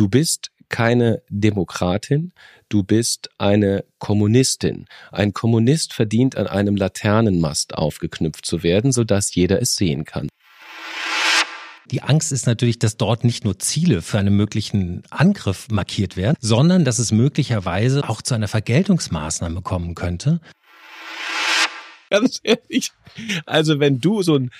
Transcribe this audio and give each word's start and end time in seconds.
Du 0.00 0.08
bist 0.08 0.50
keine 0.70 1.22
Demokratin, 1.28 2.32
du 2.70 2.82
bist 2.82 3.28
eine 3.36 3.84
Kommunistin. 3.98 4.86
Ein 5.12 5.34
Kommunist 5.34 5.92
verdient 5.92 6.38
an 6.38 6.46
einem 6.46 6.74
Laternenmast 6.74 7.74
aufgeknüpft 7.74 8.46
zu 8.46 8.62
werden, 8.62 8.92
sodass 8.92 9.34
jeder 9.34 9.60
es 9.60 9.76
sehen 9.76 10.06
kann. 10.06 10.30
Die 11.90 12.00
Angst 12.00 12.32
ist 12.32 12.46
natürlich, 12.46 12.78
dass 12.78 12.96
dort 12.96 13.24
nicht 13.24 13.44
nur 13.44 13.58
Ziele 13.58 14.00
für 14.00 14.18
einen 14.18 14.34
möglichen 14.34 15.02
Angriff 15.10 15.68
markiert 15.70 16.16
werden, 16.16 16.38
sondern 16.40 16.86
dass 16.86 16.98
es 16.98 17.12
möglicherweise 17.12 18.08
auch 18.08 18.22
zu 18.22 18.32
einer 18.32 18.48
Vergeltungsmaßnahme 18.48 19.60
kommen 19.60 19.94
könnte. 19.94 20.40
Ganz 22.08 22.40
ehrlich, 22.42 22.92
also 23.44 23.80
wenn 23.80 24.00
du 24.00 24.22
so 24.22 24.36
ein 24.36 24.50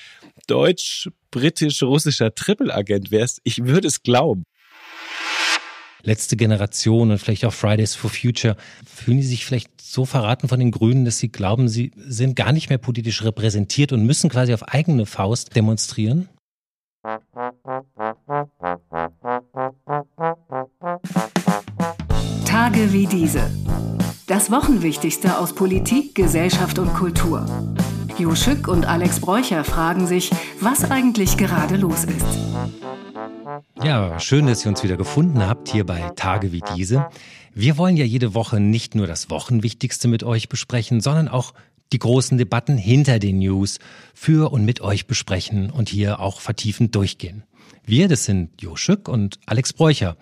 deutsch-britisch-russischer 0.49 2.35
Triple-Agent 2.35 3.11
wärst, 3.11 3.41
ich 3.45 3.65
würde 3.65 3.89
es 3.89 4.03
glauben. 4.03 4.45
Letzte 6.03 6.37
Generation 6.37 7.11
und 7.11 7.19
vielleicht 7.19 7.45
auch 7.45 7.53
Fridays 7.53 7.95
for 7.95 8.11
Future, 8.11 8.57
fühlen 8.87 9.19
die 9.19 9.23
sich 9.25 9.45
vielleicht 9.45 9.81
so 9.81 10.05
verraten 10.05 10.49
von 10.49 10.61
den 10.61 10.71
Grünen, 10.71 11.05
dass 11.05 11.19
sie 11.19 11.31
glauben, 11.31 11.69
sie 11.69 11.91
sind 11.97 12.37
gar 12.37 12.53
nicht 12.53 12.69
mehr 12.69 12.79
politisch 12.79 13.23
repräsentiert 13.25 13.93
und 13.93 14.05
müssen 14.05 14.31
quasi 14.31 14.55
auf 14.55 14.63
eigene 14.69 15.07
Faust 15.07 15.57
demonstrieren? 15.57 16.29
Tage 22.45 22.93
wie 22.93 23.07
diese. 23.07 23.51
Das 24.27 24.51
Wochenwichtigste 24.51 25.39
aus 25.39 25.55
Politik, 25.55 26.15
Gesellschaft 26.15 26.79
und 26.79 26.95
Kultur. 26.95 27.47
Jo 28.19 28.35
Schück 28.35 28.69
und 28.69 28.85
Alex 28.85 29.21
Bräucher 29.21 29.65
fragen 29.65 30.07
sich, 30.07 30.31
was 30.61 30.91
eigentlich 30.91 31.37
gerade 31.37 31.77
los 31.77 32.05
ist. 32.05 32.50
Ja, 33.83 34.21
schön, 34.21 34.47
dass 34.47 34.65
ihr 34.65 34.69
uns 34.69 34.83
wieder 34.83 34.99
gefunden 34.99 35.47
habt 35.47 35.69
hier 35.69 35.87
bei 35.87 36.11
Tage 36.15 36.53
wie 36.53 36.63
diese. 36.77 37.09
Wir 37.55 37.79
wollen 37.79 37.97
ja 37.97 38.05
jede 38.05 38.35
Woche 38.35 38.61
nicht 38.61 38.95
nur 38.95 39.07
das 39.07 39.31
Wochenwichtigste 39.31 40.07
mit 40.07 40.23
euch 40.23 40.49
besprechen, 40.51 41.01
sondern 41.01 41.29
auch 41.29 41.55
die 41.93 41.99
großen 41.99 42.37
Debatten 42.37 42.77
hinter 42.77 43.19
den 43.19 43.39
News 43.39 43.79
für 44.15 44.53
und 44.53 44.65
mit 44.65 44.83
euch 44.83 45.07
besprechen 45.07 45.71
und 45.71 45.89
hier 45.89 46.21
auch 46.21 46.41
vertiefend 46.41 46.95
durchgehen. 46.95 47.45
Wir, 47.85 48.07
das 48.07 48.25
sind 48.25 48.61
Jo 48.61 48.77
Schück 48.77 49.09
und 49.09 49.41
Alex 49.47 49.73
Bräucher. 49.73 50.17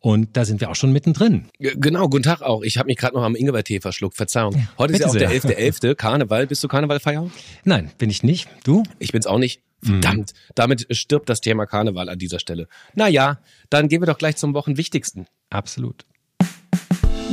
Und 0.00 0.36
da 0.36 0.44
sind 0.44 0.60
wir 0.60 0.70
auch 0.70 0.76
schon 0.76 0.92
mittendrin. 0.92 1.46
Genau, 1.58 2.08
guten 2.08 2.22
Tag 2.22 2.42
auch. 2.42 2.62
Ich 2.62 2.78
habe 2.78 2.86
mich 2.86 2.98
gerade 2.98 3.16
noch 3.16 3.24
am 3.24 3.34
Ingwertee 3.34 3.80
verschluckt. 3.80 4.16
Verzeihung. 4.16 4.68
Heute 4.78 4.92
ist 4.92 5.00
ja 5.00 5.08
auch 5.08 5.16
der 5.16 5.30
11.11. 5.30 5.82
.11. 5.82 5.94
Karneval. 5.96 6.46
Bist 6.46 6.62
du 6.62 6.68
Karnevalfeier? 6.68 7.28
Nein, 7.64 7.90
bin 7.98 8.08
ich 8.08 8.22
nicht. 8.22 8.48
Du? 8.62 8.84
Ich 9.00 9.10
bin's 9.10 9.26
auch 9.26 9.38
nicht. 9.38 9.60
Verdammt. 9.82 10.32
Mhm. 10.32 10.52
Damit 10.54 10.86
stirbt 10.96 11.28
das 11.28 11.40
Thema 11.40 11.66
Karneval 11.66 12.08
an 12.08 12.18
dieser 12.18 12.38
Stelle. 12.38 12.68
Naja, 12.94 13.38
dann 13.70 13.88
gehen 13.88 14.02
wir 14.02 14.06
doch 14.06 14.18
gleich 14.18 14.36
zum 14.36 14.54
Wochenwichtigsten. 14.54 15.26
Absolut. 15.50 16.04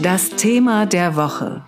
Das 0.02 0.30
Thema 0.32 0.86
der 0.86 1.16
Woche. 1.16 1.64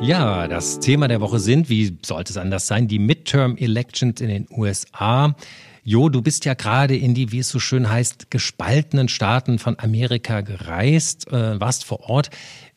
Ja, 0.00 0.48
das 0.48 0.80
Thema 0.80 1.08
der 1.08 1.20
Woche 1.20 1.38
sind, 1.38 1.68
wie 1.68 1.98
sollte 2.02 2.32
es 2.32 2.36
anders 2.38 2.66
sein, 2.66 2.88
die 2.88 2.98
Midterm 2.98 3.56
Elections 3.56 4.20
in 4.20 4.28
den 4.28 4.46
USA. 4.50 5.34
Jo, 5.82 6.08
du 6.08 6.22
bist 6.22 6.44
ja 6.44 6.54
gerade 6.54 6.96
in 6.96 7.14
die, 7.14 7.32
wie 7.32 7.40
es 7.40 7.48
so 7.48 7.58
schön 7.58 7.90
heißt, 7.90 8.30
gespaltenen 8.30 9.08
Staaten 9.08 9.58
von 9.58 9.78
Amerika 9.78 10.40
gereist, 10.42 11.28
äh, 11.32 11.60
warst 11.60 11.84
vor 11.84 12.08
Ort. 12.08 12.30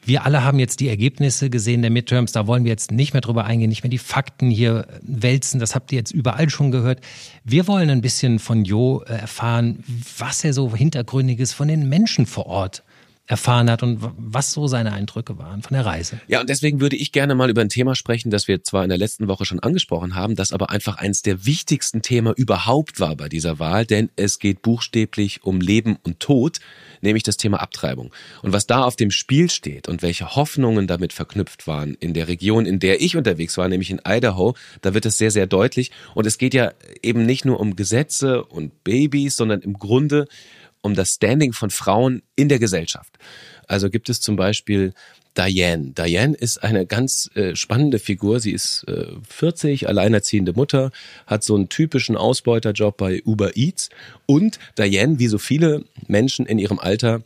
Wir 0.05 0.25
alle 0.25 0.43
haben 0.43 0.59
jetzt 0.59 0.79
die 0.79 0.89
Ergebnisse 0.89 1.49
gesehen 1.49 1.81
der 1.81 1.91
Midterms, 1.91 2.33
da 2.33 2.45
wollen 2.45 2.65
wir 2.65 2.71
jetzt 2.71 2.91
nicht 2.91 3.13
mehr 3.13 3.21
drüber 3.21 3.45
eingehen, 3.45 3.69
nicht 3.69 3.83
mehr 3.83 3.89
die 3.89 3.97
Fakten 3.97 4.49
hier 4.49 4.87
wälzen, 5.01 5.59
das 5.59 5.75
habt 5.75 5.91
ihr 5.91 5.97
jetzt 5.97 6.11
überall 6.11 6.49
schon 6.49 6.71
gehört. 6.71 6.99
Wir 7.43 7.67
wollen 7.67 7.89
ein 7.89 8.01
bisschen 8.01 8.39
von 8.39 8.65
Jo 8.65 9.01
äh, 9.03 9.13
erfahren, 9.13 9.83
was 10.17 10.43
er 10.43 10.53
so 10.53 10.75
hintergründiges 10.75 11.53
von 11.53 11.67
den 11.67 11.87
Menschen 11.87 12.25
vor 12.25 12.47
Ort 12.47 12.83
erfahren 13.25 13.69
hat 13.69 13.83
und 13.83 13.99
was 14.17 14.51
so 14.51 14.67
seine 14.67 14.91
Eindrücke 14.91 15.37
waren 15.37 15.61
von 15.61 15.75
der 15.75 15.85
Reise. 15.85 16.19
Ja, 16.27 16.41
und 16.41 16.49
deswegen 16.49 16.81
würde 16.81 16.97
ich 16.97 17.13
gerne 17.13 17.35
mal 17.35 17.49
über 17.49 17.61
ein 17.61 17.69
Thema 17.69 17.95
sprechen, 17.95 18.31
das 18.31 18.49
wir 18.49 18.63
zwar 18.63 18.83
in 18.83 18.89
der 18.89 18.97
letzten 18.97 19.29
Woche 19.29 19.45
schon 19.45 19.61
angesprochen 19.61 20.15
haben, 20.15 20.35
das 20.35 20.51
aber 20.51 20.69
einfach 20.72 20.97
eines 20.97 21.22
der 21.22 21.45
wichtigsten 21.45 22.01
Themen 22.01 22.33
überhaupt 22.35 22.99
war 22.99 23.16
bei 23.16 23.29
dieser 23.29 23.59
Wahl, 23.59 23.85
denn 23.85 24.09
es 24.17 24.39
geht 24.39 24.61
buchstäblich 24.61 25.44
um 25.44 25.61
Leben 25.61 25.95
und 26.03 26.19
Tod, 26.19 26.59
nämlich 27.03 27.24
das 27.24 27.38
Thema 27.38 27.62
Abtreibung. 27.62 28.14
Und 28.41 28.53
was 28.53 28.66
da 28.66 28.84
auf 28.84 28.96
dem 28.96 29.12
Spiel 29.12 29.50
steht 29.50 29.88
und 29.88 30.02
welche 30.02 30.36
Hoffnungen 30.36 30.88
damit 30.88 31.14
verknüpft 31.14 31.68
waren 31.68 31.94
in 31.96 32.14
der 32.14 32.28
Region, 32.28 32.66
in 32.66 32.80
der 32.80 33.02
ich 33.02 33.16
unterwegs 33.16 33.58
war, 33.58 33.68
nämlich 33.68 33.91
in 33.91 34.02
Idaho, 34.08 34.56
da 34.81 34.94
wird 34.94 35.06
es 35.06 35.18
sehr, 35.18 35.31
sehr 35.31 35.47
deutlich. 35.47 35.91
Und 36.16 36.25
es 36.25 36.38
geht 36.38 36.53
ja 36.53 36.72
eben 37.02 37.25
nicht 37.25 37.46
nur 37.46 37.59
um 37.59 37.75
Gesetze 37.75 38.44
und 38.44 38.84
Babys, 38.84 39.36
sondern 39.36 39.62
im 39.62 39.74
Grunde 39.74 40.28
um 40.81 40.96
das 40.96 41.14
Standing 41.14 41.53
von 41.53 41.69
Frauen 41.69 42.22
in 42.36 42.50
der 42.50 42.59
Gesellschaft. 42.59 43.18
Also 43.68 43.90
gibt 43.90 44.09
es 44.09 44.22
zum 44.22 44.35
Beispiel 44.35 44.94
Diane. 45.38 45.94
Diane 45.97 46.35
ist 46.35 46.63
eine 46.63 46.85
ganz 46.85 47.29
äh, 47.35 47.56
spannende 47.56 48.00
Figur. 48.00 48.40
Sie 48.40 48.51
ist 48.51 48.85
äh, 48.88 49.07
40, 49.28 49.88
alleinerziehende 49.88 50.53
Mutter, 50.53 50.91
hat 51.25 51.44
so 51.44 51.56
einen 51.56 51.69
typischen 51.69 52.16
Ausbeuterjob 52.16 52.97
bei 52.97 53.22
Uber 53.23 53.57
Eats. 53.57 53.90
Und 54.25 54.59
Diane, 54.78 55.19
wie 55.19 55.28
so 55.28 55.38
viele 55.38 55.85
Menschen 56.07 56.46
in 56.46 56.59
ihrem 56.59 56.79
Alter, 56.79 57.23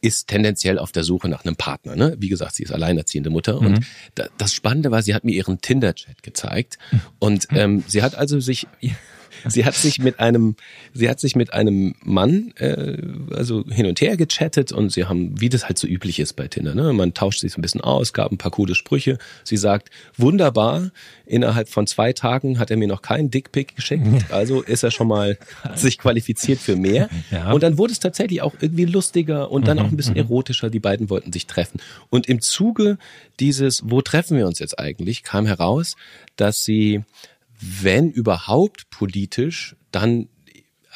ist 0.00 0.28
tendenziell 0.28 0.78
auf 0.78 0.92
der 0.92 1.04
Suche 1.04 1.28
nach 1.28 1.44
einem 1.44 1.56
Partner. 1.56 1.96
Ne? 1.96 2.16
Wie 2.18 2.28
gesagt, 2.28 2.54
sie 2.54 2.62
ist 2.62 2.72
alleinerziehende 2.72 3.30
Mutter. 3.30 3.60
Mhm. 3.60 3.66
Und 3.66 3.86
da, 4.14 4.26
das 4.38 4.54
Spannende 4.54 4.90
war, 4.90 5.02
sie 5.02 5.14
hat 5.14 5.24
mir 5.24 5.32
ihren 5.32 5.60
Tinder-Chat 5.60 6.22
gezeigt. 6.22 6.78
Und 7.18 7.48
ähm, 7.52 7.84
sie 7.86 8.02
hat 8.02 8.14
also 8.14 8.40
sich 8.40 8.66
Sie 9.48 9.64
hat 9.64 9.74
sich 9.74 9.98
mit 9.98 10.20
einem, 10.20 10.56
sie 10.92 11.08
hat 11.08 11.20
sich 11.20 11.36
mit 11.36 11.52
einem 11.52 11.94
Mann 12.02 12.52
äh, 12.56 12.96
also 13.30 13.64
hin 13.68 13.86
und 13.86 14.00
her 14.00 14.16
gechattet 14.16 14.72
und 14.72 14.92
sie 14.92 15.04
haben, 15.04 15.40
wie 15.40 15.48
das 15.48 15.66
halt 15.66 15.78
so 15.78 15.86
üblich 15.86 16.18
ist 16.18 16.34
bei 16.34 16.48
Tinder, 16.48 16.74
ne? 16.74 16.92
Man 16.92 17.14
tauscht 17.14 17.40
sich 17.40 17.52
so 17.52 17.58
ein 17.58 17.62
bisschen 17.62 17.80
aus, 17.80 18.12
gab 18.12 18.32
ein 18.32 18.38
paar 18.38 18.50
coole 18.50 18.74
Sprüche. 18.74 19.18
Sie 19.44 19.56
sagt, 19.56 19.90
wunderbar, 20.16 20.90
innerhalb 21.26 21.68
von 21.68 21.86
zwei 21.86 22.12
Tagen 22.12 22.58
hat 22.58 22.70
er 22.70 22.76
mir 22.76 22.88
noch 22.88 23.02
keinen 23.02 23.30
Dickpick 23.30 23.76
geschickt, 23.76 24.04
also 24.30 24.62
ist 24.62 24.82
er 24.82 24.90
schon 24.90 25.08
mal 25.08 25.38
sich 25.74 25.98
qualifiziert 25.98 26.58
für 26.58 26.76
mehr. 26.76 27.08
Ja. 27.30 27.52
Und 27.52 27.62
dann 27.62 27.76
wurde 27.76 27.92
es 27.92 27.98
tatsächlich 27.98 28.40
auch 28.40 28.54
irgendwie 28.60 28.86
lustiger 28.86 29.50
und 29.50 29.68
dann 29.68 29.78
auch 29.78 29.84
ein 29.84 29.96
bisschen 29.96 30.14
mhm, 30.14 30.20
mhm. 30.20 30.30
erotischer. 30.30 30.70
Die 30.70 30.80
beiden 30.80 31.10
wollten 31.10 31.32
sich 31.32 31.46
treffen. 31.46 31.80
Und 32.10 32.26
im 32.26 32.40
Zuge 32.40 32.96
dieses, 33.38 33.82
wo 33.84 34.00
treffen 34.00 34.36
wir 34.38 34.46
uns 34.46 34.60
jetzt 34.60 34.78
eigentlich, 34.78 35.22
kam 35.22 35.46
heraus, 35.46 35.96
dass 36.36 36.64
sie 36.64 37.02
wenn 37.60 38.10
überhaupt 38.10 38.90
politisch, 38.90 39.76
dann 39.90 40.28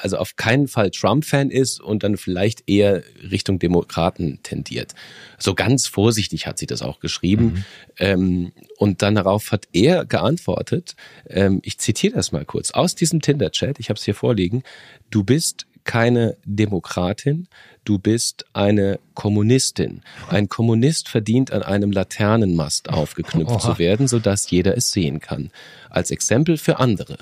also 0.03 0.17
auf 0.17 0.35
keinen 0.35 0.67
Fall 0.67 0.91
Trump-Fan 0.91 1.51
ist 1.51 1.81
und 1.81 2.03
dann 2.03 2.17
vielleicht 2.17 2.69
eher 2.69 3.05
Richtung 3.31 3.61
Demokraten 3.61 4.41
tendiert. 4.43 4.95
So 5.39 5.55
ganz 5.55 5.87
vorsichtig 5.87 6.47
hat 6.47 6.59
sie 6.59 6.67
das 6.67 6.83
auch 6.83 6.99
geschrieben. 6.99 7.45
Mhm. 7.45 7.65
Ähm, 7.99 8.53
und 8.79 9.03
dann 9.03 9.15
darauf 9.15 9.53
hat 9.53 9.69
er 9.73 10.05
geantwortet, 10.05 10.97
ähm, 11.29 11.61
ich 11.63 11.79
zitiere 11.79 12.15
das 12.17 12.33
mal 12.33 12.45
kurz, 12.45 12.73
aus 12.73 12.97
diesem 12.97 13.21
Tinder-Chat, 13.21 13.79
ich 13.79 13.91
habe 13.91 13.99
es 13.99 14.05
hier 14.05 14.15
vorliegen, 14.15 14.65
du 15.11 15.23
bist 15.23 15.67
keine 15.85 16.37
Demokratin, 16.45 17.49
du 17.85 17.99
bist 17.99 18.45
eine 18.53 19.01
Kommunistin. 19.15 20.03
Ein 20.29 20.49
Kommunist 20.49 21.09
verdient 21.09 21.53
an 21.53 21.63
einem 21.63 21.93
Laternenmast 21.93 22.91
aufgeknüpft 22.91 23.51
Oha. 23.51 23.59
zu 23.59 23.79
werden, 23.79 24.09
sodass 24.09 24.51
jeder 24.51 24.77
es 24.77 24.93
sehen 24.93 25.21
kann. 25.21 25.51
Als 25.91 26.11
Exempel 26.11 26.57
für 26.57 26.79
andere. 26.79 27.19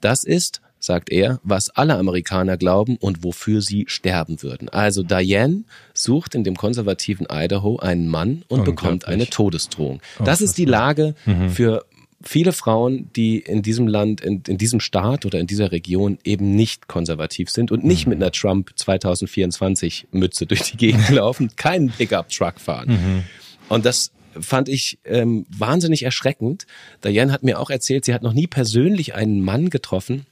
Das 0.00 0.24
ist, 0.24 0.60
sagt 0.80 1.10
er, 1.10 1.38
was 1.44 1.70
alle 1.70 1.96
Amerikaner 1.96 2.56
glauben 2.56 2.96
und 2.96 3.22
wofür 3.22 3.62
sie 3.62 3.84
sterben 3.86 4.42
würden. 4.42 4.68
Also 4.68 5.02
Diane 5.02 5.62
sucht 5.94 6.34
in 6.34 6.42
dem 6.42 6.56
konservativen 6.56 7.26
Idaho 7.30 7.78
einen 7.78 8.08
Mann 8.08 8.44
und 8.48 8.64
bekommt 8.64 9.06
eine 9.06 9.28
Todesdrohung. 9.28 10.02
Das 10.24 10.40
ist 10.40 10.58
die 10.58 10.64
Lage 10.64 11.14
mhm. 11.24 11.50
für 11.50 11.84
viele 12.24 12.52
Frauen, 12.52 13.10
die 13.14 13.38
in 13.38 13.62
diesem 13.62 13.86
Land, 13.86 14.20
in, 14.20 14.42
in 14.46 14.58
diesem 14.58 14.80
Staat 14.80 15.26
oder 15.26 15.38
in 15.38 15.46
dieser 15.46 15.72
Region 15.72 16.18
eben 16.24 16.54
nicht 16.54 16.88
konservativ 16.88 17.50
sind 17.50 17.72
und 17.72 17.84
nicht 17.84 18.06
mhm. 18.06 18.10
mit 18.10 18.22
einer 18.22 18.32
Trump 18.32 18.72
2024 18.76 20.08
Mütze 20.12 20.46
durch 20.46 20.62
die 20.62 20.76
Gegend 20.76 21.08
laufen, 21.10 21.50
keinen 21.56 21.90
Pickup-Truck 21.90 22.60
fahren. 22.60 22.88
Mhm. 22.90 23.24
Und 23.68 23.84
das 23.84 24.12
fand 24.38 24.68
ich 24.68 24.98
ähm, 25.04 25.46
wahnsinnig 25.50 26.02
erschreckend. 26.02 26.66
Diane 27.04 27.32
hat 27.32 27.42
mir 27.42 27.60
auch 27.60 27.70
erzählt, 27.70 28.04
sie 28.04 28.14
hat 28.14 28.22
noch 28.22 28.32
nie 28.32 28.46
persönlich 28.46 29.14
einen 29.14 29.40
Mann 29.40 29.70
getroffen, 29.70 30.26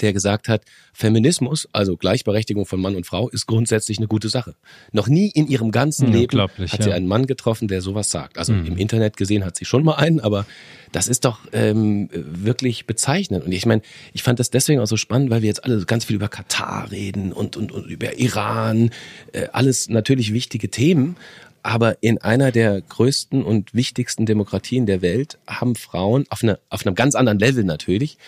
der 0.00 0.12
gesagt 0.12 0.48
hat, 0.48 0.62
Feminismus, 0.92 1.68
also 1.72 1.96
Gleichberechtigung 1.96 2.66
von 2.66 2.80
Mann 2.80 2.96
und 2.96 3.06
Frau, 3.06 3.28
ist 3.28 3.46
grundsätzlich 3.46 3.98
eine 3.98 4.08
gute 4.08 4.28
Sache. 4.28 4.54
Noch 4.92 5.08
nie 5.08 5.28
in 5.28 5.48
ihrem 5.48 5.70
ganzen 5.70 6.12
Leben 6.12 6.40
hat 6.40 6.82
sie 6.82 6.92
einen 6.92 7.06
Mann 7.06 7.26
getroffen, 7.26 7.68
der 7.68 7.80
sowas 7.80 8.10
sagt. 8.10 8.38
Also 8.38 8.52
mhm. 8.52 8.66
im 8.66 8.76
Internet 8.76 9.16
gesehen 9.16 9.44
hat 9.44 9.56
sie 9.56 9.64
schon 9.64 9.84
mal 9.84 9.94
einen, 9.94 10.20
aber 10.20 10.46
das 10.92 11.08
ist 11.08 11.24
doch 11.24 11.40
ähm, 11.52 12.08
wirklich 12.12 12.86
bezeichnend. 12.86 13.44
Und 13.44 13.52
ich 13.52 13.66
meine, 13.66 13.82
ich 14.12 14.22
fand 14.22 14.38
das 14.38 14.50
deswegen 14.50 14.80
auch 14.80 14.86
so 14.86 14.96
spannend, 14.96 15.30
weil 15.30 15.42
wir 15.42 15.48
jetzt 15.48 15.64
alle 15.64 15.84
ganz 15.86 16.04
viel 16.04 16.16
über 16.16 16.28
Katar 16.28 16.90
reden 16.90 17.32
und, 17.32 17.56
und, 17.56 17.72
und 17.72 17.86
über 17.86 18.18
Iran, 18.18 18.90
äh, 19.32 19.46
alles 19.52 19.88
natürlich 19.88 20.32
wichtige 20.32 20.70
Themen. 20.70 21.16
Aber 21.62 22.02
in 22.02 22.18
einer 22.18 22.50
der 22.50 22.80
größten 22.80 23.42
und 23.42 23.72
wichtigsten 23.72 24.26
Demokratien 24.26 24.84
der 24.84 25.00
Welt 25.00 25.38
haben 25.46 25.76
Frauen 25.76 26.24
auf, 26.28 26.42
eine, 26.42 26.58
auf 26.70 26.84
einem 26.84 26.96
ganz 26.96 27.14
anderen 27.14 27.38
Level 27.38 27.64
natürlich 27.64 28.18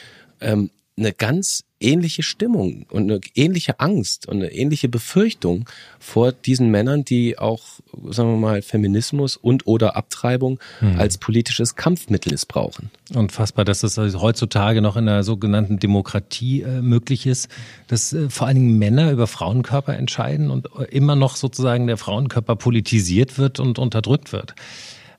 ähm, 0.40 0.70
eine 0.96 1.12
ganz 1.12 1.64
ähnliche 1.80 2.22
Stimmung 2.22 2.86
und 2.90 3.10
eine 3.10 3.20
ähnliche 3.34 3.80
Angst 3.80 4.26
und 4.26 4.36
eine 4.36 4.52
ähnliche 4.52 4.88
Befürchtung 4.88 5.68
vor 5.98 6.32
diesen 6.32 6.70
Männern, 6.70 7.04
die 7.04 7.38
auch, 7.38 7.62
sagen 8.10 8.30
wir 8.30 8.38
mal, 8.38 8.62
Feminismus 8.62 9.36
und 9.36 9.66
oder 9.66 9.96
Abtreibung 9.96 10.60
hm. 10.78 10.98
als 10.98 11.18
politisches 11.18 11.76
Kampfmittel 11.76 12.32
missbrauchen. 12.32 12.90
Unfassbar, 13.12 13.64
dass 13.64 13.80
das 13.80 13.98
also 13.98 14.20
heutzutage 14.20 14.80
noch 14.80 14.96
in 14.96 15.08
einer 15.08 15.24
sogenannten 15.24 15.78
Demokratie 15.78 16.62
äh, 16.62 16.80
möglich 16.80 17.26
ist, 17.26 17.48
dass 17.88 18.12
äh, 18.12 18.30
vor 18.30 18.46
allen 18.46 18.56
Dingen 18.56 18.78
Männer 18.78 19.10
über 19.10 19.26
Frauenkörper 19.26 19.94
entscheiden 19.96 20.50
und 20.50 20.68
äh, 20.78 20.84
immer 20.84 21.16
noch 21.16 21.36
sozusagen 21.36 21.86
der 21.86 21.96
Frauenkörper 21.96 22.56
politisiert 22.56 23.36
wird 23.36 23.60
und 23.60 23.78
unterdrückt 23.78 24.32
wird. 24.32 24.54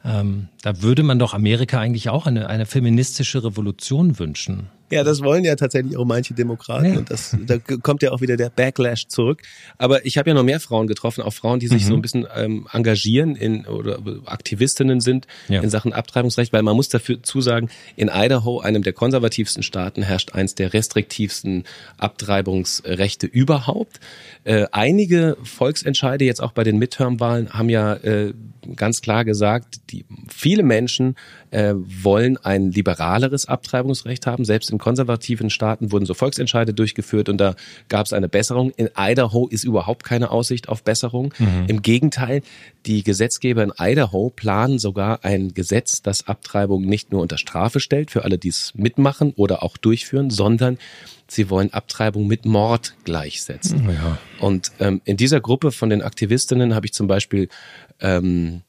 Ähm, 0.05 0.47
da 0.61 0.81
würde 0.81 1.03
man 1.03 1.19
doch 1.19 1.33
Amerika 1.33 1.79
eigentlich 1.79 2.09
auch 2.09 2.27
eine, 2.27 2.47
eine 2.47 2.65
feministische 2.65 3.43
Revolution 3.43 4.19
wünschen. 4.19 4.69
Ja, 4.91 5.03
das 5.03 5.21
wollen 5.21 5.43
ja 5.43 5.55
tatsächlich 5.55 5.97
auch 5.97 6.05
manche 6.05 6.35
Demokraten 6.35 6.93
ja. 6.93 6.97
und 6.99 7.09
das, 7.09 7.35
da 7.45 7.57
kommt 7.57 8.03
ja 8.03 8.11
auch 8.11 8.21
wieder 8.21 8.37
der 8.37 8.49
Backlash 8.49 9.07
zurück. 9.07 9.41
Aber 9.77 10.05
ich 10.05 10.17
habe 10.17 10.29
ja 10.29 10.35
noch 10.35 10.43
mehr 10.43 10.59
Frauen 10.59 10.85
getroffen, 10.85 11.23
auch 11.23 11.33
Frauen, 11.33 11.59
die 11.59 11.67
sich 11.67 11.85
mhm. 11.85 11.87
so 11.87 11.93
ein 11.95 12.01
bisschen 12.01 12.27
ähm, 12.35 12.67
engagieren 12.71 13.35
in 13.35 13.65
oder 13.65 13.99
Aktivistinnen 14.25 15.01
sind 15.01 15.25
ja. 15.47 15.61
in 15.61 15.69
Sachen 15.71 15.91
Abtreibungsrecht, 15.91 16.53
weil 16.53 16.61
man 16.61 16.75
muss 16.75 16.89
dafür 16.89 17.23
zusagen, 17.23 17.69
in 17.95 18.11
Idaho, 18.13 18.59
einem 18.59 18.83
der 18.83 18.93
konservativsten 18.93 19.63
Staaten, 19.63 20.03
herrscht 20.03 20.33
eins 20.33 20.53
der 20.53 20.73
restriktivsten 20.73 21.63
Abtreibungsrechte 21.97 23.25
überhaupt. 23.25 23.99
Äh, 24.43 24.67
einige 24.71 25.35
Volksentscheide 25.43 26.25
jetzt 26.25 26.41
auch 26.43 26.51
bei 26.51 26.63
den 26.63 26.77
Midterm-Wahlen 26.77 27.49
haben 27.53 27.69
ja 27.69 27.95
äh, 27.95 28.33
ganz 28.75 29.01
klar 29.01 29.25
gesagt, 29.25 29.91
die 29.91 30.05
viele 30.27 30.63
Menschen 30.63 31.15
äh, 31.55 31.73
wollen 31.75 32.37
ein 32.37 32.71
liberaleres 32.71 33.47
Abtreibungsrecht 33.47 34.27
haben. 34.27 34.43
Selbst 34.43 34.69
in 34.71 34.77
konservativen 34.77 35.49
Staaten 35.49 35.93
wurden 35.93 36.05
so 36.05 36.13
Volksentscheide 36.13 36.73
durchgeführt 36.73 37.29
und 37.29 37.37
da 37.37 37.55
gab 37.87 38.05
es 38.05 38.13
eine 38.13 38.27
Besserung. 38.27 38.71
In 38.71 38.89
Idaho 38.97 39.47
ist 39.47 39.63
überhaupt 39.63 40.03
keine 40.03 40.31
Aussicht 40.31 40.67
auf 40.67 40.83
Besserung. 40.83 41.33
Mhm. 41.39 41.65
Im 41.67 41.81
Gegenteil, 41.81 42.41
die 42.85 43.03
Gesetzgeber 43.03 43.63
in 43.63 43.71
Idaho 43.79 44.31
planen 44.35 44.79
sogar 44.79 45.23
ein 45.23 45.53
Gesetz, 45.53 46.01
das 46.01 46.27
Abtreibung 46.27 46.83
nicht 46.83 47.13
nur 47.13 47.21
unter 47.21 47.37
Strafe 47.37 47.79
stellt 47.79 48.11
für 48.11 48.25
alle, 48.25 48.37
die 48.37 48.49
es 48.49 48.73
mitmachen 48.75 49.31
oder 49.37 49.63
auch 49.63 49.77
durchführen, 49.77 50.29
sondern 50.31 50.77
sie 51.29 51.49
wollen 51.49 51.71
Abtreibung 51.71 52.27
mit 52.27 52.45
Mord 52.45 52.95
gleichsetzen. 53.05 53.89
Ja. 53.89 54.17
Und 54.39 54.73
ähm, 54.81 55.01
in 55.05 55.15
dieser 55.15 55.39
Gruppe 55.39 55.71
von 55.71 55.89
den 55.89 56.01
Aktivistinnen 56.01 56.75
habe 56.75 56.85
ich 56.85 56.93
zum 56.93 57.07
Beispiel 57.07 57.47
ähm, 58.01 58.61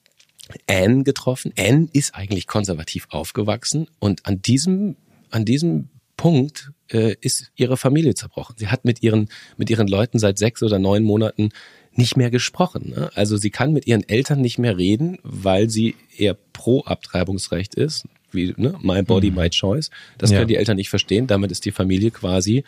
Anne 0.68 1.04
getroffen. 1.04 1.52
Anne 1.58 1.88
ist 1.92 2.14
eigentlich 2.14 2.46
konservativ 2.46 3.06
aufgewachsen 3.10 3.88
und 3.98 4.26
an 4.26 4.42
diesem, 4.42 4.96
an 5.30 5.44
diesem 5.44 5.88
Punkt 6.16 6.70
äh, 6.90 7.14
ist 7.20 7.50
ihre 7.56 7.76
Familie 7.76 8.14
zerbrochen. 8.14 8.56
Sie 8.58 8.68
hat 8.68 8.84
mit 8.84 9.02
ihren, 9.02 9.28
mit 9.56 9.70
ihren 9.70 9.88
Leuten 9.88 10.18
seit 10.18 10.38
sechs 10.38 10.62
oder 10.62 10.78
neun 10.78 11.02
Monaten 11.02 11.50
nicht 11.92 12.16
mehr 12.16 12.30
gesprochen. 12.30 12.92
Ne? 12.94 13.10
Also 13.14 13.36
sie 13.36 13.50
kann 13.50 13.72
mit 13.72 13.86
ihren 13.86 14.08
Eltern 14.08 14.40
nicht 14.40 14.58
mehr 14.58 14.76
reden, 14.76 15.18
weil 15.22 15.70
sie 15.70 15.94
eher 16.16 16.36
pro 16.52 16.82
Abtreibungsrecht 16.82 17.74
ist, 17.74 18.04
wie 18.32 18.54
ne? 18.56 18.78
My 18.82 19.02
Body, 19.02 19.30
mhm. 19.30 19.36
My 19.36 19.50
Choice. 19.50 19.90
Das 20.18 20.30
ja. 20.30 20.38
können 20.38 20.48
die 20.48 20.56
Eltern 20.56 20.76
nicht 20.76 20.90
verstehen. 20.90 21.26
Damit 21.26 21.50
ist 21.50 21.64
die 21.64 21.72
Familie 21.72 22.10
quasi, 22.10 22.64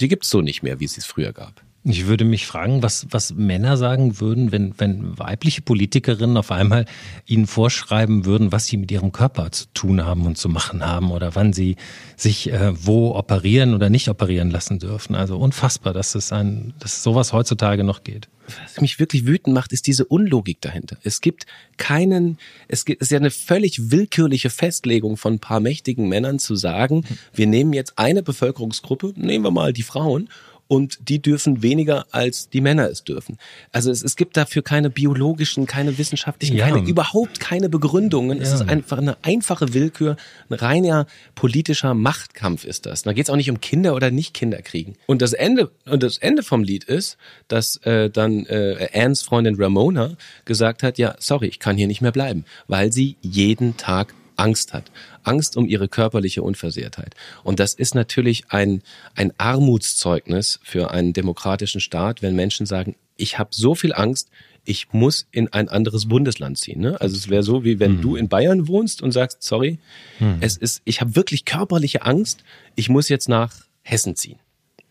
die 0.00 0.08
gibt's 0.08 0.30
so 0.30 0.40
nicht 0.40 0.62
mehr, 0.62 0.80
wie 0.80 0.84
es 0.84 0.96
es 0.96 1.04
früher 1.04 1.32
gab. 1.32 1.62
Ich 1.84 2.06
würde 2.06 2.24
mich 2.24 2.46
fragen, 2.46 2.80
was, 2.84 3.08
was 3.10 3.34
Männer 3.34 3.76
sagen 3.76 4.20
würden, 4.20 4.52
wenn, 4.52 4.72
wenn 4.78 5.18
weibliche 5.18 5.62
Politikerinnen 5.62 6.36
auf 6.36 6.52
einmal 6.52 6.84
ihnen 7.26 7.48
vorschreiben 7.48 8.24
würden, 8.24 8.52
was 8.52 8.66
sie 8.66 8.76
mit 8.76 8.92
ihrem 8.92 9.10
Körper 9.10 9.50
zu 9.50 9.66
tun 9.74 10.04
haben 10.04 10.24
und 10.24 10.38
zu 10.38 10.48
machen 10.48 10.86
haben 10.86 11.10
oder 11.10 11.34
wann 11.34 11.52
sie 11.52 11.74
sich 12.16 12.52
äh, 12.52 12.72
wo 12.86 13.16
operieren 13.16 13.74
oder 13.74 13.90
nicht 13.90 14.08
operieren 14.08 14.52
lassen 14.52 14.78
dürfen. 14.78 15.16
Also 15.16 15.36
unfassbar, 15.38 15.92
dass 15.92 16.14
es 16.14 16.32
ein, 16.32 16.72
dass 16.78 17.02
sowas 17.02 17.32
heutzutage 17.32 17.82
noch 17.82 18.04
geht. 18.04 18.28
Was 18.64 18.80
mich 18.80 18.98
wirklich 18.98 19.26
wütend 19.26 19.54
macht, 19.54 19.72
ist 19.72 19.86
diese 19.86 20.04
Unlogik 20.04 20.60
dahinter. 20.60 20.96
Es 21.02 21.20
gibt 21.20 21.46
keinen, 21.78 22.38
es 22.68 22.84
gibt, 22.84 23.02
es 23.02 23.06
ist 23.06 23.12
ja 23.12 23.18
eine 23.18 23.30
völlig 23.30 23.90
willkürliche 23.90 24.50
Festlegung 24.50 25.16
von 25.16 25.34
ein 25.34 25.38
paar 25.40 25.60
mächtigen 25.60 26.08
Männern 26.08 26.38
zu 26.38 26.54
sagen, 26.54 27.04
wir 27.32 27.46
nehmen 27.46 27.72
jetzt 27.72 27.98
eine 27.98 28.22
Bevölkerungsgruppe, 28.22 29.14
nehmen 29.16 29.44
wir 29.44 29.50
mal 29.50 29.72
die 29.72 29.82
Frauen 29.82 30.28
und 30.68 31.08
die 31.08 31.20
dürfen 31.20 31.62
weniger 31.62 32.06
als 32.12 32.48
die 32.48 32.60
Männer 32.60 32.88
es 32.88 33.04
dürfen. 33.04 33.38
Also 33.72 33.90
es, 33.90 34.02
es 34.02 34.16
gibt 34.16 34.36
dafür 34.36 34.62
keine 34.62 34.90
biologischen, 34.90 35.66
keine 35.66 35.98
wissenschaftlichen, 35.98 36.56
ja. 36.56 36.68
keine, 36.68 36.86
überhaupt 36.88 37.40
keine 37.40 37.68
Begründungen. 37.68 38.38
Ja. 38.38 38.44
Es 38.44 38.52
ist 38.52 38.62
einfach 38.62 38.98
eine 38.98 39.16
einfache 39.22 39.74
Willkür, 39.74 40.16
ein 40.48 40.54
reiner 40.54 41.06
politischer 41.34 41.94
Machtkampf 41.94 42.64
ist 42.64 42.86
das. 42.86 43.02
Da 43.02 43.12
geht 43.12 43.26
es 43.26 43.30
auch 43.30 43.36
nicht 43.36 43.50
um 43.50 43.60
Kinder 43.60 43.94
oder 43.94 44.10
nicht 44.10 44.34
Kinder 44.34 44.62
kriegen. 44.62 44.94
Und 45.06 45.20
das 45.22 45.32
Ende 45.32 45.70
und 45.84 46.02
das 46.02 46.18
Ende 46.18 46.42
vom 46.42 46.62
Lied 46.62 46.84
ist, 46.84 47.18
dass 47.48 47.76
äh, 47.84 48.08
dann 48.08 48.46
äh, 48.46 48.88
Anns 48.94 49.22
Freundin 49.22 49.56
Ramona 49.56 50.16
gesagt 50.44 50.82
hat, 50.82 50.98
ja, 50.98 51.14
sorry, 51.18 51.46
ich 51.48 51.58
kann 51.58 51.76
hier 51.76 51.86
nicht 51.86 52.00
mehr 52.00 52.12
bleiben, 52.12 52.44
weil 52.66 52.92
sie 52.92 53.16
jeden 53.20 53.76
Tag 53.76 54.14
Angst 54.42 54.72
hat. 54.72 54.90
Angst 55.22 55.56
um 55.56 55.66
ihre 55.66 55.88
körperliche 55.88 56.42
Unversehrtheit. 56.42 57.14
Und 57.44 57.60
das 57.60 57.74
ist 57.74 57.94
natürlich 57.94 58.44
ein, 58.48 58.82
ein 59.14 59.32
Armutszeugnis 59.38 60.58
für 60.64 60.90
einen 60.90 61.12
demokratischen 61.12 61.80
Staat, 61.80 62.22
wenn 62.22 62.34
Menschen 62.34 62.66
sagen, 62.66 62.96
ich 63.16 63.38
habe 63.38 63.50
so 63.52 63.74
viel 63.74 63.92
Angst, 63.92 64.30
ich 64.64 64.92
muss 64.92 65.26
in 65.30 65.52
ein 65.52 65.68
anderes 65.68 66.08
Bundesland 66.08 66.58
ziehen. 66.58 66.80
Ne? 66.80 67.00
Also 67.00 67.16
es 67.16 67.28
wäre 67.28 67.42
so, 67.42 67.64
wie 67.64 67.78
wenn 67.78 67.96
mhm. 67.96 68.02
du 68.02 68.16
in 68.16 68.28
Bayern 68.28 68.68
wohnst 68.68 69.02
und 69.02 69.12
sagst, 69.12 69.42
sorry, 69.42 69.78
mhm. 70.18 70.38
es 70.40 70.56
ist, 70.56 70.82
ich 70.84 71.00
habe 71.00 71.14
wirklich 71.16 71.44
körperliche 71.44 72.02
Angst, 72.02 72.42
ich 72.74 72.88
muss 72.88 73.08
jetzt 73.08 73.28
nach 73.28 73.54
Hessen 73.82 74.16
ziehen. 74.16 74.38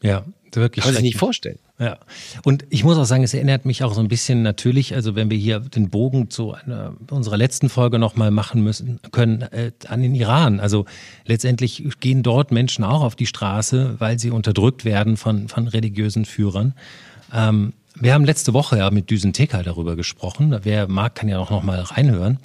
Ja, 0.02 0.26
wirklich. 0.54 0.84
Kann 0.84 0.94
man 0.94 0.96
sich 0.96 1.04
nicht 1.04 1.18
vorstellen. 1.18 1.60
Ja. 1.82 1.98
Und 2.44 2.64
ich 2.70 2.84
muss 2.84 2.96
auch 3.00 3.06
sagen, 3.06 3.24
es 3.24 3.34
erinnert 3.34 3.66
mich 3.66 3.84
auch 3.84 3.96
so 3.96 4.02
ein 4.02 4.08
bisschen 4.08 4.44
natürlich, 4.44 4.94
also 4.94 5.16
wenn 5.16 5.32
wir 5.32 5.38
hier 5.38 5.60
den 5.60 5.90
Bogen 5.90 6.30
zu 6.30 6.54
einer, 6.54 6.94
unserer 7.10 7.38
letzten 7.38 7.70
Folge 7.70 7.98
nochmal 7.98 8.30
machen 8.30 8.64
müssen, 8.64 9.00
können, 9.12 9.42
äh, 9.42 9.72
an 9.88 10.04
den 10.04 10.14
Iran. 10.14 10.60
Also 10.60 10.86
letztendlich 11.26 11.84
gehen 12.00 12.22
dort 12.22 12.52
Menschen 12.52 12.84
auch 12.84 13.02
auf 13.02 13.16
die 13.16 13.26
Straße, 13.26 13.96
weil 13.98 14.20
sie 14.20 14.30
unterdrückt 14.30 14.86
werden 14.86 15.18
von, 15.18 15.48
von 15.48 15.68
religiösen 15.68 16.26
Führern. 16.26 16.76
Ähm, 17.34 17.74
wir 17.96 18.14
haben 18.14 18.26
letzte 18.26 18.54
Woche 18.54 18.78
ja 18.78 18.92
mit 18.92 19.10
Düsen 19.10 19.34
Tekal 19.34 19.64
darüber 19.64 19.96
gesprochen. 19.96 20.56
Wer 20.62 20.88
mag, 20.88 21.16
kann 21.16 21.30
ja 21.30 21.40
auch 21.40 21.50
nochmal 21.50 21.80
reinhören. 21.80 22.38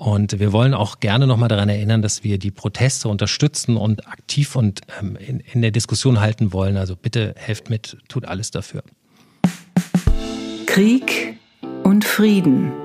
Und 0.00 0.40
wir 0.40 0.50
wollen 0.54 0.72
auch 0.72 1.00
gerne 1.00 1.26
nochmal 1.26 1.50
daran 1.50 1.68
erinnern, 1.68 2.00
dass 2.00 2.24
wir 2.24 2.38
die 2.38 2.50
Proteste 2.50 3.06
unterstützen 3.06 3.76
und 3.76 4.08
aktiv 4.08 4.56
und 4.56 4.80
ähm, 4.98 5.14
in, 5.16 5.40
in 5.40 5.60
der 5.60 5.72
Diskussion 5.72 6.20
halten 6.20 6.54
wollen. 6.54 6.78
Also 6.78 6.96
bitte 6.96 7.34
helft 7.36 7.68
mit, 7.68 7.98
tut 8.08 8.24
alles 8.24 8.50
dafür. 8.50 8.82
Krieg 10.64 11.36
und 11.82 12.06
Frieden. 12.06 12.79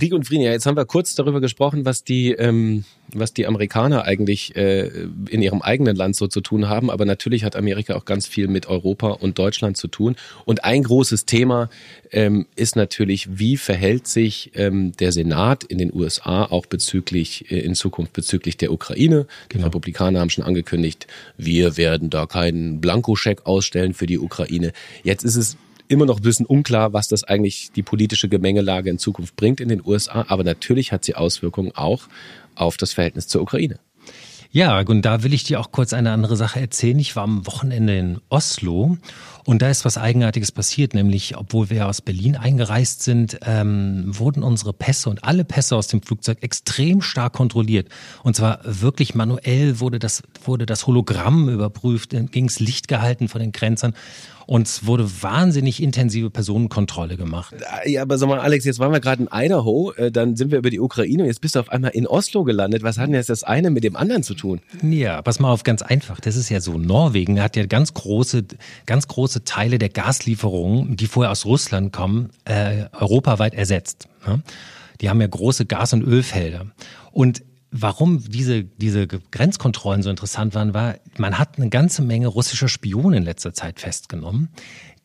Krieg 0.00 0.14
und 0.14 0.24
Frieden. 0.24 0.44
Ja, 0.44 0.52
jetzt 0.52 0.64
haben 0.64 0.78
wir 0.78 0.86
kurz 0.86 1.14
darüber 1.14 1.42
gesprochen, 1.42 1.84
was 1.84 2.04
die, 2.04 2.32
ähm, 2.32 2.84
was 3.12 3.34
die 3.34 3.46
Amerikaner 3.46 4.04
eigentlich 4.04 4.56
äh, 4.56 4.88
in 5.28 5.42
ihrem 5.42 5.60
eigenen 5.60 5.94
Land 5.94 6.16
so 6.16 6.26
zu 6.26 6.40
tun 6.40 6.70
haben. 6.70 6.90
Aber 6.90 7.04
natürlich 7.04 7.44
hat 7.44 7.54
Amerika 7.54 7.94
auch 7.94 8.06
ganz 8.06 8.26
viel 8.26 8.48
mit 8.48 8.66
Europa 8.66 9.10
und 9.10 9.38
Deutschland 9.38 9.76
zu 9.76 9.88
tun. 9.88 10.16
Und 10.46 10.64
ein 10.64 10.84
großes 10.84 11.26
Thema 11.26 11.68
ähm, 12.12 12.46
ist 12.56 12.76
natürlich, 12.76 13.38
wie 13.38 13.58
verhält 13.58 14.06
sich 14.06 14.52
ähm, 14.54 14.92
der 14.98 15.12
Senat 15.12 15.64
in 15.64 15.76
den 15.76 15.92
USA 15.92 16.46
auch 16.46 16.64
bezüglich, 16.64 17.50
äh, 17.50 17.58
in 17.58 17.74
Zukunft 17.74 18.14
bezüglich 18.14 18.56
der 18.56 18.72
Ukraine. 18.72 19.26
Die 19.50 19.56
genau. 19.56 19.66
Republikaner 19.66 20.20
haben 20.20 20.30
schon 20.30 20.44
angekündigt, 20.44 21.08
wir 21.36 21.76
werden 21.76 22.08
da 22.08 22.24
keinen 22.24 22.80
Blankoscheck 22.80 23.44
ausstellen 23.44 23.92
für 23.92 24.06
die 24.06 24.18
Ukraine. 24.18 24.72
Jetzt 25.04 25.24
ist 25.24 25.36
es 25.36 25.58
immer 25.90 26.06
noch 26.06 26.18
ein 26.18 26.22
bisschen 26.22 26.46
unklar, 26.46 26.92
was 26.92 27.08
das 27.08 27.24
eigentlich 27.24 27.72
die 27.72 27.82
politische 27.82 28.28
Gemengelage 28.28 28.90
in 28.90 28.98
Zukunft 28.98 29.36
bringt 29.36 29.60
in 29.60 29.68
den 29.68 29.82
USA. 29.84 30.24
Aber 30.28 30.44
natürlich 30.44 30.92
hat 30.92 31.04
sie 31.04 31.14
Auswirkungen 31.14 31.72
auch 31.74 32.04
auf 32.54 32.76
das 32.76 32.92
Verhältnis 32.92 33.26
zur 33.28 33.42
Ukraine. 33.42 33.78
Ja, 34.52 34.80
und 34.80 35.02
da 35.02 35.22
will 35.22 35.32
ich 35.32 35.44
dir 35.44 35.60
auch 35.60 35.70
kurz 35.70 35.92
eine 35.92 36.10
andere 36.10 36.34
Sache 36.36 36.60
erzählen. 36.60 36.98
Ich 36.98 37.14
war 37.14 37.22
am 37.22 37.46
Wochenende 37.46 37.96
in 37.96 38.20
Oslo 38.30 38.98
und 39.44 39.62
da 39.62 39.70
ist 39.70 39.84
was 39.84 39.96
Eigenartiges 39.96 40.50
passiert, 40.50 40.92
nämlich 40.92 41.36
obwohl 41.36 41.70
wir 41.70 41.86
aus 41.86 42.00
Berlin 42.00 42.34
eingereist 42.34 43.04
sind, 43.04 43.38
ähm, 43.46 44.06
wurden 44.06 44.42
unsere 44.42 44.72
Pässe 44.72 45.08
und 45.08 45.22
alle 45.22 45.44
Pässe 45.44 45.76
aus 45.76 45.86
dem 45.86 46.02
Flugzeug 46.02 46.38
extrem 46.40 47.00
stark 47.00 47.32
kontrolliert. 47.32 47.90
Und 48.24 48.34
zwar 48.34 48.58
wirklich 48.64 49.14
manuell 49.14 49.78
wurde 49.78 50.00
das, 50.00 50.24
wurde 50.44 50.66
das 50.66 50.84
Hologramm 50.88 51.48
überprüft, 51.48 52.10
ging's 52.32 52.58
Licht 52.58 52.88
gehalten 52.88 53.28
von 53.28 53.40
den 53.40 53.52
Grenzern. 53.52 53.94
Und 54.50 54.66
es 54.66 54.84
wurde 54.84 55.08
wahnsinnig 55.22 55.80
intensive 55.80 56.28
Personenkontrolle 56.28 57.16
gemacht. 57.16 57.54
Ja, 57.86 58.02
aber 58.02 58.18
sag 58.18 58.28
mal, 58.28 58.40
Alex, 58.40 58.64
jetzt 58.64 58.80
waren 58.80 58.90
wir 58.90 58.98
gerade 58.98 59.22
in 59.22 59.28
Idaho, 59.32 59.92
äh, 59.92 60.10
dann 60.10 60.34
sind 60.34 60.50
wir 60.50 60.58
über 60.58 60.70
die 60.70 60.80
Ukraine 60.80 61.22
und 61.22 61.28
jetzt 61.28 61.40
bist 61.40 61.54
du 61.54 61.60
auf 61.60 61.68
einmal 61.68 61.92
in 61.92 62.04
Oslo 62.04 62.42
gelandet. 62.42 62.82
Was 62.82 62.98
hat 62.98 63.06
denn 63.06 63.14
jetzt 63.14 63.30
das 63.30 63.44
eine 63.44 63.70
mit 63.70 63.84
dem 63.84 63.94
anderen 63.94 64.24
zu 64.24 64.34
tun? 64.34 64.60
Ja, 64.82 65.22
pass 65.22 65.38
mal 65.38 65.52
auf, 65.52 65.62
ganz 65.62 65.82
einfach. 65.82 66.18
Das 66.18 66.34
ist 66.34 66.48
ja 66.48 66.60
so. 66.60 66.78
Norwegen 66.78 67.40
hat 67.40 67.54
ja 67.54 67.64
ganz 67.64 67.94
große, 67.94 68.42
ganz 68.86 69.06
große 69.06 69.44
Teile 69.44 69.78
der 69.78 69.88
Gaslieferungen, 69.88 70.96
die 70.96 71.06
vorher 71.06 71.30
aus 71.30 71.46
Russland 71.46 71.92
kommen, 71.92 72.30
äh, 72.44 72.86
europaweit 72.98 73.54
ersetzt. 73.54 74.08
Ne? 74.26 74.42
Die 75.00 75.08
haben 75.08 75.20
ja 75.20 75.28
große 75.28 75.66
Gas- 75.66 75.92
und 75.92 76.02
Ölfelder. 76.02 76.66
Und 77.12 77.44
warum 77.70 78.22
diese, 78.28 78.64
diese 78.64 79.06
Grenzkontrollen 79.06 80.02
so 80.02 80.10
interessant 80.10 80.54
waren, 80.54 80.74
war, 80.74 80.96
man 81.18 81.38
hat 81.38 81.56
eine 81.56 81.68
ganze 81.68 82.02
Menge 82.02 82.28
russischer 82.28 82.68
Spionen 82.68 83.18
in 83.18 83.22
letzter 83.24 83.54
Zeit 83.54 83.80
festgenommen, 83.80 84.48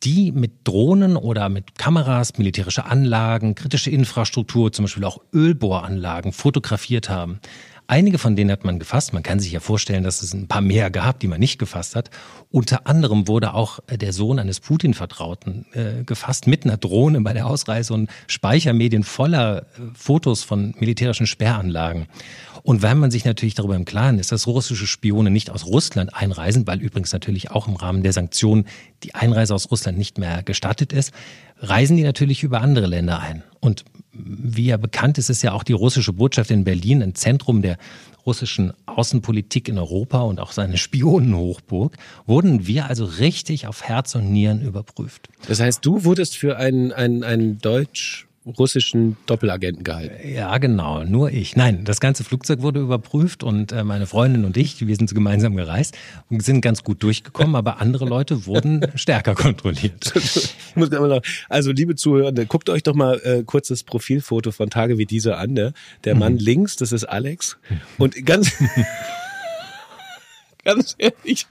die 0.04 0.32
mit 0.32 0.52
Drohnen 0.64 1.16
oder 1.16 1.50
mit 1.50 1.78
Kameras 1.78 2.38
militärische 2.38 2.86
Anlagen, 2.86 3.56
kritische 3.56 3.90
Infrastruktur, 3.90 4.72
zum 4.72 4.86
Beispiel 4.86 5.06
auch 5.06 5.20
Ölbohranlagen 5.34 6.32
fotografiert 6.32 7.10
haben. 7.10 7.40
Einige 7.88 8.18
von 8.18 8.36
denen 8.36 8.50
hat 8.50 8.66
man 8.66 8.80
gefasst. 8.80 9.14
Man 9.14 9.22
kann 9.22 9.40
sich 9.40 9.52
ja 9.52 9.60
vorstellen, 9.60 10.04
dass 10.04 10.24
es 10.24 10.34
ein 10.34 10.48
paar 10.48 10.62
mehr 10.62 10.90
gab, 10.90 11.20
die 11.20 11.28
man 11.28 11.40
nicht 11.40 11.60
gefasst 11.60 11.96
hat. 11.96 12.10
Unter 12.50 12.88
anderem 12.88 13.28
wurde 13.28 13.54
auch 13.54 13.80
der 13.88 14.12
Sohn 14.12 14.40
eines 14.40 14.60
Putin-Vertrauten 14.60 15.68
äh, 15.74 16.04
gefasst 16.04 16.48
mit 16.48 16.66
einer 16.66 16.78
Drohne 16.78 17.22
bei 17.22 17.34
der 17.34 17.46
Ausreise 17.46 17.94
und 17.94 18.10
Speichermedien 18.26 19.04
voller 19.04 19.60
äh, 19.60 19.64
Fotos 19.94 20.42
von 20.42 20.74
militärischen 20.80 21.28
Sperranlagen. 21.28 22.08
Und 22.66 22.82
wenn 22.82 22.98
man 22.98 23.12
sich 23.12 23.26
natürlich 23.26 23.54
darüber 23.54 23.76
im 23.76 23.86
Klaren 23.86 24.18
ist, 24.18 24.32
dass 24.32 24.48
russische 24.48 24.88
Spione 24.88 25.30
nicht 25.30 25.52
aus 25.52 25.68
Russland 25.68 26.16
einreisen, 26.16 26.66
weil 26.66 26.82
übrigens 26.82 27.14
natürlich 27.14 27.52
auch 27.52 27.68
im 27.68 27.76
Rahmen 27.76 28.02
der 28.02 28.12
Sanktionen 28.12 28.66
die 29.04 29.14
Einreise 29.14 29.54
aus 29.54 29.70
Russland 29.70 30.00
nicht 30.00 30.18
mehr 30.18 30.42
gestattet 30.42 30.92
ist, 30.92 31.14
reisen 31.60 31.96
die 31.96 32.02
natürlich 32.02 32.42
über 32.42 32.62
andere 32.62 32.88
Länder 32.88 33.20
ein. 33.20 33.44
Und 33.60 33.86
wie 34.14 34.66
ja 34.66 34.78
bekannt 34.78 35.20
ist, 35.20 35.30
ist 35.30 35.44
ja 35.44 35.52
auch 35.52 35.62
die 35.62 35.74
russische 35.74 36.12
Botschaft 36.12 36.50
in 36.50 36.64
Berlin 36.64 37.04
ein 37.04 37.14
Zentrum 37.14 37.62
der 37.62 37.78
russischen 38.26 38.74
Außenpolitik 38.88 39.68
in 39.68 39.78
Europa 39.78 40.22
und 40.22 40.40
auch 40.40 40.52
seine 40.52 40.80
Spionenhochburg, 40.80 41.96
wurden 42.26 42.66
wir 42.66 42.88
also 42.88 43.06
richtig 43.06 43.68
auf 43.68 43.84
Herz 43.84 44.16
und 44.16 44.32
Nieren 44.32 44.62
überprüft. 44.62 45.30
Das 45.48 45.60
heißt, 45.60 45.86
du 45.86 46.04
wurdest 46.04 46.36
für 46.36 46.58
einen, 46.58 46.92
einen, 46.92 47.24
einen 47.24 47.60
Deutsch 47.60 48.25
russischen 48.46 49.18
Doppelagenten 49.26 49.84
gehalten. 49.84 50.16
Ja, 50.28 50.58
genau, 50.60 51.04
nur 51.04 51.32
ich. 51.32 51.56
Nein, 51.56 51.84
das 51.84 52.00
ganze 52.00 52.24
Flugzeug 52.24 52.62
wurde 52.62 52.80
überprüft 52.80 53.44
und 53.44 53.72
äh, 53.72 53.84
meine 53.84 54.06
Freundin 54.06 54.46
und 54.46 54.56
ich, 54.56 54.86
wir 54.86 54.96
sind 54.96 55.14
gemeinsam 55.14 55.56
gereist 55.56 55.98
und 56.30 56.44
sind 56.44 56.62
ganz 56.62 56.84
gut 56.84 57.02
durchgekommen, 57.02 57.56
aber 57.56 57.82
andere 57.82 58.06
Leute 58.06 58.46
wurden 58.46 58.86
stärker 58.96 59.34
kontrolliert. 59.34 60.14
also 61.50 61.72
liebe 61.72 61.96
Zuhörende, 61.96 62.46
guckt 62.46 62.70
euch 62.70 62.84
doch 62.84 62.96
mal 62.96 63.20
äh, 63.24 63.44
kurz 63.44 63.70
das 63.70 63.84
Profilfoto 63.84 64.52
von 64.52 64.70
Tage 64.70 64.98
wie 64.98 65.06
diese 65.06 65.38
an. 65.38 65.54
Ne? 65.54 65.74
Der 66.04 66.16
Mann 66.16 66.34
mhm. 66.34 66.40
links, 66.40 66.76
das 66.76 66.92
ist 66.92 67.06
Alex 67.06 67.58
und 67.98 68.26
ganz 68.26 68.52
ganz 70.64 70.96
ehrlich, 70.98 71.48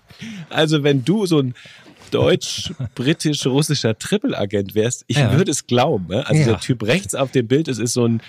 also 0.49 0.85
wenn 0.85 1.05
du 1.05 1.27
so 1.27 1.41
ein 1.41 1.55
deutsch-britisch-russischer 2.15 3.99
Triple-Agent 3.99 4.75
wärst, 4.75 5.05
ich 5.07 5.17
ja. 5.17 5.37
würde 5.37 5.51
es 5.51 5.67
glauben. 5.67 6.07
Ne? 6.09 6.27
Also 6.27 6.41
ja. 6.41 6.47
der 6.47 6.61
Typ 6.61 6.83
rechts 6.85 7.15
auf 7.15 7.33
dem 7.33 7.47
Bild, 7.47 7.69
es 7.69 7.79
ist 7.79 7.95
so 7.95 8.07
ein 8.07 8.21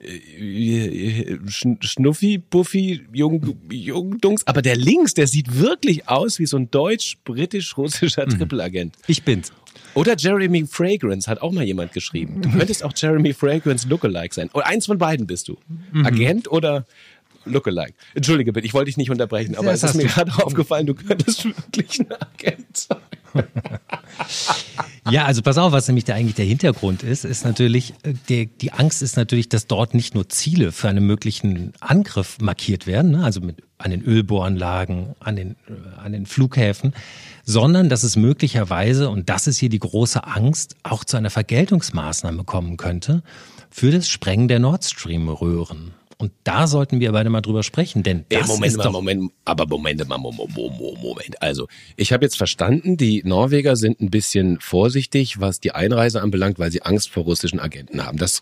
äh, 0.00 1.36
Schnuffi, 1.48 2.38
Buffy, 2.38 3.06
Jung, 3.12 3.56
Jungdungs, 3.70 4.46
aber 4.46 4.62
der 4.62 4.76
links, 4.76 5.14
der 5.14 5.26
sieht 5.26 5.58
wirklich 5.58 6.08
aus 6.08 6.38
wie 6.38 6.46
so 6.46 6.56
ein 6.56 6.70
deutsch-britisch-russischer 6.70 8.26
mhm. 8.26 8.38
Triple-Agent. 8.38 8.96
Ich 9.06 9.22
bin's. 9.22 9.52
Oder 9.94 10.16
Jeremy 10.16 10.66
Fragrance 10.66 11.30
hat 11.30 11.40
auch 11.40 11.52
mal 11.52 11.62
jemand 11.64 11.92
geschrieben. 11.92 12.42
Du 12.42 12.50
könntest 12.50 12.82
auch 12.82 12.92
Jeremy 12.96 13.32
Fragrance 13.32 13.86
Lookalike 13.86 14.34
sein. 14.34 14.50
Oder 14.52 14.66
eins 14.66 14.86
von 14.86 14.98
beiden 14.98 15.26
bist 15.26 15.46
du. 15.46 15.56
Mhm. 15.92 16.04
Agent 16.04 16.50
oder 16.50 16.84
Lookalike. 17.44 17.94
Entschuldige 18.14 18.52
bitte, 18.52 18.66
ich 18.66 18.74
wollte 18.74 18.86
dich 18.86 18.96
nicht 18.96 19.10
unterbrechen, 19.10 19.54
aber 19.56 19.70
das 19.70 19.82
es 19.82 19.90
ist 19.90 19.96
mir 19.96 20.06
gerade 20.06 20.32
aufgefallen, 20.44 20.86
du 20.86 20.94
könntest 20.94 21.44
wirklich 21.44 22.00
ein 22.00 22.12
Agent 22.12 22.76
sein. 22.76 22.98
ja, 25.10 25.24
also 25.24 25.42
pass 25.42 25.58
auf, 25.58 25.72
was 25.72 25.88
nämlich 25.88 26.04
da 26.04 26.14
eigentlich 26.14 26.34
der 26.34 26.44
Hintergrund 26.44 27.02
ist, 27.02 27.24
ist 27.24 27.44
natürlich, 27.44 27.94
äh, 28.02 28.14
die, 28.28 28.46
die 28.46 28.72
Angst 28.72 29.02
ist 29.02 29.16
natürlich, 29.16 29.48
dass 29.48 29.66
dort 29.66 29.94
nicht 29.94 30.14
nur 30.14 30.28
Ziele 30.28 30.72
für 30.72 30.88
einen 30.88 31.06
möglichen 31.06 31.72
Angriff 31.80 32.38
markiert 32.40 32.86
werden, 32.86 33.12
ne? 33.12 33.24
also 33.24 33.40
mit, 33.40 33.62
an 33.78 33.90
den 33.90 34.02
Ölbohranlagen, 34.02 35.14
an 35.20 35.36
den, 35.36 35.52
äh, 35.68 36.00
an 36.02 36.12
den 36.12 36.26
Flughäfen, 36.26 36.94
sondern 37.44 37.88
dass 37.88 38.02
es 38.02 38.16
möglicherweise, 38.16 39.10
und 39.10 39.28
das 39.28 39.46
ist 39.46 39.58
hier 39.58 39.68
die 39.68 39.78
große 39.78 40.24
Angst, 40.24 40.76
auch 40.82 41.04
zu 41.04 41.16
einer 41.16 41.30
Vergeltungsmaßnahme 41.30 42.44
kommen 42.44 42.76
könnte 42.76 43.22
für 43.70 43.90
das 43.90 44.08
Sprengen 44.08 44.48
der 44.48 44.60
Nord 44.60 44.84
Stream-Röhren. 44.84 45.92
Und 46.24 46.32
da 46.42 46.66
sollten 46.66 47.00
wir 47.00 47.12
beide 47.12 47.28
mal 47.28 47.42
drüber 47.42 47.62
sprechen, 47.62 48.02
denn 48.02 48.24
das 48.30 48.48
Moment 48.48 48.72
ist 48.72 48.78
mal, 48.78 48.84
doch 48.84 48.92
Moment, 48.92 49.30
aber 49.44 49.66
Moment 49.66 50.08
mal, 50.08 50.16
Moment, 50.16 50.56
Moment. 50.78 51.42
Also, 51.42 51.68
ich 51.96 52.14
habe 52.14 52.24
jetzt 52.24 52.38
verstanden, 52.38 52.96
die 52.96 53.22
Norweger 53.26 53.76
sind 53.76 54.00
ein 54.00 54.08
bisschen 54.08 54.58
vorsichtig, 54.58 55.38
was 55.38 55.60
die 55.60 55.72
Einreise 55.72 56.22
anbelangt, 56.22 56.58
weil 56.58 56.72
sie 56.72 56.80
Angst 56.80 57.10
vor 57.10 57.24
russischen 57.24 57.60
Agenten 57.60 58.06
haben. 58.06 58.16
Das 58.16 58.40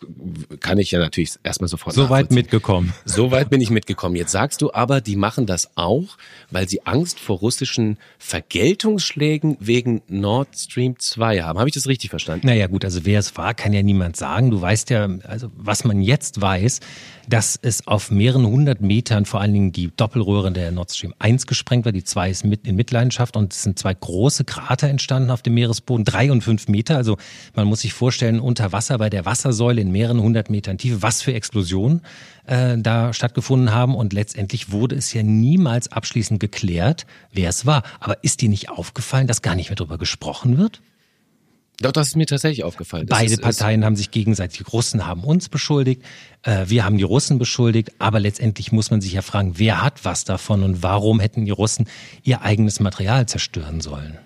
kann 0.60 0.78
ich 0.78 0.92
ja 0.92 1.00
natürlich 1.00 1.32
erstmal 1.42 1.66
sofort 1.66 1.96
So 1.96 2.08
weit 2.08 2.30
mitgekommen. 2.30 2.94
So 3.04 3.32
weit 3.32 3.50
bin 3.50 3.60
ich 3.60 3.70
mitgekommen. 3.70 4.14
Jetzt 4.14 4.30
sagst 4.30 4.62
du 4.62 4.72
aber, 4.72 5.00
die 5.00 5.16
machen 5.16 5.46
das 5.46 5.76
auch, 5.76 6.16
weil 6.52 6.68
sie 6.68 6.86
Angst 6.86 7.18
vor 7.18 7.38
russischen 7.38 7.98
Vergeltungsschlägen 8.20 9.56
wegen 9.58 10.02
Nord 10.06 10.56
Stream 10.56 11.00
2 11.00 11.42
haben. 11.42 11.58
Habe 11.58 11.68
ich 11.68 11.74
das 11.74 11.88
richtig 11.88 12.10
verstanden? 12.10 12.46
Naja, 12.46 12.68
gut, 12.68 12.84
also 12.84 13.04
wer 13.04 13.18
es 13.18 13.36
war, 13.36 13.54
kann 13.54 13.72
ja 13.72 13.82
niemand 13.82 14.14
sagen. 14.14 14.52
Du 14.52 14.60
weißt 14.60 14.90
ja, 14.90 15.08
also 15.24 15.50
was 15.56 15.82
man 15.82 16.00
jetzt 16.00 16.40
weiß, 16.40 16.78
dass 17.28 17.58
es 17.62 17.71
auf 17.86 18.10
mehreren 18.10 18.46
hundert 18.46 18.80
Metern 18.80 19.24
vor 19.24 19.40
allen 19.40 19.52
Dingen 19.52 19.72
die 19.72 19.90
Doppelröhre 19.96 20.52
der 20.52 20.70
Nord 20.72 20.92
Stream 20.92 21.14
1 21.18 21.46
gesprengt 21.46 21.84
war. 21.84 21.92
Die 21.92 22.04
2 22.04 22.30
ist 22.30 22.44
mit 22.44 22.66
in 22.66 22.76
Mitleidenschaft 22.76 23.36
und 23.36 23.52
es 23.52 23.62
sind 23.62 23.78
zwei 23.78 23.94
große 23.94 24.44
Krater 24.44 24.88
entstanden 24.88 25.30
auf 25.30 25.42
dem 25.42 25.54
Meeresboden, 25.54 26.04
drei 26.04 26.30
und 26.30 26.42
fünf 26.42 26.68
Meter. 26.68 26.96
Also 26.96 27.16
man 27.54 27.66
muss 27.66 27.80
sich 27.80 27.92
vorstellen, 27.92 28.40
unter 28.40 28.72
Wasser 28.72 28.98
bei 28.98 29.10
der 29.10 29.24
Wassersäule 29.24 29.80
in 29.80 29.90
mehreren 29.90 30.20
hundert 30.20 30.50
Metern 30.50 30.78
Tiefe, 30.78 31.02
was 31.02 31.22
für 31.22 31.32
Explosionen 31.32 32.02
äh, 32.46 32.76
da 32.78 33.12
stattgefunden 33.12 33.72
haben. 33.72 33.94
Und 33.94 34.12
letztendlich 34.12 34.72
wurde 34.72 34.96
es 34.96 35.12
ja 35.12 35.22
niemals 35.22 35.90
abschließend 35.90 36.40
geklärt, 36.40 37.06
wer 37.32 37.48
es 37.48 37.66
war. 37.66 37.82
Aber 38.00 38.22
ist 38.22 38.40
dir 38.42 38.48
nicht 38.48 38.68
aufgefallen, 38.70 39.26
dass 39.26 39.42
gar 39.42 39.54
nicht 39.54 39.70
mehr 39.70 39.76
darüber 39.76 39.98
gesprochen 39.98 40.58
wird? 40.58 40.82
Doch, 41.80 41.92
das 41.92 42.08
ist 42.08 42.16
mir 42.16 42.26
tatsächlich 42.26 42.64
aufgefallen. 42.64 43.06
Beide 43.08 43.32
ist, 43.32 43.42
Parteien 43.42 43.84
haben 43.84 43.96
sich 43.96 44.10
gegenseitig, 44.10 44.58
die 44.58 44.70
Russen 44.70 45.06
haben 45.06 45.24
uns 45.24 45.48
beschuldigt, 45.48 46.02
äh, 46.42 46.66
wir 46.68 46.84
haben 46.84 46.98
die 46.98 47.02
Russen 47.02 47.38
beschuldigt, 47.38 47.92
aber 47.98 48.20
letztendlich 48.20 48.72
muss 48.72 48.90
man 48.90 49.00
sich 49.00 49.14
ja 49.14 49.22
fragen, 49.22 49.58
wer 49.58 49.82
hat 49.82 50.04
was 50.04 50.24
davon 50.24 50.62
und 50.62 50.82
warum 50.82 51.18
hätten 51.18 51.44
die 51.44 51.50
Russen 51.50 51.88
ihr 52.22 52.42
eigenes 52.42 52.78
Material 52.78 53.26
zerstören 53.26 53.80
sollen? 53.80 54.18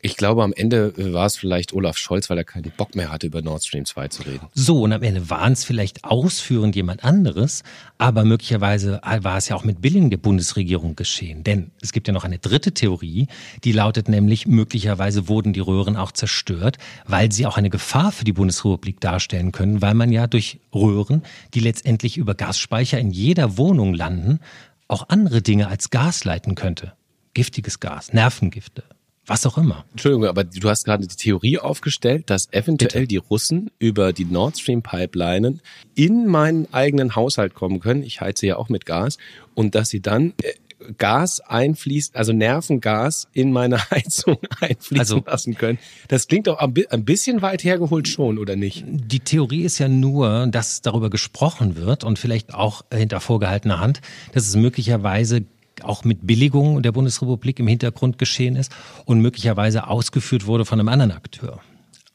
Ich 0.00 0.16
glaube, 0.16 0.44
am 0.44 0.52
Ende 0.52 0.92
war 1.12 1.26
es 1.26 1.36
vielleicht 1.36 1.72
Olaf 1.72 1.98
Scholz, 1.98 2.30
weil 2.30 2.38
er 2.38 2.44
keinen 2.44 2.70
Bock 2.76 2.94
mehr 2.94 3.10
hatte, 3.10 3.26
über 3.26 3.42
Nord 3.42 3.64
Stream 3.64 3.84
2 3.84 4.06
zu 4.08 4.22
reden. 4.22 4.46
So, 4.54 4.82
und 4.82 4.92
am 4.92 5.02
Ende 5.02 5.28
waren 5.28 5.54
es 5.54 5.64
vielleicht 5.64 6.04
ausführend 6.04 6.76
jemand 6.76 7.02
anderes, 7.02 7.64
aber 7.98 8.22
möglicherweise 8.22 9.00
war 9.02 9.38
es 9.38 9.48
ja 9.48 9.56
auch 9.56 9.64
mit 9.64 9.80
Billing 9.82 10.08
der 10.10 10.18
Bundesregierung 10.18 10.94
geschehen. 10.94 11.42
Denn 11.42 11.72
es 11.80 11.90
gibt 11.90 12.06
ja 12.06 12.14
noch 12.14 12.22
eine 12.22 12.38
dritte 12.38 12.72
Theorie, 12.72 13.26
die 13.64 13.72
lautet 13.72 14.08
nämlich, 14.08 14.46
möglicherweise 14.46 15.26
wurden 15.26 15.52
die 15.52 15.58
Röhren 15.58 15.96
auch 15.96 16.12
zerstört, 16.12 16.78
weil 17.04 17.32
sie 17.32 17.46
auch 17.46 17.56
eine 17.56 17.70
Gefahr 17.70 18.12
für 18.12 18.24
die 18.24 18.32
Bundesrepublik 18.32 19.00
darstellen 19.00 19.50
können, 19.50 19.82
weil 19.82 19.94
man 19.94 20.12
ja 20.12 20.28
durch 20.28 20.60
Röhren, 20.72 21.22
die 21.54 21.60
letztendlich 21.60 22.18
über 22.18 22.36
Gasspeicher 22.36 23.00
in 23.00 23.10
jeder 23.10 23.58
Wohnung 23.58 23.94
landen, 23.94 24.38
auch 24.86 25.08
andere 25.08 25.42
Dinge 25.42 25.66
als 25.66 25.90
Gas 25.90 26.22
leiten 26.22 26.54
könnte. 26.54 26.92
Giftiges 27.34 27.80
Gas, 27.80 28.12
Nervengifte, 28.12 28.84
was 29.28 29.46
auch 29.46 29.58
immer. 29.58 29.84
Entschuldigung, 29.92 30.26
aber 30.26 30.44
du 30.44 30.68
hast 30.68 30.84
gerade 30.84 31.06
die 31.06 31.16
Theorie 31.16 31.58
aufgestellt, 31.58 32.30
dass 32.30 32.52
eventuell 32.52 33.02
Bitte? 33.02 33.06
die 33.06 33.16
Russen 33.18 33.70
über 33.78 34.12
die 34.12 34.24
Nord 34.24 34.58
Stream 34.58 34.82
Pipelinen 34.82 35.60
in 35.94 36.26
meinen 36.26 36.72
eigenen 36.72 37.14
Haushalt 37.14 37.54
kommen 37.54 37.80
können. 37.80 38.02
Ich 38.02 38.20
heize 38.20 38.46
ja 38.46 38.56
auch 38.56 38.68
mit 38.68 38.86
Gas 38.86 39.18
und 39.54 39.74
dass 39.74 39.90
sie 39.90 40.00
dann 40.00 40.32
äh, 40.42 40.54
Gas 40.96 41.40
einfließt, 41.40 42.16
also 42.16 42.32
Nervengas 42.32 43.28
in 43.32 43.52
meine 43.52 43.78
Heizung 43.90 44.38
einfließen 44.60 44.98
also, 44.98 45.22
lassen 45.26 45.54
können. 45.56 45.78
Das 46.08 46.28
klingt 46.28 46.46
doch 46.46 46.58
ein 46.58 47.04
bisschen 47.04 47.42
weit 47.42 47.64
hergeholt 47.64 48.08
schon, 48.08 48.38
oder 48.38 48.56
nicht? 48.56 48.84
Die 48.86 49.20
Theorie 49.20 49.62
ist 49.62 49.78
ja 49.78 49.88
nur, 49.88 50.46
dass 50.46 50.80
darüber 50.80 51.10
gesprochen 51.10 51.76
wird 51.76 52.04
und 52.04 52.18
vielleicht 52.18 52.54
auch 52.54 52.82
hinter 52.92 53.20
vorgehaltener 53.20 53.80
Hand, 53.80 54.00
dass 54.32 54.46
es 54.46 54.56
möglicherweise 54.56 55.44
auch 55.84 56.04
mit 56.04 56.26
Billigung 56.26 56.82
der 56.82 56.92
Bundesrepublik 56.92 57.58
im 57.58 57.68
Hintergrund 57.68 58.18
geschehen 58.18 58.56
ist 58.56 58.72
und 59.04 59.20
möglicherweise 59.20 59.88
ausgeführt 59.88 60.46
wurde 60.46 60.64
von 60.64 60.78
einem 60.78 60.88
anderen 60.88 61.12
Akteur. 61.12 61.60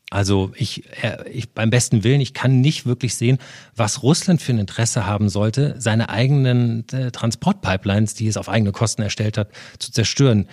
Also 0.09 0.51
ich, 0.55 0.83
äh, 1.01 1.27
ich 1.29 1.49
beim 1.49 1.71
besten 1.71 2.03
Willen, 2.03 2.21
ich 2.21 2.35
kann 2.35 2.61
nicht 2.61 2.85
wirklich 2.85 3.15
sehen, 3.15 3.39
was 3.75 4.03
Russland 4.03 4.43
für 4.43 4.53
ein 4.53 4.59
Interesse 4.59 5.07
haben 5.07 5.27
sollte, 5.27 5.75
seine 5.79 6.09
eigenen 6.09 6.85
äh, 6.91 7.09
Transportpipelines, 7.09 8.13
die 8.13 8.27
es 8.27 8.37
auf 8.37 8.47
eigene 8.47 8.71
Kosten 8.71 9.01
erstellt 9.01 9.39
hat, 9.39 9.49
zu 9.79 9.91
zerstören. 9.91 10.47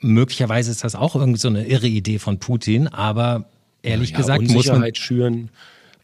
Möglicherweise 0.00 0.70
ist 0.70 0.84
das 0.84 0.94
auch 0.94 1.16
irgendwie 1.16 1.38
so 1.40 1.48
eine 1.48 1.66
irre 1.66 1.86
Idee 1.86 2.18
von 2.18 2.40
Putin, 2.40 2.88
aber 2.88 3.46
ehrlich 3.82 4.10
ja, 4.10 4.18
gesagt 4.18 4.40
Unsicherheit 4.40 4.66
muss 4.66 4.80
man 4.80 4.94
schüren 4.94 5.50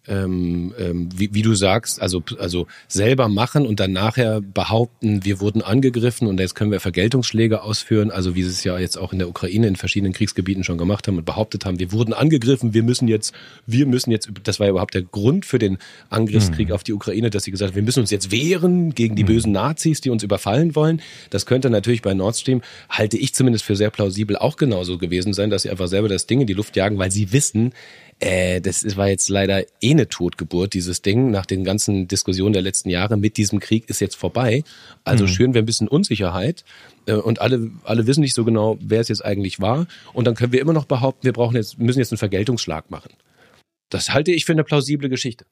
ähm, 0.09 0.75
ähm, 0.79 1.09
wie, 1.15 1.33
wie 1.33 1.43
du 1.43 1.55
sagst, 1.55 2.01
also, 2.01 2.23
also 2.39 2.67
selber 2.89 3.29
machen 3.29 3.67
und 3.67 3.81
dann 3.81 3.93
nachher 3.93 4.41
behaupten, 4.41 5.25
wir 5.25 5.41
wurden 5.41 5.63
angegriffen 5.63 6.29
und 6.29 6.39
jetzt 6.41 6.55
können 6.55 6.71
wir 6.71 6.81
Vergeltungsschläge 6.81 7.63
ausführen, 7.63 8.11
also 8.11 8.35
wie 8.35 8.43
sie 8.43 8.51
es 8.51 8.65
ja 8.65 8.79
jetzt 8.79 8.97
auch 8.97 9.13
in 9.13 9.19
der 9.19 9.29
Ukraine 9.29 9.67
in 9.67 9.77
verschiedenen 9.77 10.13
Kriegsgebieten 10.13 10.65
schon 10.65 10.79
gemacht 10.79 11.09
haben 11.09 11.19
und 11.19 11.25
behauptet 11.25 11.65
haben, 11.65 11.79
wir 11.79 11.93
wurden 11.93 12.13
angegriffen, 12.13 12.75
wir 12.75 12.83
müssen 12.83 13.09
jetzt, 13.09 13.35
wir 13.67 13.87
müssen 13.87 14.11
jetzt, 14.11 14.31
das 14.45 14.61
war 14.61 14.67
ja 14.67 14.71
überhaupt 14.71 14.95
der 14.95 15.03
Grund 15.03 15.45
für 15.45 15.59
den 15.59 15.79
Angriffskrieg 16.11 16.69
mhm. 16.69 16.75
auf 16.75 16.85
die 16.85 16.93
Ukraine, 16.93 17.31
dass 17.31 17.45
sie 17.45 17.51
gesagt 17.51 17.73
haben, 17.73 17.77
wir 17.77 17.83
müssen 17.83 18.01
uns 18.01 18.11
jetzt 18.11 18.31
wehren 18.31 18.95
gegen 18.95 19.17
die 19.17 19.25
mhm. 19.25 19.29
bösen 19.29 19.53
Nazis, 19.53 20.01
die 20.01 20.11
uns 20.11 20.23
überfallen 20.23 20.75
wollen. 20.75 21.01
Das 21.31 21.47
könnte 21.47 21.71
natürlich 21.71 22.03
bei 22.03 22.15
Nord 22.15 22.37
Stream, 22.37 22.63
halte 22.89 23.17
ich 23.17 23.35
zumindest 23.35 23.65
für 23.65 23.77
sehr 23.77 23.91
plausibel, 23.91 24.37
auch 24.37 24.57
genauso 24.57 24.99
gewesen 24.99 25.33
sein, 25.33 25.51
dass 25.51 25.63
sie 25.63 25.71
einfach 25.71 25.89
selber 25.89 26.09
das 26.09 26.27
Ding 26.27 26.41
in 26.41 26.47
die 26.47 26.55
Luft 26.55 26.77
jagen, 26.77 26.99
weil 26.99 27.11
sie 27.11 27.33
wissen, 27.33 27.73
äh, 28.19 28.61
das 28.61 28.97
war 28.97 29.09
jetzt 29.09 29.29
leider 29.29 29.63
eh 29.83 29.91
eine 29.91 30.09
Totgeburt, 30.09 30.73
dieses 30.73 31.03
Ding. 31.03 31.31
Nach 31.31 31.45
den 31.45 31.65
ganzen 31.65 32.09
Diskussionen 32.09 32.55
der 32.55 32.63
letzten 32.63 32.89
Jahre 32.89 33.17
mit 33.17 33.37
diesem 33.37 33.61
Krieg 33.61 33.89
ist 33.91 34.01
jetzt 34.01 34.17
vorbei. 34.17 34.65
Also 35.05 35.25
mhm. 35.25 35.29
schüren 35.29 35.55
wir 35.55 35.63
ein 35.63 35.67
bisschen 35.67 35.89
Unsicherheit 35.89 36.65
äh, 37.07 37.13
und 37.13 37.41
alle, 37.41 37.71
alle 37.85 38.07
wissen 38.07 38.23
nicht 38.23 38.35
so 38.35 38.45
genau, 38.45 38.79
wer 38.81 39.01
es 39.01 39.09
jetzt 39.09 39.25
eigentlich 39.25 39.61
war. 39.61 39.87
Und 40.15 40.27
dann 40.27 40.35
können 40.35 40.53
wir 40.53 40.61
immer 40.61 40.73
noch 40.73 40.87
behaupten, 40.87 41.25
wir 41.25 41.33
brauchen 41.33 41.57
jetzt, 41.57 41.79
müssen 41.79 41.99
jetzt 41.99 42.13
einen 42.13 42.19
Vergeltungsschlag 42.19 42.91
machen. 42.91 43.13
Das 43.91 44.13
halte 44.13 44.33
ich 44.33 44.47
für 44.47 44.53
eine 44.53 44.65
plausible 44.65 45.09
Geschichte. 45.09 45.45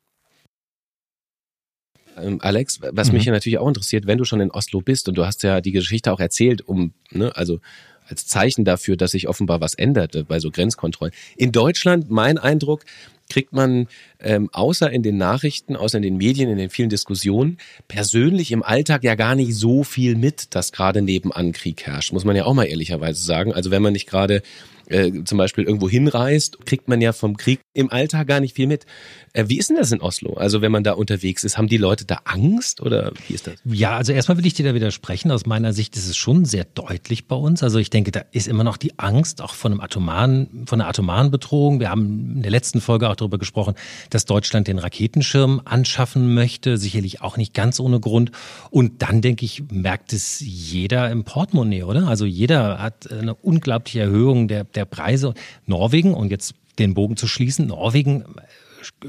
Ähm, 2.17 2.39
Alex, 2.41 2.81
was 2.81 3.09
mhm. 3.09 3.15
mich 3.15 3.25
ja 3.27 3.33
natürlich 3.33 3.59
auch 3.59 3.69
interessiert, 3.69 4.07
wenn 4.07 4.19
du 4.19 4.25
schon 4.25 4.41
in 4.41 4.51
Oslo 4.51 4.81
bist 4.81 5.09
und 5.09 5.19
du 5.19 5.27
hast 5.27 5.43
ja 5.43 5.61
die 5.61 5.73
Geschichte 5.73 6.13
auch 6.13 6.21
erzählt, 6.21 6.67
um, 6.67 6.95
ne, 7.11 7.37
also 7.37 7.61
als 8.09 8.27
Zeichen 8.27 8.65
dafür, 8.65 8.97
dass 8.97 9.13
sich 9.13 9.29
offenbar 9.29 9.61
was 9.61 9.75
änderte 9.75 10.25
bei 10.25 10.41
so 10.41 10.51
Grenzkontrollen. 10.51 11.15
In 11.37 11.53
Deutschland, 11.53 12.11
mein 12.11 12.39
Eindruck, 12.39 12.85
kriegt 13.31 13.53
man 13.53 13.89
ähm, 14.21 14.51
außer 14.53 14.91
in 14.91 15.03
den 15.03 15.17
Nachrichten, 15.17 15.77
außer 15.77 15.97
in 15.97 16.03
den 16.03 16.17
Medien, 16.17 16.51
in 16.51 16.59
den 16.59 16.71
vielen 16.71 16.91
Diskussionen, 16.91 17.59
persönlich 17.89 18.53
im 18.53 18.63
Alltag 18.63 19.03
ja 19.05 19.15
gar 19.15 19.35
nicht 19.35 19.55
so 19.55 19.83
viel 19.83 20.15
mit, 20.15 20.55
dass 20.55 20.73
gerade 20.73 21.03
nebenan 21.03 21.53
Krieg 21.53 21.87
herrscht, 21.87 22.13
muss 22.13 22.25
man 22.25 22.37
ja 22.37 22.45
auch 22.45 22.55
mal 22.55 22.65
ehrlicherweise 22.65 23.23
sagen. 23.23 23.53
Also 23.53 23.71
wenn 23.71 23.83
man 23.83 23.93
nicht 23.93 24.07
gerade 24.07 24.43
äh, 24.89 25.25
zum 25.25 25.39
Beispiel 25.39 25.65
irgendwo 25.65 25.89
hinreist, 25.89 26.65
kriegt 26.67 26.89
man 26.89 27.01
ja 27.01 27.13
vom 27.13 27.37
Krieg 27.37 27.61
im 27.73 27.91
Alltag 27.91 28.29
gar 28.29 28.41
nicht 28.41 28.55
viel 28.55 28.67
mit. 28.67 28.87
Äh, 29.33 29.49
wie 29.49 29.59
ist 29.59 29.69
denn 29.69 29.77
das 29.77 29.91
in 29.91 30.01
Oslo? 30.01 30.35
Also 30.35 30.63
wenn 30.63 30.71
man 30.71 30.85
da 30.85 30.93
unterwegs 30.93 31.43
ist, 31.43 31.59
haben 31.59 31.67
die 31.67 31.77
Leute 31.77 32.05
da 32.05 32.21
Angst 32.25 32.81
oder 32.81 33.13
wie 33.27 33.35
ist 33.35 33.47
das? 33.47 33.55
Ja, 33.65 33.97
also 33.97 34.13
erstmal 34.13 34.39
will 34.39 34.47
ich 34.47 34.55
dir 34.55 34.65
da 34.65 34.75
widersprechen. 34.75 35.31
Aus 35.31 35.45
meiner 35.45 35.73
Sicht 35.73 35.97
ist 35.97 36.09
es 36.09 36.17
schon 36.17 36.45
sehr 36.45 36.65
deutlich 36.65 37.27
bei 37.27 37.35
uns. 37.35 37.63
Also 37.63 37.79
ich 37.79 37.91
denke, 37.91 38.13
da 38.13 38.23
ist 38.31 38.47
immer 38.47 38.63
noch 38.63 38.77
die 38.77 38.99
Angst 38.99 39.43
auch 39.43 39.55
von 39.55 39.73
einem 39.73 39.81
atomaren, 39.81 40.65
von 40.67 40.81
einer 40.81 40.89
atomaren 40.89 41.31
Bedrohung. 41.31 41.81
Wir 41.81 41.91
haben 41.91 42.37
in 42.37 42.43
der 42.43 42.53
letzten 42.53 42.81
Folge 42.81 43.09
auch 43.09 43.17
darüber 43.17 43.39
gesprochen, 43.39 43.75
dass 44.11 44.25
Deutschland 44.25 44.69
den 44.69 44.79
Raketenschirm 44.79 45.63
anschaffen 45.65 46.35
möchte. 46.35 46.79
Sicherlich 46.79 47.21
auch 47.21 47.37
nicht 47.37 47.55
ganz 47.55 47.81
ohne 47.81 47.99
Grund. 47.99 48.31
Und 48.71 49.03
dann 49.03 49.21
denke 49.21 49.45
ich, 49.45 49.65
merkt 49.71 50.13
es 50.13 50.39
jeder 50.41 51.11
im 51.11 51.25
Portemonnaie, 51.25 51.83
oder? 51.83 52.07
Also 52.07 52.25
jeder 52.25 52.79
hat 52.81 53.11
eine 53.11 53.35
unglaubliche 53.35 54.01
Erhöhung 54.01 54.47
der, 54.47 54.65
der 54.75 54.85
Preise. 54.85 55.35
Norwegen, 55.67 56.15
und 56.15 56.31
jetzt 56.31 56.55
den 56.79 56.95
Bogen 56.95 57.17
zu 57.17 57.27
schließen, 57.27 57.67
Norwegen 57.67 58.25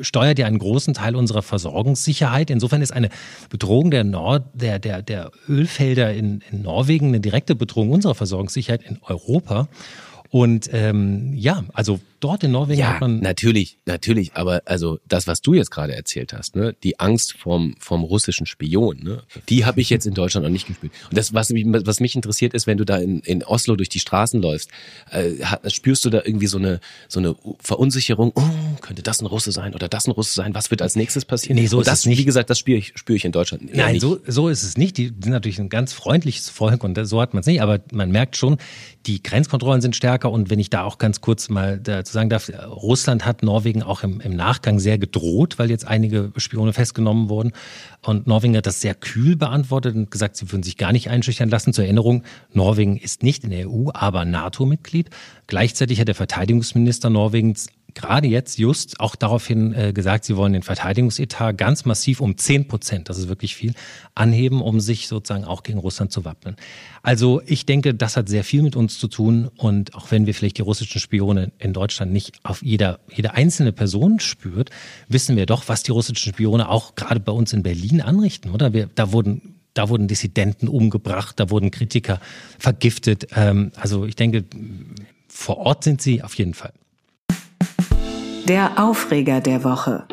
steuert 0.01 0.39
ja 0.39 0.45
einen 0.45 0.59
großen 0.59 0.93
Teil 0.93 1.15
unserer 1.15 1.41
Versorgungssicherheit. 1.41 2.49
Insofern 2.49 2.81
ist 2.81 2.91
eine 2.93 3.09
Bedrohung 3.49 3.91
der, 3.91 4.03
Nord, 4.03 4.43
der, 4.53 4.79
der, 4.79 5.01
der 5.01 5.31
Ölfelder 5.49 6.13
in, 6.13 6.41
in 6.51 6.61
Norwegen 6.61 7.07
eine 7.07 7.19
direkte 7.19 7.55
Bedrohung 7.55 7.91
unserer 7.91 8.15
Versorgungssicherheit 8.15 8.83
in 8.83 8.99
Europa. 9.01 9.67
Und 10.29 10.69
ähm, 10.73 11.33
ja, 11.33 11.63
also 11.73 11.99
dort 12.25 12.43
in 12.43 12.51
Norwegen 12.51 12.79
ja, 12.79 12.93
hat 12.93 13.01
man. 13.01 13.19
Natürlich, 13.19 13.77
natürlich, 13.85 14.33
aber 14.33 14.63
also 14.65 14.97
das, 15.07 15.27
was 15.27 15.41
du 15.41 15.53
jetzt 15.53 15.69
gerade 15.69 15.95
erzählt 15.95 16.33
hast, 16.33 16.55
ne, 16.55 16.75
die 16.83 16.99
Angst 16.99 17.33
vom, 17.33 17.75
vom 17.77 18.03
russischen 18.03 18.47
Spion, 18.47 18.97
ne, 19.03 19.21
die 19.47 19.63
habe 19.63 19.79
ich 19.79 19.91
jetzt 19.91 20.07
in 20.07 20.15
Deutschland 20.15 20.43
noch 20.43 20.51
nicht 20.51 20.65
gespürt. 20.65 20.91
Und 21.07 21.15
das, 21.15 21.35
was 21.35 21.51
mich, 21.51 21.65
was 21.67 21.99
mich 21.99 22.15
interessiert, 22.15 22.55
ist, 22.55 22.65
wenn 22.65 22.79
du 22.79 22.83
da 22.83 22.97
in, 22.97 23.19
in 23.19 23.43
Oslo 23.43 23.75
durch 23.75 23.89
die 23.89 23.99
Straßen 23.99 24.41
läufst, 24.41 24.71
äh, 25.11 25.33
spürst 25.69 26.03
du 26.03 26.09
da 26.09 26.23
irgendwie 26.25 26.47
so 26.47 26.57
eine, 26.57 26.79
so 27.07 27.19
eine 27.19 27.35
Verunsicherung, 27.59 28.31
oh, 28.33 28.41
könnte 28.81 29.03
das 29.03 29.21
ein 29.21 29.27
Russe 29.27 29.51
sein 29.51 29.75
oder 29.75 29.87
das 29.87 30.07
ein 30.07 30.11
Russe 30.11 30.33
sein, 30.33 30.55
was 30.55 30.71
wird 30.71 30.81
als 30.81 30.95
nächstes 30.95 31.25
passieren? 31.25 31.57
Nee, 31.57 31.67
so 31.67 31.79
ist 31.79 31.87
das, 31.87 31.99
es 31.99 32.05
nicht. 32.07 32.17
Wie 32.17 32.25
gesagt, 32.25 32.49
das 32.49 32.57
spüre 32.57 32.79
ich, 32.79 32.93
spüre 32.95 33.17
ich 33.17 33.25
in 33.25 33.33
Deutschland. 33.33 33.71
Nein, 33.71 33.93
nicht. 33.93 34.01
so, 34.01 34.17
so 34.25 34.49
ist 34.49 34.63
es 34.63 34.77
nicht. 34.77 34.97
Die 34.97 35.09
sind 35.09 35.29
natürlich 35.29 35.59
ein 35.59 35.69
ganz 35.69 35.93
freundliches 35.93 36.49
Volk 36.49 36.83
und 36.83 36.97
so 37.05 37.21
hat 37.21 37.35
man 37.35 37.41
es 37.41 37.45
nicht, 37.45 37.61
aber 37.61 37.81
man 37.91 38.09
merkt 38.09 38.35
schon, 38.35 38.57
die 39.05 39.21
Grenzkontrollen 39.21 39.81
sind 39.81 39.95
stärker 39.95 40.31
und 40.31 40.49
wenn 40.49 40.57
ich 40.57 40.71
da 40.71 40.83
auch 40.83 40.97
ganz 40.97 41.21
kurz 41.21 41.49
mal 41.49 41.79
dazu 41.79 42.14
sagen 42.15 42.29
darf, 42.29 42.51
Russland 42.67 43.25
hat 43.25 43.43
Norwegen 43.43 43.83
auch 43.83 44.01
im, 44.01 44.19
im 44.19 44.35
Nachgang 44.35 44.79
sehr 44.79 44.97
gedroht, 44.97 45.59
weil 45.59 45.69
jetzt 45.69 45.85
einige 45.85 46.31
Spione 46.37 46.73
festgenommen 46.73 47.29
wurden. 47.29 47.51
Und 48.01 48.25
Norwegen 48.25 48.57
hat 48.57 48.65
das 48.65 48.81
sehr 48.81 48.95
kühl 48.95 49.35
beantwortet 49.35 49.95
und 49.95 50.09
gesagt, 50.09 50.37
sie 50.37 50.51
würden 50.51 50.63
sich 50.63 50.77
gar 50.77 50.91
nicht 50.91 51.09
einschüchtern 51.09 51.49
lassen. 51.49 51.73
Zur 51.73 51.83
Erinnerung, 51.83 52.23
Norwegen 52.51 52.97
ist 52.97 53.21
nicht 53.21 53.43
in 53.43 53.51
der 53.51 53.69
EU, 53.69 53.89
aber 53.93 54.25
NATO-Mitglied. 54.25 55.11
Gleichzeitig 55.45 55.99
hat 55.99 56.07
der 56.07 56.15
Verteidigungsminister 56.15 57.11
Norwegens 57.11 57.67
gerade 57.95 58.27
jetzt 58.27 58.59
just 58.59 58.99
auch 58.99 59.15
daraufhin 59.15 59.73
äh, 59.73 59.93
gesagt, 59.93 60.25
sie 60.25 60.35
wollen 60.35 60.53
den 60.53 60.61
Verteidigungsetat 60.61 61.57
ganz 61.57 61.85
massiv 61.85 62.21
um 62.21 62.37
10 62.37 62.67
Prozent, 62.67 63.09
das 63.09 63.17
ist 63.17 63.27
wirklich 63.27 63.55
viel, 63.55 63.73
anheben, 64.13 64.61
um 64.61 64.79
sich 64.79 65.07
sozusagen 65.07 65.45
auch 65.45 65.63
gegen 65.63 65.79
Russland 65.79 66.11
zu 66.11 66.25
wappnen. 66.25 66.55
Also 67.01 67.41
ich 67.45 67.65
denke, 67.65 67.95
das 67.95 68.17
hat 68.17 68.29
sehr 68.29 68.43
viel 68.43 68.61
mit 68.61 68.75
uns 68.75 68.99
zu 68.99 69.07
tun 69.07 69.49
und 69.57 69.95
auch 69.95 70.11
wenn 70.11 70.25
wir 70.25 70.35
vielleicht 70.35 70.57
die 70.57 70.61
russischen 70.61 70.99
Spione 70.99 71.51
in 71.57 71.73
Deutschland 71.73 72.11
nicht 72.11 72.39
auf 72.43 72.61
jeder, 72.61 72.99
jede 73.11 73.33
einzelne 73.33 73.71
Person 73.71 74.19
spürt, 74.19 74.69
wissen 75.07 75.35
wir 75.35 75.45
doch, 75.45 75.67
was 75.67 75.83
die 75.83 75.91
russischen 75.91 76.33
Spione 76.33 76.69
auch 76.69 76.95
gerade 76.95 77.19
bei 77.19 77.31
uns 77.31 77.53
in 77.53 77.63
Berlin 77.63 78.01
anrichten, 78.01 78.51
oder? 78.51 78.73
Wir, 78.73 78.89
da 78.93 79.11
wurden 79.11 79.55
da 79.73 79.89
wurden 79.89 80.07
Dissidenten 80.07 80.69
umgebracht, 80.69 81.37
da 81.37 81.49
wurden 81.49 81.69
Kritiker 81.69 82.21
vergiftet. 82.57 83.27
Ähm, 83.35 83.71
also 83.75 84.05
ich 84.05 84.15
denke, 84.15 84.45
vor 85.27 85.57
Ort 85.57 85.83
sind 85.83 86.01
sie 86.01 86.23
auf 86.23 86.33
jeden 86.35 86.53
Fall. 86.53 86.71
Der 88.47 88.73
Aufreger 88.77 89.41
der 89.41 89.63
Woche. 89.63 90.03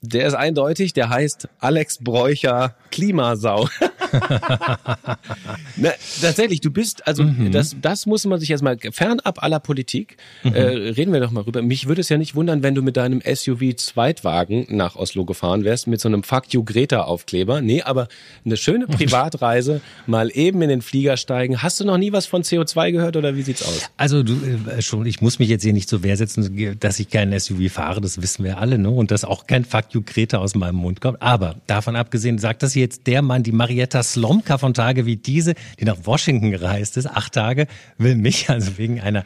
Der 0.00 0.28
ist 0.28 0.34
eindeutig, 0.34 0.92
der 0.92 1.08
heißt 1.08 1.48
Alex 1.58 1.98
Bräucher 2.04 2.76
Klimasau. 2.92 3.68
Na, 5.76 5.90
tatsächlich, 6.20 6.60
du 6.60 6.70
bist, 6.70 7.06
also 7.06 7.24
mhm. 7.24 7.52
das, 7.52 7.76
das 7.80 8.06
muss 8.06 8.24
man 8.24 8.38
sich 8.40 8.50
erstmal 8.50 8.78
fernab 8.78 9.42
aller 9.42 9.60
Politik, 9.60 10.16
mhm. 10.42 10.54
äh, 10.54 10.60
reden 10.60 11.12
wir 11.12 11.20
doch 11.20 11.30
mal 11.30 11.42
rüber. 11.42 11.62
Mich 11.62 11.88
würde 11.88 12.00
es 12.00 12.08
ja 12.08 12.18
nicht 12.18 12.34
wundern, 12.34 12.62
wenn 12.62 12.74
du 12.74 12.82
mit 12.82 12.96
deinem 12.96 13.20
SUV-Zweitwagen 13.20 14.66
nach 14.70 14.96
Oslo 14.96 15.24
gefahren 15.24 15.64
wärst, 15.64 15.86
mit 15.86 16.00
so 16.00 16.08
einem 16.08 16.22
Fuck 16.22 16.52
you 16.52 16.64
Greta-Aufkleber. 16.64 17.60
Nee, 17.60 17.82
aber 17.82 18.08
eine 18.44 18.56
schöne 18.56 18.86
Privatreise, 18.88 19.80
mal 20.06 20.30
eben 20.32 20.62
in 20.62 20.68
den 20.68 20.82
Flieger 20.82 21.16
steigen. 21.16 21.62
Hast 21.62 21.80
du 21.80 21.84
noch 21.84 21.98
nie 21.98 22.12
was 22.12 22.26
von 22.26 22.42
CO2 22.42 22.92
gehört 22.92 23.16
oder 23.16 23.36
wie 23.36 23.42
sieht's 23.42 23.62
aus? 23.62 23.90
Also 23.96 24.22
du, 24.22 24.34
äh, 24.76 24.82
schon, 24.82 25.06
ich 25.06 25.20
muss 25.20 25.38
mich 25.38 25.48
jetzt 25.48 25.62
hier 25.62 25.72
nicht 25.72 25.88
zur 25.88 26.02
Wehr 26.02 26.16
setzen, 26.16 26.76
dass 26.78 27.00
ich 27.00 27.10
keinen 27.10 27.38
SUV 27.38 27.72
fahre, 27.72 28.00
das 28.00 28.22
wissen 28.22 28.44
wir 28.44 28.58
alle, 28.58 28.78
ne? 28.78 28.90
Und 28.90 29.10
dass 29.10 29.24
auch 29.24 29.46
kein 29.46 29.64
Fuck 29.64 29.86
you 29.92 30.02
Greta 30.04 30.38
aus 30.38 30.54
meinem 30.54 30.76
Mund 30.76 31.00
kommt. 31.00 31.20
Aber 31.20 31.56
davon 31.66 31.96
abgesehen, 31.96 32.38
sagt 32.38 32.62
das 32.62 32.74
jetzt 32.74 33.06
der 33.06 33.22
Mann, 33.22 33.42
die 33.42 33.52
Marietta 33.52 34.03
Slomka 34.04 34.58
von 34.58 34.74
Tage 34.74 35.06
wie 35.06 35.16
diese, 35.16 35.54
die 35.80 35.84
nach 35.84 35.98
Washington 36.04 36.50
gereist 36.50 36.96
ist, 36.96 37.06
acht 37.06 37.34
Tage, 37.34 37.66
will 37.98 38.14
mich 38.14 38.48
also 38.50 38.78
wegen 38.78 39.00
einer 39.00 39.24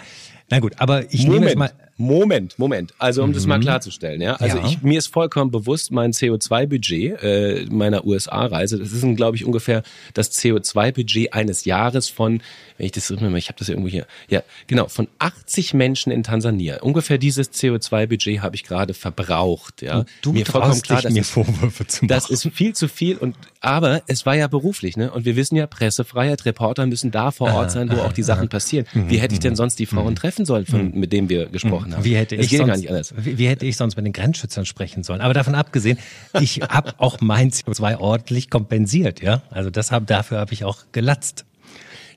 na 0.50 0.60
gut, 0.60 0.74
aber 0.78 1.12
ich 1.12 1.26
Moment, 1.26 1.32
nehme 1.32 1.46
jetzt 1.46 1.58
mal. 1.58 1.70
Moment, 2.00 2.60
Moment. 2.60 2.94
Also 2.98 3.24
um 3.24 3.30
mhm. 3.30 3.34
das 3.34 3.46
mal 3.46 3.58
mhm. 3.58 3.62
klarzustellen, 3.62 4.20
ja. 4.20 4.36
Also 4.36 4.58
ja. 4.58 4.66
ich 4.66 4.82
mir 4.82 4.98
ist 4.98 5.08
vollkommen 5.08 5.50
bewusst, 5.50 5.90
mein 5.90 6.12
CO2-Budget 6.12 7.22
äh, 7.22 7.66
meiner 7.70 8.06
USA-Reise, 8.06 8.78
das 8.78 8.92
ist, 8.92 9.16
glaube 9.16 9.36
ich, 9.36 9.44
ungefähr 9.44 9.82
das 10.14 10.30
CO2-Budget 10.38 11.34
eines 11.34 11.64
Jahres 11.64 12.08
von, 12.08 12.40
wenn 12.76 12.86
ich 12.86 12.92
das 12.92 13.10
mal, 13.10 13.36
ich 13.36 13.48
habe 13.48 13.58
das 13.58 13.66
ja 13.66 13.74
irgendwo 13.74 13.90
hier, 13.90 14.06
ja, 14.28 14.44
genau, 14.68 14.86
von 14.86 15.08
80 15.18 15.74
Menschen 15.74 16.12
in 16.12 16.22
Tansania. 16.22 16.80
Ungefähr 16.82 17.18
dieses 17.18 17.50
CO2-Budget 17.52 18.42
habe 18.42 18.54
ich 18.54 18.62
gerade 18.62 18.94
verbraucht, 18.94 19.82
ja. 19.82 19.98
Und 19.98 20.08
du 20.22 20.32
mir 20.32 20.46
vollkommen 20.46 20.80
klar, 20.80 21.02
das, 21.02 21.12
mir 21.12 21.24
Vorwürfe 21.24 21.84
zu 21.84 22.04
machen. 22.04 22.08
das 22.08 22.30
ist 22.30 22.48
viel 22.54 22.76
zu 22.76 22.86
viel 22.86 23.16
und 23.16 23.34
aber 23.60 24.02
es 24.06 24.24
war 24.24 24.36
ja 24.36 24.46
beruflich, 24.46 24.96
ne? 24.96 25.10
Und 25.10 25.24
wir 25.24 25.34
wissen 25.34 25.56
ja, 25.56 25.66
Pressefreiheit, 25.66 26.44
Reporter 26.44 26.86
müssen 26.86 27.10
da 27.10 27.32
vor 27.32 27.52
Ort 27.52 27.72
sein, 27.72 27.90
wo 27.90 28.02
auch 28.02 28.12
die 28.12 28.22
Sachen 28.22 28.48
passieren. 28.48 28.86
Wie 28.92 29.18
hätte 29.18 29.34
ich 29.34 29.40
denn 29.40 29.56
sonst 29.56 29.80
die 29.80 29.86
Frauen 29.86 30.14
treffen 30.14 30.44
sollen, 30.44 30.64
von, 30.64 30.92
mit 30.94 31.12
dem 31.12 31.28
wir 31.28 31.46
gesprochen 31.46 31.87
haben? 31.94 32.04
Wie 32.04 32.16
hätte 32.16 32.36
ich 32.36 32.56
sonst, 32.56 32.84
wie, 33.16 33.38
wie, 33.38 33.48
hätte 33.48 33.66
ich 33.66 33.76
sonst 33.76 33.96
mit 33.96 34.04
den 34.04 34.12
Grenzschützern 34.12 34.66
sprechen 34.66 35.02
sollen? 35.02 35.20
Aber 35.20 35.34
davon 35.34 35.54
abgesehen, 35.54 35.98
ich 36.40 36.60
habe 36.60 36.94
auch 36.98 37.20
mein 37.20 37.50
CO2 37.50 37.98
ordentlich 37.98 38.50
kompensiert, 38.50 39.22
ja. 39.22 39.42
Also 39.50 39.70
das 39.70 39.90
hab, 39.92 40.06
dafür 40.06 40.38
habe 40.38 40.52
ich 40.52 40.64
auch 40.64 40.84
gelatzt. 40.92 41.44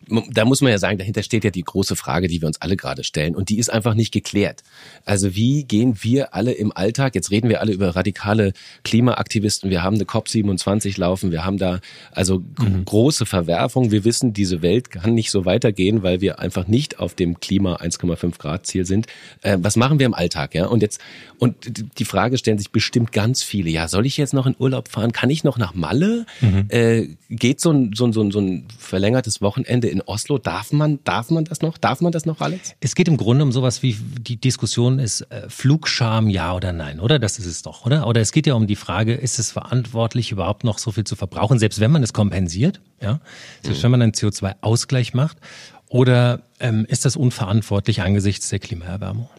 Da 0.08 0.46
muss 0.46 0.62
man 0.62 0.72
ja 0.72 0.78
sagen, 0.78 0.98
dahinter 0.98 1.24
steht 1.24 1.44
ja 1.44 1.52
die 1.52 1.64
große 1.64 1.96
Frage, 1.96 2.28
die 2.28 2.42
wir 2.42 2.48
uns 2.48 2.62
alle 2.62 2.76
gerade 2.76 3.04
stellen. 3.04 3.36
Und 3.36 3.50
die 3.50 3.60
ist 3.60 3.70
einfach 3.70 3.94
nicht 3.94 4.12
geklärt. 4.12 4.64
Also 5.06 5.36
wie 5.36 5.64
gehen 5.64 5.98
wir 6.02 6.34
alle 6.34 6.52
im 6.52 6.76
Alltag, 6.76 7.16
jetzt 7.16 7.32
reden 7.32 7.50
wir 7.50 7.62
alle 7.62 7.72
über 7.72 7.96
radikale 7.96 8.54
Klimaaktivisten, 8.84 9.70
wir 9.70 9.84
haben 9.84 9.96
eine 9.96 10.06
COP27 10.06 11.00
laufen, 11.00 11.32
wir 11.32 11.46
haben 11.46 11.58
da 11.58 11.80
also 12.12 12.40
mhm. 12.40 12.86
große 12.86 13.26
Verwerfungen. 13.26 13.92
Wir 13.92 14.04
wissen, 14.04 14.34
diese 14.34 14.62
Welt 14.62 14.90
kann 14.90 15.14
nicht 15.14 15.32
so 15.32 15.46
weitergehen, 15.46 16.04
weil 16.04 16.22
wir 16.22 16.40
einfach 16.40 16.68
nicht 16.68 17.00
auf 17.00 17.14
dem 17.14 17.40
Klima 17.40 17.76
1,5 17.76 18.38
Grad 18.38 18.66
Ziel 18.66 18.86
sind. 18.86 19.08
Äh, 19.42 19.58
was 19.62 19.76
machen 19.76 20.00
wir 20.00 20.06
im 20.06 20.14
Alltag? 20.14 20.56
Ja? 20.56 20.68
Und 20.68 20.82
jetzt, 20.82 21.00
und 21.38 21.56
die 22.00 22.06
Frage 22.06 22.38
stellen 22.38 22.58
sich 22.58 22.72
bestimmt 22.72 23.12
ganz 23.12 23.44
viele. 23.44 23.70
Ja, 23.70 23.88
soll 23.88 24.06
ich 24.06 24.18
jetzt 24.18 24.34
noch 24.34 24.46
in 24.46 24.56
Urlaub 24.58 24.88
fahren? 24.88 25.12
Kann 25.12 25.30
ich 25.30 25.44
noch 25.44 25.58
nach 25.58 25.74
Malle? 25.74 26.26
Mhm. 26.42 26.66
Äh, 26.70 27.08
geht 27.30 27.60
so 27.62 27.72
ein, 27.72 27.92
so, 27.94 28.06
ein, 28.06 28.14
so, 28.14 28.22
ein, 28.22 28.32
so 28.32 28.40
ein 28.40 28.66
verlängertes 28.78 29.42
Wochenende 29.42 29.90
in 29.91 30.01
Oslo? 30.01 30.38
Darf 30.38 30.71
man, 30.71 30.99
darf 31.04 31.30
man 31.30 31.45
das 31.45 31.62
noch? 31.62 31.77
Darf 31.77 32.01
man 32.01 32.12
das 32.12 32.25
noch, 32.25 32.41
Alex? 32.41 32.75
Es 32.80 32.95
geht 32.95 33.08
im 33.08 33.17
Grunde 33.17 33.43
um 33.43 33.51
sowas 33.51 33.84
wie, 33.84 33.93
die 33.93 34.38
Diskussion 34.38 34.99
ist 34.99 35.21
äh, 35.30 35.49
Flugscham, 35.49 36.30
ja 36.30 36.56
oder 36.56 36.73
nein, 36.73 36.99
oder? 36.99 37.19
Das 37.19 37.38
ist 37.38 37.45
es 37.45 37.62
doch, 37.62 37.86
oder? 37.86 38.08
Oder 38.08 38.21
es 38.21 38.32
geht 38.32 38.47
ja 38.47 38.54
um 38.56 38.67
die 38.67 38.75
Frage, 38.75 39.13
ist 39.13 39.38
es 39.38 39.51
verantwortlich, 39.51 40.32
überhaupt 40.32 40.63
noch 40.63 40.80
so 40.80 40.91
viel 40.91 41.04
zu 41.04 41.15
verbrauchen, 41.15 41.60
selbst 41.60 41.80
wenn 41.80 41.91
man 41.91 42.01
es 42.01 42.13
kompensiert, 42.13 42.82
ja? 43.01 43.19
Selbst 43.62 43.80
mhm. 43.80 43.84
wenn 43.84 43.91
man 43.91 44.01
einen 44.01 44.13
CO2-Ausgleich 44.13 45.13
macht? 45.13 45.38
Oder 45.89 46.41
ähm, 46.62 46.86
ist 46.88 47.04
das 47.04 47.17
unverantwortlich 47.17 48.01
angesichts 48.01 48.47
der 48.47 48.60
Klimaerwärmung? 48.60 49.30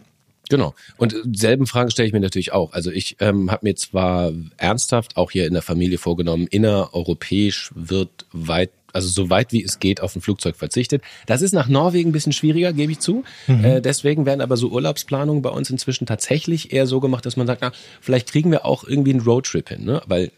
Genau. 0.49 0.75
Und 0.97 1.15
selben 1.33 1.65
Fragen 1.65 1.89
stelle 1.89 2.07
ich 2.07 2.13
mir 2.13 2.19
natürlich 2.19 2.53
auch. 2.53 2.73
Also 2.73 2.91
ich 2.91 3.15
ähm, 3.19 3.49
habe 3.49 3.65
mir 3.65 3.75
zwar 3.75 4.31
ernsthaft 4.57 5.17
auch 5.17 5.31
hier 5.31 5.47
in 5.47 5.53
der 5.53 5.63
Familie 5.63 5.97
vorgenommen, 5.97 6.47
innereuropäisch 6.47 7.71
wird 7.73 8.27
weit 8.31 8.69
also 8.93 9.07
so 9.07 9.29
weit 9.29 9.51
wie 9.51 9.63
es 9.63 9.79
geht 9.79 10.01
auf 10.01 10.15
ein 10.15 10.21
Flugzeug 10.21 10.55
verzichtet. 10.55 11.03
Das 11.25 11.41
ist 11.41 11.53
nach 11.53 11.67
Norwegen 11.67 12.09
ein 12.09 12.13
bisschen 12.13 12.33
schwieriger, 12.33 12.73
gebe 12.73 12.91
ich 12.91 12.99
zu. 12.99 13.23
Mhm. 13.47 13.65
Äh, 13.65 13.81
deswegen 13.81 14.25
werden 14.25 14.41
aber 14.41 14.57
so 14.57 14.69
Urlaubsplanungen 14.69 15.41
bei 15.41 15.49
uns 15.49 15.69
inzwischen 15.69 16.05
tatsächlich 16.05 16.71
eher 16.71 16.87
so 16.87 16.99
gemacht, 16.99 17.25
dass 17.25 17.35
man 17.35 17.47
sagt, 17.47 17.61
na, 17.61 17.71
vielleicht 18.01 18.31
kriegen 18.31 18.51
wir 18.51 18.65
auch 18.65 18.83
irgendwie 18.83 19.11
einen 19.11 19.21
Roadtrip 19.21 19.69
hin, 19.69 19.83
ne? 19.83 20.01
Weil 20.05 20.31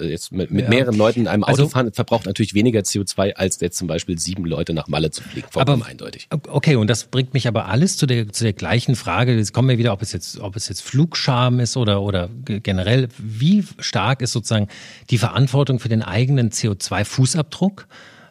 jetzt 0.00 0.32
mit, 0.32 0.50
mit 0.50 0.64
ja. 0.64 0.70
mehreren 0.70 0.96
Leuten 0.96 1.20
in 1.20 1.28
einem 1.28 1.44
Auto 1.44 1.62
also, 1.62 1.68
fahren, 1.68 1.92
verbraucht 1.92 2.26
natürlich 2.26 2.54
weniger 2.54 2.80
CO2, 2.80 3.32
als 3.32 3.60
jetzt 3.60 3.78
zum 3.78 3.88
Beispiel 3.88 4.18
sieben 4.18 4.44
Leute 4.44 4.74
nach 4.74 4.88
Malle 4.88 5.10
zu 5.10 5.22
fliegen. 5.22 5.46
Vollkommen 5.50 5.82
aber, 5.82 5.90
eindeutig. 5.90 6.28
Okay, 6.30 6.76
und 6.76 6.88
das 6.88 7.04
bringt 7.04 7.34
mich 7.34 7.48
aber 7.48 7.66
alles 7.66 7.96
zu 7.96 8.06
der, 8.06 8.32
zu 8.32 8.44
der 8.44 8.52
gleichen 8.52 8.96
Frage. 8.96 9.36
Jetzt 9.36 9.52
kommen 9.52 9.68
wir 9.68 9.78
wieder, 9.78 9.92
ob 9.92 10.02
es 10.02 10.12
jetzt, 10.12 10.40
ob 10.40 10.56
es 10.56 10.68
jetzt 10.68 10.82
Flugscham 10.82 11.60
ist 11.60 11.76
oder, 11.76 12.02
oder 12.02 12.28
generell. 12.44 13.08
Wie 13.18 13.64
stark 13.78 14.22
ist 14.22 14.32
sozusagen 14.32 14.68
die 15.10 15.18
Verantwortung 15.18 15.80
für 15.80 15.88
den 15.88 16.02
eigenen 16.02 16.50
CO2-Fußabdruck? 16.50 17.86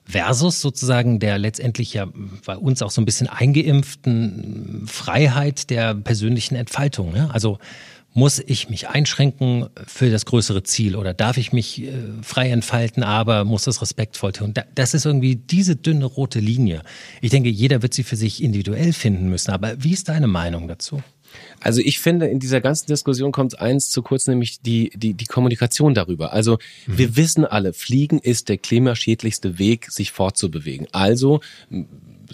Versus 0.07 0.61
sozusagen 0.61 1.19
der 1.19 1.37
letztendlich 1.37 1.93
ja 1.93 2.07
bei 2.45 2.57
uns 2.57 2.81
auch 2.81 2.91
so 2.91 3.01
ein 3.01 3.05
bisschen 3.05 3.27
eingeimpften 3.27 4.83
Freiheit 4.87 5.69
der 5.69 5.95
persönlichen 5.95 6.55
Entfaltung. 6.55 7.11
Ne? 7.11 7.29
Also 7.33 7.59
muss 8.17 8.39
ich 8.39 8.67
mich 8.69 8.89
einschränken 8.89 9.67
für 9.85 10.09
das 10.09 10.25
größere 10.25 10.63
Ziel 10.63 10.95
oder 10.95 11.13
darf 11.13 11.37
ich 11.37 11.53
mich 11.53 11.83
äh, 11.83 11.91
frei 12.23 12.49
entfalten, 12.49 13.03
aber 13.03 13.43
muss 13.43 13.65
das 13.65 13.79
respektvoll 13.79 14.31
tun? 14.31 14.55
Das 14.73 14.95
ist 14.95 15.05
irgendwie 15.05 15.35
diese 15.35 15.75
dünne 15.75 16.05
rote 16.05 16.39
Linie. 16.39 16.81
Ich 17.21 17.29
denke, 17.29 17.49
jeder 17.49 17.83
wird 17.83 17.93
sie 17.93 18.03
für 18.03 18.15
sich 18.15 18.41
individuell 18.41 18.91
finden 18.91 19.29
müssen. 19.29 19.51
Aber 19.51 19.83
wie 19.83 19.93
ist 19.93 20.09
deine 20.09 20.25
Meinung 20.25 20.67
dazu? 20.67 21.03
Also 21.59 21.81
ich 21.83 21.99
finde, 21.99 22.27
in 22.27 22.39
dieser 22.39 22.61
ganzen 22.61 22.87
Diskussion 22.87 23.31
kommt 23.31 23.59
eins 23.59 23.89
zu 23.89 24.01
kurz, 24.01 24.27
nämlich 24.27 24.61
die, 24.61 24.91
die, 24.95 25.13
die 25.13 25.25
Kommunikation 25.25 25.93
darüber. 25.93 26.33
Also 26.33 26.59
mhm. 26.85 26.97
wir 26.97 27.15
wissen 27.15 27.45
alle, 27.45 27.73
Fliegen 27.73 28.19
ist 28.19 28.49
der 28.49 28.57
klimaschädlichste 28.57 29.59
Weg, 29.59 29.91
sich 29.91 30.11
fortzubewegen. 30.11 30.87
Also 30.91 31.41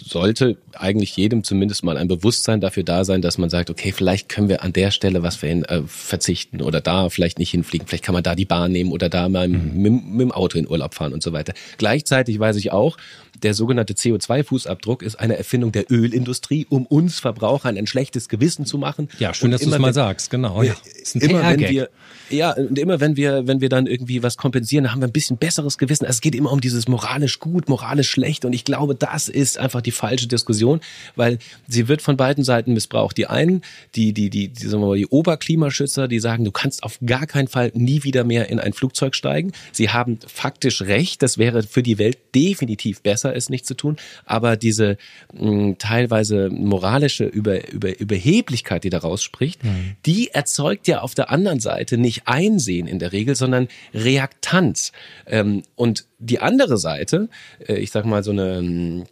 sollte 0.00 0.56
eigentlich 0.72 1.16
jedem 1.16 1.44
zumindest 1.44 1.84
mal 1.84 1.96
ein 1.96 2.08
Bewusstsein 2.08 2.60
dafür 2.60 2.82
da 2.82 3.04
sein, 3.04 3.22
dass 3.22 3.38
man 3.38 3.50
sagt, 3.50 3.70
okay, 3.70 3.92
vielleicht 3.92 4.28
können 4.28 4.48
wir 4.48 4.62
an 4.62 4.72
der 4.72 4.90
Stelle 4.90 5.22
was 5.22 5.36
für 5.36 5.48
ihn, 5.48 5.64
äh, 5.64 5.82
verzichten 5.86 6.60
oder 6.62 6.80
da 6.80 7.08
vielleicht 7.08 7.38
nicht 7.38 7.50
hinfliegen, 7.50 7.86
vielleicht 7.86 8.04
kann 8.04 8.14
man 8.14 8.22
da 8.22 8.34
die 8.34 8.44
Bahn 8.44 8.72
nehmen 8.72 8.92
oder 8.92 9.08
da 9.08 9.28
mal 9.28 9.48
mhm. 9.48 9.80
mit, 9.80 10.04
mit 10.04 10.20
dem 10.20 10.32
Auto 10.32 10.58
in 10.58 10.68
Urlaub 10.68 10.94
fahren 10.94 11.12
und 11.12 11.22
so 11.22 11.32
weiter. 11.32 11.54
Gleichzeitig 11.78 12.38
weiß 12.38 12.56
ich 12.56 12.72
auch, 12.72 12.96
der 13.42 13.54
sogenannte 13.54 13.94
CO2-Fußabdruck 13.94 15.02
ist 15.02 15.16
eine 15.16 15.36
Erfindung 15.36 15.72
der 15.72 15.90
Ölindustrie, 15.90 16.66
um 16.68 16.86
uns 16.86 17.20
Verbrauchern 17.20 17.76
ein 17.76 17.86
schlechtes 17.86 18.28
Gewissen 18.28 18.66
zu 18.66 18.78
machen. 18.78 19.08
Ja, 19.18 19.34
schön, 19.34 19.46
und 19.46 19.52
dass 19.52 19.62
du 19.62 19.70
es 19.70 19.78
mal 19.78 19.94
sagst, 19.94 20.30
genau. 20.30 20.62
Ja. 20.62 20.74
Immer 21.14 21.42
wenn 21.42 21.60
wir, 21.60 21.88
ja, 22.30 22.52
und 22.52 22.78
immer 22.78 23.00
wenn 23.00 23.16
wir, 23.16 23.46
wenn 23.46 23.60
wir 23.60 23.68
dann 23.68 23.86
irgendwie 23.86 24.22
was 24.22 24.36
kompensieren, 24.36 24.90
haben 24.90 25.00
wir 25.00 25.08
ein 25.08 25.12
bisschen 25.12 25.36
besseres 25.36 25.78
Gewissen. 25.78 26.04
Es 26.04 26.20
geht 26.20 26.34
immer 26.34 26.52
um 26.52 26.60
dieses 26.60 26.88
moralisch 26.88 27.38
gut, 27.38 27.68
moralisch 27.68 28.10
schlecht. 28.10 28.44
Und 28.44 28.52
ich 28.52 28.64
glaube, 28.64 28.94
das 28.94 29.28
ist 29.28 29.58
einfach 29.58 29.80
die 29.80 29.90
falsche 29.90 30.28
Diskussion, 30.28 30.80
weil 31.16 31.38
sie 31.68 31.88
wird 31.88 32.02
von 32.02 32.16
beiden 32.16 32.44
Seiten 32.44 32.72
missbraucht. 32.72 33.16
Die 33.16 33.26
einen, 33.26 33.62
die, 33.94 34.12
die, 34.12 34.30
die, 34.30 34.48
die, 34.48 34.66
sagen 34.66 34.82
wir 34.82 34.88
mal, 34.88 34.96
die 34.96 35.06
Oberklimaschützer, 35.06 36.08
die 36.08 36.20
sagen, 36.20 36.44
du 36.44 36.52
kannst 36.52 36.82
auf 36.82 36.98
gar 37.04 37.26
keinen 37.26 37.48
Fall 37.48 37.70
nie 37.74 38.04
wieder 38.04 38.24
mehr 38.24 38.48
in 38.48 38.58
ein 38.58 38.72
Flugzeug 38.72 39.14
steigen. 39.14 39.52
Sie 39.72 39.90
haben 39.90 40.18
faktisch 40.26 40.82
recht. 40.82 41.22
Das 41.22 41.38
wäre 41.38 41.62
für 41.62 41.82
die 41.82 41.98
Welt 41.98 42.18
definitiv 42.34 43.02
besser, 43.02 43.23
es 43.30 43.48
nicht 43.48 43.66
zu 43.66 43.74
tun. 43.74 43.96
Aber 44.24 44.56
diese 44.56 44.96
mh, 45.32 45.76
teilweise 45.78 46.50
moralische 46.50 47.24
Über, 47.24 47.68
Über, 47.70 47.98
Überheblichkeit, 47.98 48.84
die 48.84 48.90
daraus 48.90 49.22
spricht, 49.22 49.62
mhm. 49.64 49.96
die 50.06 50.30
erzeugt 50.32 50.88
ja 50.88 51.00
auf 51.00 51.14
der 51.14 51.30
anderen 51.30 51.60
Seite 51.60 51.98
nicht 51.98 52.22
Einsehen 52.26 52.86
in 52.86 52.98
der 52.98 53.12
Regel, 53.12 53.34
sondern 53.34 53.68
Reaktanz. 53.92 54.92
Ähm, 55.26 55.62
und 55.76 56.06
die 56.18 56.40
andere 56.40 56.78
Seite, 56.78 57.28
äh, 57.66 57.74
ich 57.74 57.90
sag 57.90 58.04
mal 58.04 58.22
so 58.22 58.30
eine 58.30 59.04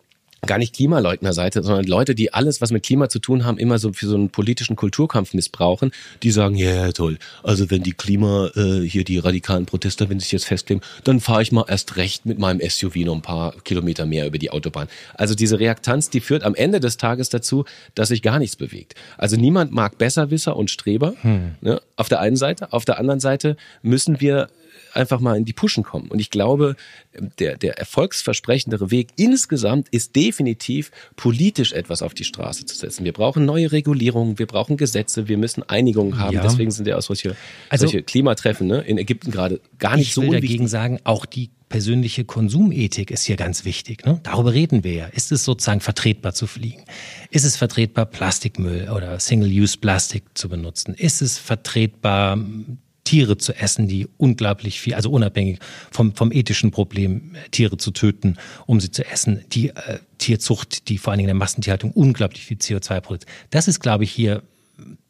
gar 0.44 0.58
nicht 0.58 0.74
Klimaleugner-Seite, 0.74 1.62
sondern 1.62 1.84
Leute, 1.84 2.16
die 2.16 2.34
alles, 2.34 2.60
was 2.60 2.72
mit 2.72 2.82
Klima 2.82 3.08
zu 3.08 3.20
tun 3.20 3.44
haben, 3.44 3.58
immer 3.58 3.78
so 3.78 3.92
für 3.92 4.08
so 4.08 4.16
einen 4.16 4.30
politischen 4.30 4.74
Kulturkampf 4.74 5.34
missbrauchen, 5.34 5.92
die 6.24 6.32
sagen, 6.32 6.56
ja, 6.56 6.66
yeah, 6.66 6.92
toll, 6.92 7.18
also 7.44 7.70
wenn 7.70 7.84
die 7.84 7.92
Klima, 7.92 8.50
äh, 8.56 8.80
hier 8.80 9.04
die 9.04 9.18
radikalen 9.18 9.66
Protester, 9.66 10.10
wenn 10.10 10.18
sie 10.18 10.24
sich 10.24 10.32
jetzt 10.32 10.46
festkleben, 10.46 10.82
dann 11.04 11.20
fahre 11.20 11.42
ich 11.42 11.52
mal 11.52 11.64
erst 11.68 11.96
recht 11.96 12.26
mit 12.26 12.40
meinem 12.40 12.60
SUV 12.60 12.96
noch 13.04 13.14
ein 13.14 13.22
paar 13.22 13.54
Kilometer 13.62 14.04
mehr 14.04 14.26
über 14.26 14.38
die 14.38 14.50
Autobahn. 14.50 14.88
Also 15.14 15.36
diese 15.36 15.60
Reaktanz, 15.60 16.10
die 16.10 16.18
führt 16.18 16.42
am 16.42 16.56
Ende 16.56 16.80
des 16.80 16.96
Tages 16.96 17.28
dazu, 17.28 17.64
dass 17.94 18.08
sich 18.08 18.20
gar 18.20 18.40
nichts 18.40 18.56
bewegt. 18.56 18.96
Also 19.18 19.36
niemand 19.36 19.70
mag 19.70 19.96
Besserwisser 19.96 20.56
und 20.56 20.72
Streber, 20.72 21.14
hm. 21.20 21.52
ne, 21.60 21.80
auf 21.94 22.08
der 22.08 22.18
einen 22.18 22.36
Seite. 22.36 22.72
Auf 22.72 22.84
der 22.84 22.98
anderen 22.98 23.20
Seite 23.20 23.56
müssen 23.82 24.20
wir 24.20 24.48
einfach 24.94 25.20
mal 25.20 25.36
in 25.36 25.44
die 25.44 25.52
Puschen 25.52 25.82
kommen. 25.82 26.08
Und 26.08 26.18
ich 26.18 26.30
glaube, 26.30 26.76
der, 27.38 27.56
der 27.56 27.78
erfolgsversprechendere 27.78 28.90
Weg 28.90 29.08
insgesamt 29.16 29.88
ist 29.90 30.16
definitiv 30.16 30.90
politisch 31.16 31.72
etwas 31.72 32.02
auf 32.02 32.14
die 32.14 32.24
Straße 32.24 32.66
zu 32.66 32.76
setzen. 32.76 33.04
Wir 33.04 33.12
brauchen 33.12 33.44
neue 33.44 33.72
Regulierungen, 33.72 34.38
wir 34.38 34.46
brauchen 34.46 34.76
Gesetze, 34.76 35.28
wir 35.28 35.38
müssen 35.38 35.62
Einigungen 35.62 36.18
haben. 36.18 36.34
Ja. 36.34 36.42
Deswegen 36.42 36.70
sind 36.70 36.86
ja 36.86 36.96
auch 36.96 37.02
solche, 37.02 37.36
also, 37.68 37.86
solche 37.86 38.02
Klimatreffen 38.02 38.66
ne, 38.66 38.80
in 38.80 38.98
Ägypten 38.98 39.30
gerade 39.30 39.60
gar 39.78 39.96
nicht 39.96 40.14
so 40.14 40.22
Ich 40.22 40.30
will 40.30 40.40
dagegen 40.40 40.68
sagen, 40.68 40.98
auch 41.04 41.26
die 41.26 41.50
persönliche 41.72 42.26
Konsumethik 42.26 43.10
ist 43.10 43.24
hier 43.24 43.36
ganz 43.36 43.64
wichtig. 43.64 44.04
Ne? 44.04 44.20
Darüber 44.22 44.52
reden 44.52 44.84
wir 44.84 44.92
ja. 44.92 45.06
Ist 45.06 45.32
es 45.32 45.42
sozusagen 45.44 45.80
vertretbar 45.80 46.34
zu 46.34 46.46
fliegen? 46.46 46.82
Ist 47.30 47.44
es 47.44 47.56
vertretbar, 47.56 48.04
Plastikmüll 48.04 48.90
oder 48.90 49.18
Single-Use-Plastik 49.18 50.24
zu 50.34 50.50
benutzen? 50.50 50.92
Ist 50.92 51.22
es 51.22 51.38
vertretbar, 51.38 52.38
Tiere 53.04 53.36
zu 53.36 53.52
essen, 53.54 53.88
die 53.88 54.08
unglaublich 54.16 54.80
viel, 54.80 54.94
also 54.94 55.10
unabhängig 55.10 55.58
vom, 55.90 56.14
vom 56.14 56.32
ethischen 56.32 56.70
Problem, 56.70 57.34
äh, 57.34 57.48
Tiere 57.50 57.76
zu 57.76 57.90
töten, 57.90 58.36
um 58.66 58.80
sie 58.80 58.90
zu 58.90 59.04
essen, 59.04 59.44
die 59.52 59.70
äh, 59.70 59.98
Tierzucht, 60.18 60.88
die 60.88 60.98
vor 60.98 61.10
allen 61.10 61.18
Dingen 61.18 61.28
in 61.28 61.34
der 61.34 61.40
Massentierhaltung 61.40 61.90
unglaublich 61.92 62.44
viel 62.44 62.58
CO2 62.58 63.00
produziert. 63.00 63.30
Das 63.50 63.68
ist, 63.68 63.80
glaube 63.80 64.04
ich, 64.04 64.12
hier, 64.12 64.42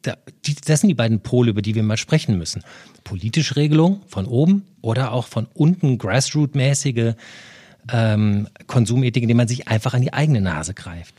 da, 0.02 0.16
die, 0.46 0.54
das 0.54 0.80
sind 0.80 0.88
die 0.88 0.94
beiden 0.94 1.20
Pole, 1.20 1.50
über 1.50 1.62
die 1.62 1.74
wir 1.74 1.82
mal 1.82 1.96
sprechen 1.96 2.38
müssen. 2.38 2.62
Politische 3.04 3.56
Regelung 3.56 4.02
von 4.06 4.26
oben 4.26 4.64
oder 4.80 5.12
auch 5.12 5.26
von 5.26 5.46
unten 5.54 5.98
Grassroot-mäßige 5.98 7.14
ähm, 7.92 8.48
Konsumethik, 8.66 9.22
indem 9.22 9.36
man 9.36 9.48
sich 9.48 9.68
einfach 9.68 9.94
an 9.94 10.02
die 10.02 10.12
eigene 10.12 10.40
Nase 10.40 10.74
greift. 10.74 11.14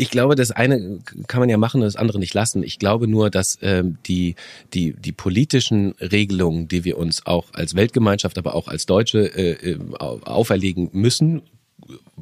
Ich 0.00 0.08
glaube, 0.08 0.34
das 0.34 0.50
eine 0.50 1.00
kann 1.26 1.40
man 1.40 1.50
ja 1.50 1.58
machen 1.58 1.82
und 1.82 1.84
das 1.84 1.96
andere 1.96 2.18
nicht 2.18 2.32
lassen. 2.32 2.62
Ich 2.62 2.78
glaube 2.78 3.06
nur, 3.06 3.28
dass 3.28 3.58
ähm, 3.60 3.98
die, 4.06 4.34
die, 4.72 4.94
die 4.94 5.12
politischen 5.12 5.92
Regelungen, 6.00 6.68
die 6.68 6.86
wir 6.86 6.96
uns 6.96 7.26
auch 7.26 7.52
als 7.52 7.74
Weltgemeinschaft, 7.74 8.38
aber 8.38 8.54
auch 8.54 8.66
als 8.66 8.86
Deutsche 8.86 9.26
äh, 9.36 9.72
äh 9.72 9.78
auferlegen 9.98 10.88
müssen, 10.92 11.42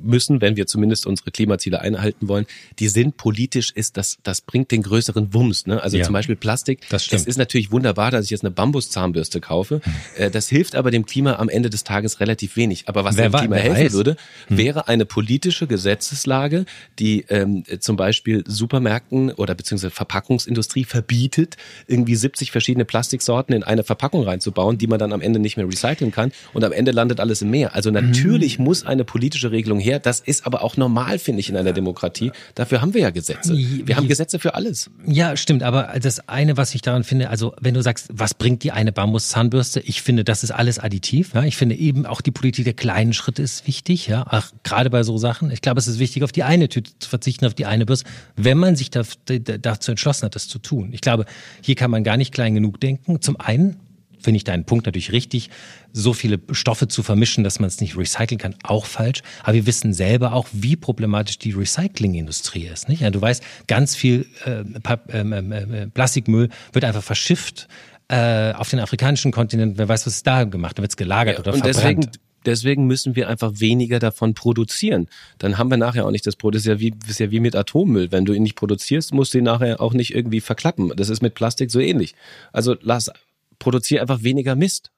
müssen, 0.02 0.40
wenn 0.40 0.56
wir 0.56 0.66
zumindest 0.66 1.06
unsere 1.06 1.30
Klimaziele 1.30 1.80
einhalten 1.80 2.28
wollen, 2.28 2.46
die 2.78 2.88
sind 2.88 3.16
politisch, 3.16 3.72
ist 3.72 3.96
das, 3.96 4.18
das 4.22 4.40
bringt 4.40 4.70
den 4.70 4.82
größeren 4.82 5.34
Wumms. 5.34 5.66
Ne? 5.66 5.82
Also 5.82 5.96
ja, 5.96 6.04
zum 6.04 6.12
Beispiel 6.12 6.36
Plastik. 6.36 6.86
Das 6.90 7.04
stimmt. 7.04 7.22
Es 7.22 7.26
ist 7.26 7.36
natürlich 7.36 7.70
wunderbar, 7.70 8.10
dass 8.10 8.24
ich 8.24 8.30
jetzt 8.30 8.44
eine 8.44 8.50
Bambuszahnbürste 8.50 9.40
kaufe. 9.40 9.80
Hm. 10.16 10.32
Das 10.32 10.48
hilft 10.48 10.74
aber 10.76 10.90
dem 10.90 11.06
Klima 11.06 11.36
am 11.36 11.48
Ende 11.48 11.70
des 11.70 11.84
Tages 11.84 12.20
relativ 12.20 12.56
wenig. 12.56 12.84
Aber 12.86 13.04
was 13.04 13.16
wer 13.16 13.30
dem 13.30 13.38
Klima 13.38 13.56
helfen 13.56 13.86
weiß. 13.86 13.92
würde, 13.92 14.16
hm. 14.48 14.58
wäre 14.58 14.88
eine 14.88 15.04
politische 15.04 15.66
Gesetzeslage, 15.66 16.64
die 16.98 17.24
ähm, 17.28 17.64
zum 17.80 17.96
Beispiel 17.96 18.44
Supermärkten 18.46 19.32
oder 19.32 19.54
beziehungsweise 19.54 19.90
Verpackungsindustrie 19.90 20.84
verbietet, 20.84 21.56
irgendwie 21.86 22.14
70 22.14 22.50
verschiedene 22.50 22.84
Plastiksorten 22.84 23.54
in 23.54 23.62
eine 23.62 23.84
Verpackung 23.84 24.22
reinzubauen, 24.22 24.78
die 24.78 24.86
man 24.86 24.98
dann 24.98 25.12
am 25.12 25.20
Ende 25.20 25.38
nicht 25.38 25.56
mehr 25.56 25.66
recyceln 25.66 26.10
kann 26.10 26.32
und 26.52 26.64
am 26.64 26.72
Ende 26.72 26.92
landet 26.92 27.20
alles 27.20 27.42
im 27.42 27.50
Meer. 27.50 27.74
Also 27.74 27.90
natürlich 27.90 28.58
hm. 28.58 28.64
muss 28.64 28.84
eine 28.84 29.04
politische 29.04 29.50
Regelung 29.50 29.80
her. 29.80 29.87
Das 29.98 30.20
ist 30.20 30.46
aber 30.46 30.62
auch 30.62 30.76
normal, 30.76 31.18
finde 31.18 31.40
ich, 31.40 31.48
in 31.48 31.56
einer 31.56 31.72
Demokratie. 31.72 32.32
Dafür 32.54 32.82
haben 32.82 32.92
wir 32.92 33.00
ja 33.00 33.10
Gesetze. 33.10 33.56
Wir 33.56 33.96
haben 33.96 34.08
Gesetze 34.08 34.38
für 34.38 34.54
alles. 34.54 34.90
Ja, 35.06 35.36
stimmt. 35.36 35.62
Aber 35.62 35.94
das 36.00 36.28
eine, 36.28 36.56
was 36.56 36.74
ich 36.74 36.82
daran 36.82 37.04
finde, 37.04 37.30
also 37.30 37.54
wenn 37.60 37.74
du 37.74 37.82
sagst, 37.82 38.08
was 38.12 38.34
bringt 38.34 38.62
die 38.64 38.72
eine 38.72 38.92
Bambuszahnbürste? 38.92 39.80
Ich 39.80 40.02
finde, 40.02 40.24
das 40.24 40.44
ist 40.44 40.50
alles 40.50 40.78
additiv. 40.78 41.32
Ja? 41.34 41.44
Ich 41.44 41.56
finde 41.56 41.76
eben 41.76 42.04
auch 42.04 42.20
die 42.20 42.30
Politik 42.30 42.64
der 42.64 42.74
kleinen 42.74 43.14
Schritte 43.14 43.40
ist 43.42 43.66
wichtig. 43.66 44.06
Ja, 44.08 44.26
Ach, 44.28 44.52
gerade 44.64 44.90
bei 44.90 45.02
so 45.02 45.16
Sachen. 45.16 45.50
Ich 45.50 45.62
glaube, 45.62 45.78
es 45.78 45.88
ist 45.88 45.98
wichtig, 45.98 46.22
auf 46.22 46.32
die 46.32 46.42
eine 46.42 46.68
Tüte 46.68 46.90
zu 46.98 47.08
verzichten, 47.08 47.46
auf 47.46 47.54
die 47.54 47.66
eine 47.66 47.86
Bürste, 47.86 48.08
wenn 48.36 48.58
man 48.58 48.76
sich 48.76 48.90
dazu 48.90 49.90
entschlossen 49.90 50.26
hat, 50.26 50.34
das 50.34 50.48
zu 50.48 50.58
tun. 50.58 50.90
Ich 50.92 51.00
glaube, 51.00 51.24
hier 51.62 51.74
kann 51.76 51.90
man 51.90 52.04
gar 52.04 52.16
nicht 52.16 52.32
klein 52.32 52.54
genug 52.54 52.80
denken. 52.80 53.20
Zum 53.20 53.40
einen 53.40 53.76
finde 54.20 54.36
ich 54.38 54.44
deinen 54.44 54.64
Punkt 54.64 54.86
natürlich 54.86 55.12
richtig, 55.12 55.50
so 55.92 56.12
viele 56.12 56.40
Stoffe 56.52 56.88
zu 56.88 57.02
vermischen, 57.02 57.44
dass 57.44 57.60
man 57.60 57.68
es 57.68 57.80
nicht 57.80 57.96
recyceln 57.96 58.38
kann, 58.38 58.54
auch 58.62 58.86
falsch. 58.86 59.22
Aber 59.42 59.54
wir 59.54 59.66
wissen 59.66 59.92
selber 59.92 60.32
auch, 60.32 60.46
wie 60.52 60.76
problematisch 60.76 61.38
die 61.38 61.52
Recyclingindustrie 61.52 62.66
ist. 62.66 62.88
Nicht? 62.88 63.00
Ja, 63.00 63.10
du 63.10 63.20
weißt, 63.20 63.42
ganz 63.66 63.96
viel 63.96 64.26
äh, 64.44 64.64
ähm, 65.12 65.32
ähm, 65.32 65.52
äh, 65.52 65.86
Plastikmüll 65.88 66.48
wird 66.72 66.84
einfach 66.84 67.02
verschifft 67.02 67.68
äh, 68.08 68.52
auf 68.52 68.70
den 68.70 68.80
afrikanischen 68.80 69.32
Kontinent. 69.32 69.78
Wer 69.78 69.88
weiß, 69.88 70.06
was 70.06 70.16
ist 70.16 70.26
da 70.26 70.44
gemacht? 70.44 70.78
Da 70.78 70.82
wird 70.82 70.92
es 70.92 70.96
gelagert 70.96 71.34
ja, 71.34 71.40
oder 71.40 71.54
und 71.54 71.60
verbrannt. 71.60 71.76
Deswegen 71.76 72.10
deswegen 72.46 72.86
müssen 72.86 73.16
wir 73.16 73.28
einfach 73.28 73.52
weniger 73.54 73.98
davon 73.98 74.34
produzieren. 74.34 75.08
Dann 75.38 75.58
haben 75.58 75.70
wir 75.70 75.76
nachher 75.76 76.06
auch 76.06 76.10
nicht 76.10 76.26
das 76.26 76.36
Produkt. 76.36 76.56
Das 76.56 76.62
ist 76.62 76.68
ja 76.68 76.80
wie, 76.80 76.94
ist 77.08 77.20
ja 77.20 77.30
wie 77.30 77.40
mit 77.40 77.54
Atommüll. 77.54 78.10
Wenn 78.10 78.24
du 78.24 78.32
ihn 78.32 78.42
nicht 78.42 78.56
produzierst, 78.56 79.12
musst 79.12 79.34
du 79.34 79.38
ihn 79.38 79.44
nachher 79.44 79.80
auch 79.80 79.92
nicht 79.92 80.14
irgendwie 80.14 80.40
verklappen. 80.40 80.92
Das 80.96 81.08
ist 81.08 81.22
mit 81.22 81.34
Plastik 81.34 81.70
so 81.70 81.80
ähnlich. 81.80 82.14
Also 82.52 82.76
lass 82.80 83.10
produziere 83.58 84.02
einfach 84.02 84.22
weniger 84.22 84.56
Mist. 84.56 84.90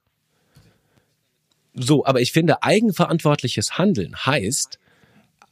So, 1.73 2.05
aber 2.05 2.21
ich 2.21 2.31
finde, 2.31 2.63
eigenverantwortliches 2.63 3.77
Handeln 3.77 4.15
heißt, 4.25 4.77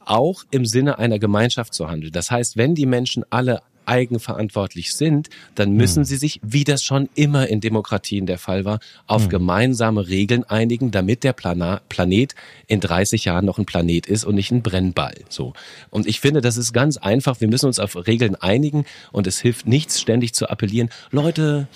auch 0.04 0.44
im 0.50 0.66
Sinne 0.66 0.98
einer 0.98 1.18
Gemeinschaft 1.18 1.72
zu 1.74 1.88
handeln. 1.88 2.12
Das 2.12 2.30
heißt, 2.30 2.56
wenn 2.56 2.74
die 2.74 2.86
Menschen 2.86 3.24
alle 3.30 3.62
eigenverantwortlich 3.86 4.94
sind, 4.94 5.30
dann 5.54 5.72
müssen 5.72 6.00
hm. 6.00 6.04
sie 6.04 6.16
sich, 6.16 6.40
wie 6.42 6.64
das 6.64 6.84
schon 6.84 7.08
immer 7.14 7.48
in 7.48 7.60
Demokratien 7.60 8.24
der 8.24 8.38
Fall 8.38 8.64
war, 8.64 8.78
auf 9.06 9.24
hm. 9.24 9.28
gemeinsame 9.30 10.08
Regeln 10.08 10.44
einigen, 10.44 10.90
damit 10.90 11.24
der 11.24 11.32
Plana 11.32 11.80
Planet 11.88 12.34
in 12.66 12.80
30 12.80 13.24
Jahren 13.24 13.44
noch 13.44 13.58
ein 13.58 13.66
Planet 13.66 14.06
ist 14.06 14.24
und 14.24 14.36
nicht 14.36 14.52
ein 14.52 14.62
Brennball. 14.62 15.14
So. 15.28 15.54
Und 15.90 16.06
ich 16.06 16.20
finde, 16.20 16.40
das 16.40 16.56
ist 16.56 16.72
ganz 16.72 16.98
einfach. 16.98 17.40
Wir 17.40 17.48
müssen 17.48 17.66
uns 17.66 17.80
auf 17.80 17.96
Regeln 18.06 18.36
einigen 18.36 18.84
und 19.10 19.26
es 19.26 19.40
hilft 19.40 19.66
nichts, 19.66 20.00
ständig 20.00 20.34
zu 20.34 20.48
appellieren. 20.48 20.90
Leute, 21.10 21.66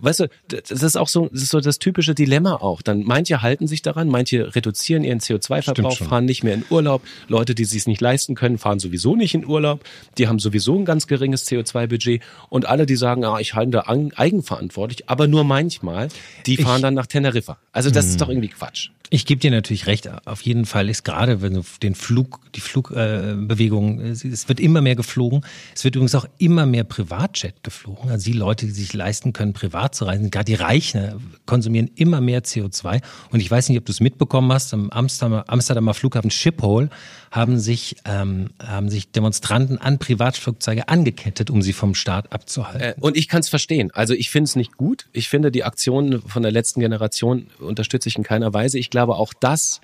weißt 0.00 0.20
du, 0.20 0.28
das 0.48 0.82
ist 0.82 0.96
auch 0.96 1.08
so, 1.08 1.28
das 1.32 1.42
ist 1.42 1.50
so 1.50 1.60
das 1.60 1.78
typische 1.78 2.14
Dilemma 2.14 2.56
auch. 2.56 2.82
Dann 2.82 3.04
manche 3.04 3.42
halten 3.42 3.66
sich 3.66 3.82
daran, 3.82 4.08
manche 4.08 4.54
reduzieren 4.54 5.04
ihren 5.04 5.20
CO2-Verbrauch, 5.20 5.96
fahren 5.96 6.24
nicht 6.24 6.44
mehr 6.44 6.54
in 6.54 6.64
Urlaub. 6.68 7.02
Leute, 7.28 7.54
die 7.54 7.64
sich 7.64 7.86
nicht 7.86 8.00
leisten 8.00 8.34
können, 8.34 8.58
fahren 8.58 8.78
sowieso 8.78 9.16
nicht 9.16 9.34
in 9.34 9.46
Urlaub. 9.46 9.80
Die 10.18 10.28
haben 10.28 10.38
sowieso 10.38 10.78
ein 10.78 10.84
ganz 10.84 11.06
geringes 11.06 11.46
CO2-Budget. 11.48 12.22
Und 12.50 12.66
alle, 12.66 12.86
die 12.86 12.96
sagen, 12.96 13.24
ah, 13.24 13.38
ich 13.40 13.54
halte 13.54 13.72
da 13.72 13.84
eigenverantwortlich, 13.86 15.08
aber 15.08 15.26
nur 15.26 15.44
manchmal, 15.44 16.08
die 16.46 16.56
fahren 16.58 16.76
ich, 16.76 16.82
dann 16.82 16.94
nach 16.94 17.06
Teneriffa. 17.06 17.58
Also 17.72 17.90
das 17.90 18.06
ist 18.06 18.12
hm. 18.12 18.18
doch 18.18 18.28
irgendwie 18.28 18.48
Quatsch. 18.48 18.90
Ich 19.14 19.26
gebe 19.26 19.42
dir 19.42 19.50
natürlich 19.50 19.86
recht. 19.86 20.08
Auf 20.26 20.40
jeden 20.40 20.64
Fall 20.64 20.88
ist 20.88 21.04
gerade, 21.04 21.42
wenn 21.42 21.52
du 21.52 21.62
den 21.82 21.94
Flug, 21.94 22.40
die 22.54 22.62
Flugbewegung, 22.62 24.00
äh, 24.00 24.08
es 24.08 24.48
wird 24.48 24.58
immer 24.58 24.80
mehr 24.80 24.96
geflogen. 24.96 25.44
Es 25.74 25.84
wird 25.84 25.96
übrigens 25.96 26.14
auch 26.14 26.24
immer 26.38 26.64
mehr 26.64 26.84
Privatjet 26.84 27.62
geflogen. 27.62 28.08
Also 28.08 28.30
die 28.30 28.38
Leute, 28.38 28.64
die 28.64 28.72
sich 28.72 28.94
leisten 28.94 29.34
können, 29.34 29.52
privat 29.52 29.94
zu 29.94 30.06
reisen, 30.06 30.30
gerade 30.30 30.46
die 30.46 30.54
Reichen, 30.54 31.36
konsumieren 31.44 31.90
immer 31.94 32.22
mehr 32.22 32.42
CO2. 32.42 33.02
Und 33.30 33.40
ich 33.40 33.50
weiß 33.50 33.68
nicht, 33.68 33.76
ob 33.76 33.84
du 33.84 33.92
es 33.92 34.00
mitbekommen 34.00 34.50
hast, 34.50 34.72
am 34.72 34.88
Amsterdamer, 34.88 35.44
Amsterdamer 35.46 35.92
Flughafen 35.92 36.30
Schiphol 36.30 36.88
haben 37.30 37.58
sich, 37.58 37.96
ähm, 38.06 38.50
haben 38.62 38.88
sich 38.88 39.10
Demonstranten 39.10 39.78
an 39.78 39.98
Privatflugzeuge 39.98 40.88
angekettet, 40.88 41.50
um 41.50 41.60
sie 41.60 41.72
vom 41.72 41.94
Staat 41.94 42.32
abzuhalten. 42.32 42.80
Äh, 42.80 42.94
und 43.00 43.16
ich 43.16 43.28
kann 43.28 43.40
es 43.40 43.48
verstehen. 43.48 43.90
Also 43.92 44.14
ich 44.14 44.30
finde 44.30 44.48
es 44.48 44.56
nicht 44.56 44.76
gut. 44.76 45.06
Ich 45.12 45.28
finde 45.28 45.50
die 45.50 45.64
Aktionen 45.64 46.22
von 46.22 46.42
der 46.42 46.52
letzten 46.52 46.80
Generation 46.80 47.48
unterstütze 47.58 48.08
ich 48.08 48.16
in 48.16 48.22
keiner 48.22 48.52
Weise. 48.54 48.78
Ich 48.78 48.90
glaube 48.90 49.01
auch 49.10 49.32
das 49.38 49.80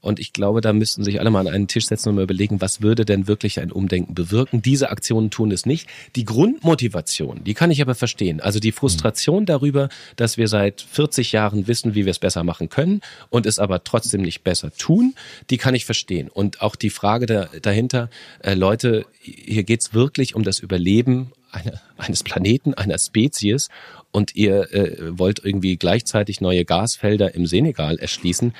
und 0.00 0.20
ich 0.20 0.32
glaube, 0.32 0.60
da 0.60 0.72
müssten 0.72 1.04
sich 1.04 1.20
alle 1.20 1.30
mal 1.30 1.40
an 1.40 1.48
einen 1.48 1.68
Tisch 1.68 1.86
setzen 1.86 2.10
und 2.10 2.14
mal 2.16 2.22
überlegen, 2.22 2.60
was 2.60 2.82
würde 2.82 3.04
denn 3.04 3.26
wirklich 3.26 3.60
ein 3.60 3.72
Umdenken 3.72 4.14
bewirken. 4.14 4.62
Diese 4.62 4.90
Aktionen 4.90 5.30
tun 5.30 5.50
es 5.50 5.66
nicht. 5.66 5.88
Die 6.14 6.24
Grundmotivation, 6.24 7.42
die 7.44 7.54
kann 7.54 7.70
ich 7.70 7.82
aber 7.82 7.94
verstehen. 7.94 8.40
Also 8.40 8.60
die 8.60 8.72
Frustration 8.72 9.46
darüber, 9.46 9.88
dass 10.16 10.36
wir 10.36 10.48
seit 10.48 10.80
40 10.80 11.32
Jahren 11.32 11.66
wissen, 11.66 11.94
wie 11.94 12.04
wir 12.04 12.10
es 12.10 12.18
besser 12.18 12.44
machen 12.44 12.68
können 12.68 13.00
und 13.30 13.46
es 13.46 13.58
aber 13.58 13.84
trotzdem 13.84 14.22
nicht 14.22 14.44
besser 14.44 14.70
tun, 14.76 15.14
die 15.50 15.56
kann 15.58 15.74
ich 15.74 15.84
verstehen. 15.84 16.28
Und 16.28 16.60
auch 16.60 16.76
die 16.76 16.90
Frage 16.90 17.26
da, 17.26 17.48
dahinter, 17.62 18.10
äh, 18.40 18.54
Leute, 18.54 19.06
hier 19.20 19.64
geht's 19.64 19.92
wirklich 19.94 20.34
um 20.34 20.44
das 20.44 20.60
Überleben 20.60 21.32
eine, 21.50 21.80
eines 21.96 22.22
Planeten, 22.22 22.74
einer 22.74 22.98
Spezies 22.98 23.68
und 24.12 24.34
ihr 24.36 24.72
äh, 24.72 25.18
wollt 25.18 25.40
irgendwie 25.44 25.76
gleichzeitig 25.76 26.40
neue 26.40 26.64
Gasfelder 26.64 27.34
im 27.34 27.46
Senegal 27.46 27.98
erschließen 27.98 28.52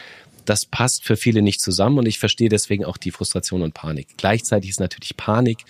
das 0.48 0.66
passt 0.66 1.04
für 1.04 1.16
viele 1.16 1.42
nicht 1.42 1.60
zusammen 1.60 1.98
und 1.98 2.06
ich 2.06 2.18
verstehe 2.18 2.48
deswegen 2.48 2.84
auch 2.84 2.96
die 2.96 3.10
Frustration 3.10 3.62
und 3.62 3.74
Panik. 3.74 4.08
Gleichzeitig 4.16 4.70
ist 4.70 4.80
natürlich 4.80 5.16
Panik 5.16 5.64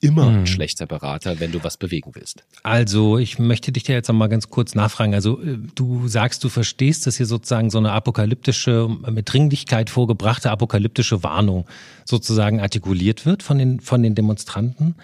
immer 0.00 0.28
ein 0.28 0.40
mhm. 0.40 0.46
schlechter 0.46 0.86
Berater, 0.86 1.40
wenn 1.40 1.50
du 1.50 1.64
was 1.64 1.76
bewegen 1.76 2.12
willst. 2.14 2.44
Also, 2.62 3.18
ich 3.18 3.38
möchte 3.38 3.72
dich 3.72 3.82
da 3.82 3.92
jetzt 3.92 4.08
noch 4.08 4.14
mal 4.14 4.28
ganz 4.28 4.48
kurz 4.48 4.74
nachfragen. 4.74 5.14
Also, 5.14 5.42
äh, 5.42 5.58
du 5.74 6.06
sagst, 6.06 6.44
du 6.44 6.48
verstehst, 6.48 7.06
dass 7.06 7.16
hier 7.16 7.26
sozusagen 7.26 7.70
so 7.70 7.78
eine 7.78 7.92
apokalyptische, 7.92 8.88
mit 9.10 9.32
Dringlichkeit 9.32 9.90
vorgebrachte 9.90 10.50
apokalyptische 10.50 11.22
Warnung 11.24 11.66
sozusagen 12.04 12.60
artikuliert 12.60 13.26
wird 13.26 13.42
von 13.42 13.58
den, 13.58 13.80
von 13.80 14.02
den 14.02 14.14
Demonstranten? 14.14 14.94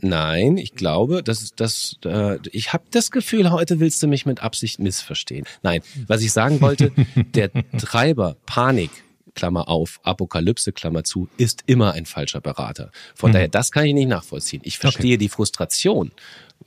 Nein, 0.00 0.10
nein, 0.54 0.56
ich 0.56 0.74
glaube, 0.74 1.22
dass 1.22 1.54
das, 1.54 1.96
äh, 2.04 2.38
ich 2.52 2.72
habe 2.72 2.84
das 2.90 3.10
Gefühl, 3.10 3.50
heute 3.50 3.78
willst 3.78 4.02
du 4.02 4.06
mich 4.06 4.24
mit 4.24 4.42
Absicht 4.42 4.78
missverstehen. 4.78 5.44
Nein, 5.62 5.82
was 6.06 6.22
ich 6.22 6.32
sagen 6.32 6.60
wollte, 6.60 6.92
der 7.34 7.50
Treiber, 7.78 8.36
Panik, 8.46 8.90
Klammer 9.34 9.68
auf, 9.68 10.00
Apokalypse, 10.02 10.72
Klammer 10.72 11.04
zu, 11.04 11.28
ist 11.36 11.62
immer 11.66 11.92
ein 11.92 12.06
falscher 12.06 12.40
Berater. 12.40 12.90
Von 13.14 13.30
mhm. 13.30 13.34
daher, 13.34 13.48
das 13.48 13.70
kann 13.72 13.86
ich 13.86 13.94
nicht 13.94 14.08
nachvollziehen. 14.08 14.62
Ich 14.64 14.78
verstehe 14.78 15.12
okay. 15.12 15.18
die 15.18 15.28
Frustration, 15.28 16.12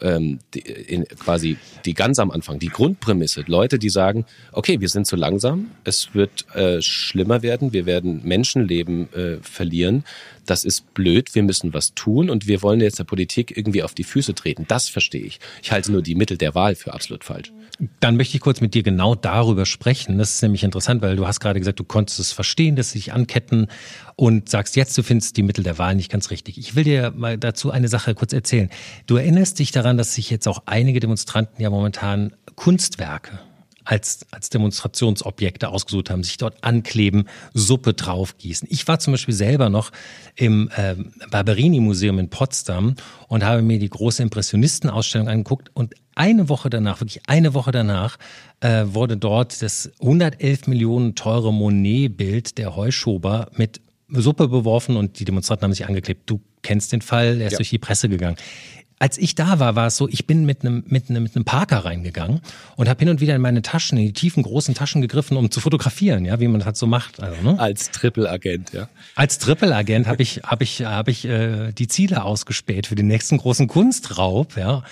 ähm, 0.02 0.40
die, 0.54 0.60
in, 0.60 1.06
quasi 1.06 1.58
die 1.86 1.94
ganz 1.94 2.20
am 2.20 2.32
Anfang, 2.32 2.60
die 2.60 2.70
Grundprämisse. 2.70 3.44
Leute, 3.48 3.80
die 3.80 3.90
sagen, 3.90 4.26
okay, 4.52 4.80
wir 4.80 4.90
sind 4.90 5.08
zu 5.08 5.16
langsam, 5.16 5.72
es 5.84 6.14
wird 6.14 6.46
äh, 6.56 6.82
schlimmer 6.82 7.42
werden, 7.42 7.74
wir 7.74 7.86
werden 7.86 8.22
Menschenleben 8.24 9.14
äh, 9.14 9.38
verlieren, 9.42 10.04
das 10.46 10.66
ist 10.66 10.94
blöd, 10.94 11.36
wir 11.36 11.44
müssen 11.44 11.74
was 11.74 11.94
tun 11.94 12.30
und 12.30 12.48
wir 12.48 12.62
wollen 12.62 12.82
jetzt 12.82 13.00
der 13.00 13.06
Politik 13.06 13.56
irgendwie 13.56 13.84
auf 13.84 13.94
die 13.94 14.04
Füße 14.04 14.36
treten. 14.36 14.66
Das 14.68 14.90
verstehe 14.90 15.24
ich. 15.24 15.40
Ich 15.62 15.72
halte 15.72 15.92
nur 15.92 16.02
die 16.02 16.16
Mittel 16.16 16.38
der 16.38 16.54
Wahl 16.56 16.76
für 16.76 16.94
absolut 16.94 17.24
falsch. 17.24 17.52
Dann 18.00 18.18
möchte 18.18 18.38
ich 18.38 18.42
kurz 18.42 18.62
mit 18.62 18.74
dir 18.74 18.84
genau 18.84 19.16
darüber 19.16 19.66
sprechen. 19.66 20.18
Das 20.18 20.36
ist 20.36 20.42
nämlich 20.42 20.64
interessant, 20.64 21.02
weil 21.02 21.16
du 21.16 21.26
hast 21.26 21.40
gerade 21.40 21.60
gesagt, 21.60 21.80
du 21.80 21.84
konntest 21.84 22.20
es 22.20 22.32
verstehen, 22.32 22.76
dass 22.76 22.92
sie 22.92 23.00
sich 23.00 23.14
anketten 23.14 23.68
und 24.16 24.50
sagst 24.50 24.76
jetzt, 24.76 24.98
du 24.98 25.04
findest 25.04 25.38
die 25.38 25.44
Mittel 25.44 25.64
der 25.64 25.78
Wahl 25.80 25.96
nicht 25.96 26.12
ganz 26.12 26.30
richtig. 26.30 26.58
Ich 26.58 26.76
will 26.76 26.84
dir 26.84 27.12
mal 27.16 27.38
dazu 27.38 27.72
eine 27.72 27.88
Sache 27.88 28.14
kurz 28.14 28.32
erzählen. 28.32 28.70
Du 29.08 29.16
erinnerst 29.16 29.60
dich 29.60 29.72
daran, 29.72 29.83
dass 29.84 30.14
sich 30.14 30.30
jetzt 30.30 30.48
auch 30.48 30.64
einige 30.66 31.00
Demonstranten 31.00 31.62
ja 31.62 31.70
momentan 31.70 32.34
Kunstwerke 32.56 33.40
als, 33.86 34.26
als 34.32 34.50
Demonstrationsobjekte 34.50 35.70
ausgesucht 35.70 36.10
haben, 36.10 36.24
sich 36.24 36.38
dort 36.38 36.64
ankleben, 36.64 37.26
Suppe 37.54 37.94
draufgießen. 37.94 38.68
Ich 38.72 38.88
war 38.88 39.00
zum 39.00 39.14
Beispiel 39.14 39.34
selber 39.34 39.70
noch 39.70 39.92
im 40.36 40.70
äh, 40.76 40.96
Barberini-Museum 41.30 42.20
in 42.20 42.30
Potsdam 42.30 42.96
und 43.28 43.44
habe 43.44 43.62
mir 43.62 43.80
die 43.80 43.90
große 43.90 44.24
Impressionistenausstellung 44.24 45.28
angeguckt 45.28 45.70
und 45.74 45.96
eine 46.16 46.48
Woche 46.48 46.70
danach, 46.70 47.02
wirklich 47.02 47.22
eine 47.28 47.54
Woche 47.54 47.72
danach, 47.72 48.18
äh, 48.62 48.86
wurde 48.88 49.18
dort 49.18 49.62
das 49.62 49.92
111 50.00 50.68
Millionen 50.68 51.16
teure 51.16 51.52
Monet-Bild 51.52 52.58
der 52.58 52.76
Heuschober 52.76 53.50
mit 53.56 53.82
Suppe 54.10 54.48
beworfen 54.48 54.96
und 54.96 55.20
die 55.20 55.26
Demonstranten 55.26 55.66
haben 55.66 55.74
sich 55.74 55.88
angeklebt. 55.88 56.30
Du 56.30 56.40
kennst 56.62 56.92
den 56.92 57.02
Fall, 57.02 57.42
er 57.42 57.48
ist 57.48 57.54
ja. 57.54 57.58
durch 57.58 57.72
die 57.72 57.80
Presse 57.80 58.10
gegangen 58.10 58.38
als 59.04 59.18
ich 59.18 59.36
da 59.36 59.60
war, 59.60 59.76
war 59.76 59.88
es 59.88 59.98
so, 59.98 60.08
ich 60.08 60.28
bin 60.28 60.46
mit 60.46 60.62
einem 60.62 60.86
mit 60.88 61.10
einem, 61.10 61.24
mit 61.24 61.36
einem 61.36 61.44
Parker 61.44 61.80
reingegangen 61.80 62.40
und 62.78 62.88
habe 62.88 63.00
hin 63.00 63.10
und 63.10 63.20
wieder 63.20 63.36
in 63.36 63.42
meine 63.42 63.62
Taschen, 63.62 63.98
in 63.98 64.06
die 64.06 64.14
tiefen 64.14 64.44
großen 64.44 64.76
Taschen 64.76 65.02
gegriffen, 65.02 65.36
um 65.36 65.52
zu 65.52 65.60
fotografieren, 65.60 66.24
ja, 66.24 66.40
wie 66.40 66.48
man 66.48 66.60
das 66.60 66.68
halt 66.68 66.78
so 66.78 66.88
macht. 66.88 67.22
Also, 67.22 67.42
ne? 67.42 67.60
Als 67.60 67.92
Triple-Agent, 67.92 68.72
ja. 68.72 68.88
Als 69.16 69.40
Triple-Agent 69.40 70.08
habe 70.08 70.24
ich 70.24 70.44
habe 70.46 70.64
ich 70.64 70.86
habe 70.86 71.12
ich 71.12 71.26
äh, 71.26 71.74
die 71.74 71.90
Ziele 71.90 72.24
ausgespäht 72.24 72.88
für 72.88 72.96
den 72.96 73.08
nächsten 73.08 73.40
großen 73.40 73.68
Kunstraub, 73.68 74.56
ja. 74.56 74.84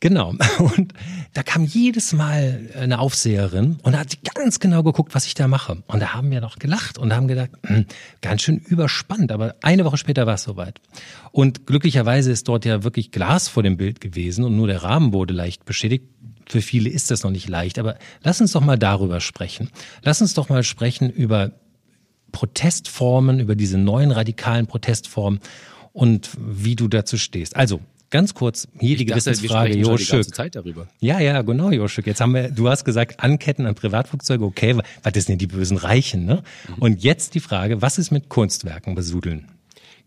Genau. 0.00 0.34
Und 0.58 0.94
da 1.34 1.42
kam 1.42 1.64
jedes 1.64 2.14
Mal 2.14 2.70
eine 2.74 2.98
Aufseherin 2.98 3.76
und 3.82 3.96
hat 3.96 4.18
ganz 4.34 4.58
genau 4.58 4.82
geguckt, 4.82 5.14
was 5.14 5.26
ich 5.26 5.34
da 5.34 5.46
mache. 5.46 5.82
Und 5.86 6.00
da 6.00 6.14
haben 6.14 6.30
wir 6.30 6.40
noch 6.40 6.58
gelacht 6.58 6.98
und 6.98 7.14
haben 7.14 7.28
gedacht, 7.28 7.50
hm, 7.66 7.84
ganz 8.22 8.42
schön 8.42 8.58
überspannt. 8.58 9.30
Aber 9.30 9.54
eine 9.62 9.84
Woche 9.84 9.98
später 9.98 10.26
war 10.26 10.34
es 10.34 10.42
soweit. 10.42 10.80
Und 11.32 11.66
glücklicherweise 11.66 12.32
ist 12.32 12.48
dort 12.48 12.64
ja 12.64 12.82
wirklich 12.82 13.12
Glas 13.12 13.48
vor 13.48 13.62
dem 13.62 13.76
Bild 13.76 14.00
gewesen 14.00 14.44
und 14.44 14.56
nur 14.56 14.66
der 14.66 14.82
Rahmen 14.82 15.12
wurde 15.12 15.34
leicht 15.34 15.66
beschädigt. 15.66 16.06
Für 16.48 16.62
viele 16.62 16.88
ist 16.88 17.10
das 17.10 17.22
noch 17.22 17.30
nicht 17.30 17.48
leicht. 17.48 17.78
Aber 17.78 17.96
lass 18.22 18.40
uns 18.40 18.52
doch 18.52 18.62
mal 18.62 18.78
darüber 18.78 19.20
sprechen. 19.20 19.68
Lass 20.02 20.22
uns 20.22 20.34
doch 20.34 20.48
mal 20.48 20.64
sprechen 20.64 21.10
über 21.10 21.52
Protestformen, 22.32 23.38
über 23.38 23.54
diese 23.54 23.76
neuen 23.76 24.10
radikalen 24.10 24.66
Protestformen 24.66 25.40
und 25.92 26.30
wie 26.38 26.74
du 26.74 26.88
dazu 26.88 27.18
stehst. 27.18 27.54
Also 27.54 27.80
Ganz 28.10 28.34
kurz, 28.34 28.66
hier 28.78 28.96
die 28.96 29.06
Gewissensfrage, 29.06 29.76
Joschuk. 29.78 30.34
Zeit 30.34 30.56
darüber. 30.56 30.88
Ja, 30.98 31.20
ja, 31.20 31.42
genau, 31.42 31.70
Joschuk. 31.70 32.08
Jetzt 32.08 32.20
haben 32.20 32.34
wir, 32.34 32.50
du 32.50 32.68
hast 32.68 32.84
gesagt, 32.84 33.20
Anketten 33.20 33.66
an 33.66 33.76
Privatflugzeuge, 33.76 34.44
okay, 34.44 34.76
was 35.02 35.12
ist 35.14 35.28
denn 35.28 35.38
die 35.38 35.46
bösen 35.46 35.76
Reichen, 35.76 36.26
ne? 36.26 36.42
Mhm. 36.68 36.74
Und 36.82 37.04
jetzt 37.04 37.36
die 37.36 37.40
Frage, 37.40 37.82
was 37.82 37.98
ist 37.98 38.10
mit 38.10 38.28
Kunstwerken 38.28 38.96
besudeln? 38.96 39.46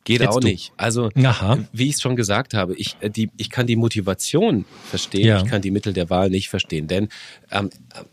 Geht 0.03 0.19
jetzt 0.19 0.31
auch 0.31 0.41
du. 0.41 0.47
nicht. 0.47 0.73
Also, 0.75 1.11
Aha. 1.15 1.59
wie 1.71 1.87
ich 1.87 1.95
es 1.95 2.01
schon 2.01 2.17
gesagt 2.17 2.53
habe, 2.53 2.75
ich, 2.75 2.97
äh, 2.99 3.09
die, 3.09 3.29
ich 3.37 3.49
kann 3.49 3.67
die 3.67 3.77
Motivation 3.77 4.65
verstehen, 4.89 5.25
ja. 5.25 5.41
ich 5.41 5.45
kann 5.45 5.61
die 5.61 5.71
Mittel 5.71 5.93
der 5.93 6.09
Wahl 6.09 6.29
nicht 6.29 6.49
verstehen. 6.49 6.87
Denn, 6.87 7.07
ähm, 7.51 7.69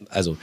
also, 0.09 0.37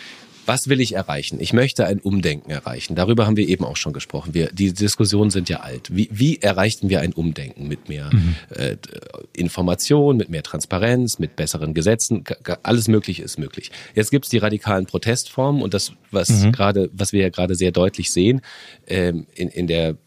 was 0.47 0.69
will 0.69 0.79
ich 0.79 0.93
erreichen? 0.93 1.39
Ich 1.41 1.53
möchte 1.53 1.85
ein 1.85 1.99
Umdenken 1.99 2.49
erreichen. 2.49 2.95
Darüber 2.95 3.25
haben 3.25 3.35
wir 3.35 3.47
eben 3.47 3.65
auch 3.65 3.75
schon 3.75 3.93
gesprochen. 3.93 4.33
Wir, 4.33 4.47
die 4.51 4.73
Diskussionen 4.73 5.29
sind 5.29 5.49
ja 5.49 5.59
alt. 5.59 5.95
Wie, 5.95 6.09
wie 6.11 6.37
erreichten 6.37 6.89
wir 6.89 7.01
ein 7.01 7.13
Umdenken 7.13 7.67
mit 7.67 7.89
mehr 7.89 8.09
mhm. 8.13 8.35
äh, 8.55 8.77
Information, 9.33 10.17
mit 10.17 10.29
mehr 10.29 10.43
Transparenz, 10.43 11.19
mit 11.19 11.35
besseren 11.35 11.73
Gesetzen? 11.73 12.23
Alles 12.63 12.87
Mögliche 12.87 13.23
ist 13.23 13.37
möglich. 13.37 13.71
Jetzt 13.93 14.09
gibt's 14.09 14.29
die 14.29 14.37
radikalen 14.37 14.85
Protestformen 14.85 15.61
und 15.61 15.73
das, 15.73 15.91
was 16.11 16.29
mhm. 16.29 16.53
gerade, 16.53 16.89
was 16.93 17.11
wir 17.11 17.21
ja 17.21 17.29
gerade 17.29 17.55
sehr 17.55 17.71
deutlich 17.71 18.11
sehen, 18.11 18.41
ähm, 18.87 19.27
in, 19.35 19.49
in 19.49 19.67
der 19.67 19.97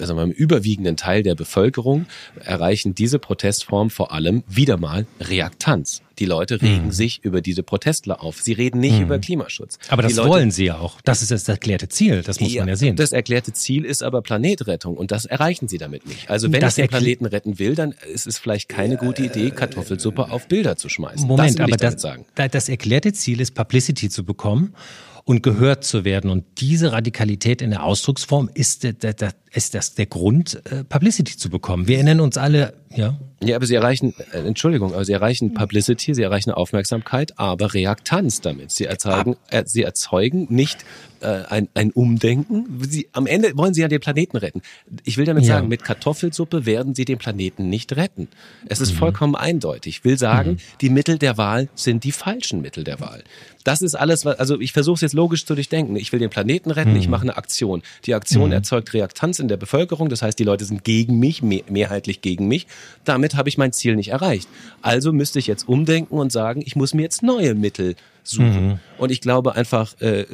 also 0.00 0.18
im 0.18 0.30
überwiegenden 0.30 0.96
Teil 0.96 1.22
der 1.22 1.34
Bevölkerung 1.34 2.06
erreichen 2.44 2.94
diese 2.94 3.18
Protestformen 3.18 3.90
vor 3.90 4.12
allem 4.12 4.42
wieder 4.48 4.76
mal 4.76 5.06
Reaktanz. 5.20 6.02
Die 6.18 6.24
Leute 6.24 6.60
regen 6.60 6.86
mhm. 6.86 6.92
sich 6.92 7.20
über 7.22 7.40
diese 7.40 7.62
Protestler 7.62 8.22
auf. 8.24 8.40
Sie 8.40 8.52
reden 8.52 8.80
nicht 8.80 8.96
mhm. 8.96 9.04
über 9.04 9.18
Klimaschutz. 9.18 9.78
Aber 9.88 10.02
das 10.02 10.16
Leute, 10.16 10.28
wollen 10.28 10.50
sie 10.50 10.64
ja 10.64 10.78
auch. 10.78 11.00
Das 11.02 11.22
ist 11.22 11.30
das 11.30 11.48
erklärte 11.48 11.88
Ziel. 11.88 12.22
Das 12.22 12.40
muss 12.40 12.52
ja, 12.52 12.62
man 12.62 12.70
ja 12.70 12.76
sehen. 12.76 12.96
Das 12.96 13.12
erklärte 13.12 13.52
Ziel 13.52 13.84
ist 13.84 14.02
aber 14.02 14.20
Planetrettung 14.20 14.96
und 14.96 15.12
das 15.12 15.26
erreichen 15.26 15.68
sie 15.68 15.78
damit 15.78 16.06
nicht. 16.06 16.28
Also 16.28 16.50
wenn 16.50 16.60
das 16.60 16.76
ich 16.76 16.82
den 16.82 16.88
Planeten 16.88 17.26
retten 17.26 17.58
will, 17.58 17.76
dann 17.76 17.94
ist 18.12 18.26
es 18.26 18.38
vielleicht 18.38 18.68
keine 18.68 18.96
gute 18.96 19.22
Idee, 19.22 19.50
Kartoffelsuppe 19.50 20.30
auf 20.30 20.48
Bilder 20.48 20.76
zu 20.76 20.88
schmeißen. 20.88 21.26
Moment, 21.26 21.60
das 21.60 21.64
aber 21.64 21.76
das, 21.76 22.50
das 22.50 22.68
erklärte 22.68 23.12
Ziel 23.12 23.40
ist, 23.40 23.54
Publicity 23.54 24.08
zu 24.08 24.24
bekommen 24.24 24.74
und 25.28 25.42
gehört 25.42 25.84
zu 25.84 26.06
werden. 26.06 26.30
Und 26.30 26.46
diese 26.56 26.92
Radikalität 26.92 27.60
in 27.60 27.68
der 27.68 27.84
Ausdrucksform 27.84 28.48
ist, 28.54 28.82
ist 28.84 29.74
das 29.74 29.94
der 29.94 30.06
Grund, 30.06 30.62
äh, 30.64 30.84
Publicity 30.84 31.36
zu 31.36 31.50
bekommen. 31.50 31.86
Wir 31.86 31.96
erinnern 31.96 32.20
uns 32.20 32.38
alle, 32.38 32.72
ja. 32.94 33.18
Ja, 33.40 33.54
aber 33.54 33.66
sie 33.66 33.76
erreichen, 33.76 34.14
äh, 34.32 34.38
Entschuldigung, 34.38 34.94
aber 34.94 35.04
sie 35.04 35.12
erreichen 35.12 35.54
Publicity, 35.54 36.12
sie 36.12 36.22
erreichen 36.22 36.50
Aufmerksamkeit, 36.50 37.38
aber 37.38 37.72
Reaktanz 37.72 38.40
damit. 38.40 38.72
Sie 38.72 38.84
erzeugen, 38.84 39.36
äh, 39.50 39.62
sie 39.64 39.82
erzeugen 39.82 40.48
nicht 40.50 40.84
äh, 41.20 41.44
ein, 41.48 41.68
ein 41.74 41.92
Umdenken. 41.92 42.80
Sie, 42.88 43.08
am 43.12 43.26
Ende 43.26 43.56
wollen 43.56 43.74
sie 43.74 43.82
ja 43.82 43.88
den 43.88 44.00
Planeten 44.00 44.36
retten. 44.36 44.62
Ich 45.04 45.18
will 45.18 45.24
damit 45.24 45.44
ja. 45.44 45.54
sagen, 45.54 45.68
mit 45.68 45.84
Kartoffelsuppe 45.84 46.66
werden 46.66 46.96
sie 46.96 47.04
den 47.04 47.18
Planeten 47.18 47.68
nicht 47.68 47.94
retten. 47.94 48.28
Es 48.66 48.80
ist 48.80 48.94
mhm. 48.94 48.98
vollkommen 48.98 49.34
eindeutig. 49.36 49.98
Ich 49.98 50.04
will 50.04 50.18
sagen, 50.18 50.52
mhm. 50.52 50.58
die 50.80 50.90
Mittel 50.90 51.18
der 51.18 51.36
Wahl 51.36 51.68
sind 51.76 52.02
die 52.02 52.12
falschen 52.12 52.60
Mittel 52.60 52.82
der 52.82 52.98
Wahl. 52.98 53.22
Das 53.62 53.82
ist 53.82 53.94
alles, 53.94 54.24
was, 54.24 54.38
also 54.38 54.60
ich 54.60 54.72
versuche 54.72 54.96
es 54.96 55.00
jetzt 55.02 55.12
logisch 55.12 55.44
zu 55.44 55.54
durchdenken. 55.54 55.94
Ich 55.96 56.12
will 56.12 56.18
den 56.18 56.30
Planeten 56.30 56.70
retten, 56.70 56.92
mhm. 56.92 56.98
ich 56.98 57.08
mache 57.08 57.22
eine 57.22 57.36
Aktion. 57.36 57.82
Die 58.04 58.14
Aktion 58.14 58.46
mhm. 58.46 58.52
erzeugt 58.52 58.94
Reaktanz 58.94 59.38
in 59.38 59.48
der 59.48 59.58
Bevölkerung, 59.58 60.08
das 60.08 60.22
heißt, 60.22 60.38
die 60.38 60.44
Leute 60.44 60.64
sind 60.64 60.84
gegen 60.84 61.18
mich, 61.18 61.42
mehrheitlich 61.42 62.20
gegen 62.20 62.48
mich. 62.48 62.66
Damit 63.04 63.34
habe 63.34 63.48
ich 63.48 63.58
mein 63.58 63.72
Ziel 63.72 63.96
nicht 63.96 64.08
erreicht. 64.08 64.48
Also 64.82 65.12
müsste 65.12 65.38
ich 65.38 65.46
jetzt 65.46 65.68
umdenken 65.68 66.16
und 66.16 66.32
sagen, 66.32 66.62
ich 66.64 66.76
muss 66.76 66.94
mir 66.94 67.02
jetzt 67.02 67.22
neue 67.22 67.54
Mittel 67.54 67.96
suchen. 68.28 68.66
Mhm. 68.66 68.78
Und 68.98 69.10
ich 69.10 69.20
glaube 69.20 69.54
einfach 69.54 69.98
äh, 70.00 70.24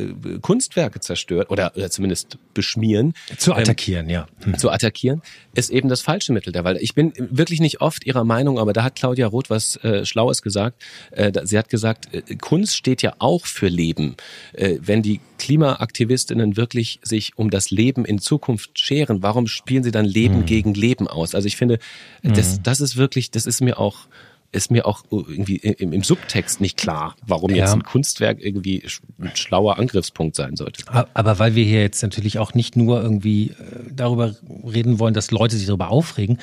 Kunstwerke 0.41 1.01
zerstört 1.01 1.51
oder, 1.51 1.73
oder 1.77 1.91
zumindest 1.91 2.39
beschmieren. 2.55 3.15
Zu 3.37 3.53
ähm, 3.53 3.59
attackieren, 3.59 4.07
ähm, 4.07 4.15
ja. 4.15 4.27
Mhm. 4.45 4.59
Zu 4.59 4.71
attackieren 4.71 5.23
ist 5.55 5.71
eben 5.71 5.89
das 5.89 6.01
falsche 6.01 6.33
Mittel 6.33 6.53
der 6.53 6.65
Wahl. 6.65 6.77
Ich 6.79 6.95
bin 6.95 7.13
wirklich 7.17 7.61
nicht 7.61 7.81
oft 7.81 8.05
ihrer 8.05 8.25
Meinung, 8.25 8.59
aber 8.59 8.73
da 8.73 8.83
hat 8.83 8.97
Claudia 8.97 9.27
Roth 9.27 9.51
was 9.51 9.77
äh, 9.85 10.05
Schlaues 10.05 10.43
gesagt. 10.43 10.83
Äh, 11.11 11.33
sie 11.45 11.59
hat 11.59 11.69
gesagt, 11.69 12.13
äh, 12.13 12.23
Kunst 12.37 12.77
steht 12.77 13.03
ja 13.03 13.15
auch 13.19 13.47
für 13.47 13.69
Leben. 13.69 14.17
Äh, 14.53 14.79
wenn 14.81 15.03
die 15.03 15.21
Klimaaktivistinnen 15.39 16.57
wirklich 16.57 17.01
sich 17.03 17.37
um 17.37 17.51
das 17.51 17.71
Leben 17.71 18.05
in 18.05 18.19
Zukunft 18.19 18.79
scheren, 18.79 19.23
warum 19.23 19.47
spielen 19.47 19.85
sie 19.85 19.91
dann 19.91 20.05
Leben 20.05 20.41
mhm. 20.41 20.47
gegen 20.47 20.75
Leben 20.75 21.07
aus? 21.07 21.35
Also 21.35 21.47
ich 21.47 21.57
finde, 21.57 21.79
das, 22.23 22.59
mhm. 22.59 22.63
das 22.63 22.81
ist 22.81 22.97
wirklich, 22.97 23.31
das 23.31 23.47
ist 23.47 23.61
mir 23.61 23.79
auch 23.79 24.07
ist 24.55 24.71
mir 24.71 24.87
auch 24.87 25.05
irgendwie 25.11 25.57
im, 25.57 25.93
im 25.93 26.03
Subtext 26.03 26.61
nicht 26.61 26.77
klar, 26.77 27.17
warum 27.27 27.51
ja. 27.51 27.65
jetzt 27.65 27.75
ein 27.75 27.83
Kunstwerk 27.83 28.39
irgendwie 28.41 28.85
ein 29.21 29.33
schlauer 29.35 29.79
Angriffspunkt 29.79 30.37
sein 30.37 30.57
sollte. 30.57 30.85
Aber 31.15 31.39
weil 31.39 31.55
wir 31.55 31.65
hier 31.65 31.81
jetzt 31.81 32.03
natürlich 32.03 32.39
auch 32.39 32.55
nicht 32.55 32.77
nur 32.77 33.03
irgendwie 33.03 33.51
äh, 33.51 33.55
darüber 33.93 34.35
reden 34.65 34.99
wollen, 34.99 35.15
dass 35.15 35.31
Leute 35.31 35.57
sich 35.57 35.67
darüber 35.67 35.91
aufregen, 35.91 36.39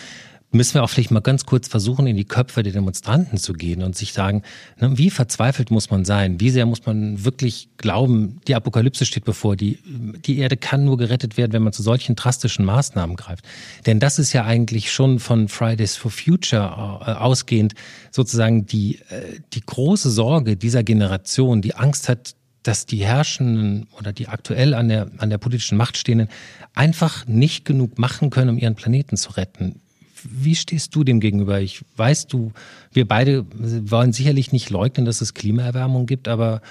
müssen 0.52 0.76
wir 0.76 0.84
auch 0.84 0.90
vielleicht 0.90 1.12
mal 1.12 1.22
ganz 1.22 1.46
kurz 1.46 1.68
versuchen, 1.68 2.08
in 2.08 2.18
die 2.18 2.26
Köpfe 2.26 2.62
der 2.62 2.74
Demonstranten 2.74 3.38
zu 3.38 3.54
gehen 3.54 3.82
und 3.84 3.96
sich 3.96 4.14
sagen, 4.14 4.44
ne, 4.80 4.98
wie 4.98 5.10
verzweifelt 5.10 5.72
muss 5.72 5.90
man 5.90 6.04
sein? 6.06 6.40
Wie 6.40 6.50
sehr 6.50 6.66
muss 6.66 6.86
man 6.86 7.24
wirklich 7.24 7.70
glauben, 7.78 8.42
die 8.48 8.56
Apokalypse 8.56 9.06
steht 9.06 9.24
bevor, 9.24 9.56
die, 9.56 9.80
die 10.26 10.40
Erde 10.40 10.58
kann 10.58 10.84
nur 10.84 10.98
gerettet 10.98 11.38
werden, 11.38 11.54
wenn 11.54 11.64
man 11.64 11.74
zu 11.74 11.84
solchen 11.84 12.16
drastischen 12.16 12.66
Maßnahmen 12.66 13.16
greift. 13.16 13.46
Denn 13.86 14.00
das 14.00 14.20
ist 14.20 14.34
ja 14.34 14.44
eigentlich 14.44 14.92
schon 14.92 15.20
von 15.20 15.48
Fridays 15.48 15.96
for 15.96 16.12
Future 16.12 17.00
äh, 17.06 17.12
ausgehend 17.12 17.74
sozusagen 18.12 18.66
die, 18.66 19.00
äh, 19.10 19.40
die 19.54 19.62
große 19.62 20.10
Sorge 20.10 20.58
dieser 20.58 20.84
Generation, 20.84 21.62
die 21.62 21.76
Angst 21.76 22.10
hat, 22.10 22.36
dass 22.64 22.86
die 22.86 23.04
Herrschenden 23.04 23.88
oder 23.98 24.14
die 24.14 24.28
aktuell 24.28 24.74
an 24.74 24.90
der, 24.90 25.10
an 25.18 25.30
der 25.30 25.38
politischen 25.38 25.78
Macht 25.78 25.98
stehenden 25.98 26.28
einfach 26.74 27.26
nicht 27.26 27.66
genug 27.66 27.98
machen 27.98 28.30
können, 28.30 28.50
um 28.50 28.58
ihren 28.58 28.76
Planeten 28.76 29.18
zu 29.18 29.32
retten. 29.32 29.82
Wie 30.24 30.56
stehst 30.56 30.96
du 30.96 31.04
dem 31.04 31.20
gegenüber? 31.20 31.60
Ich 31.60 31.84
weiß, 31.98 32.28
du, 32.28 32.52
wir 32.92 33.08
beide 33.08 33.46
wollen 33.54 34.14
sicherlich 34.14 34.52
nicht 34.52 34.70
leugnen, 34.70 35.06
dass 35.06 35.22
es 35.22 35.34
Klimaerwärmung 35.34 36.06
gibt, 36.06 36.28
aber 36.28 36.62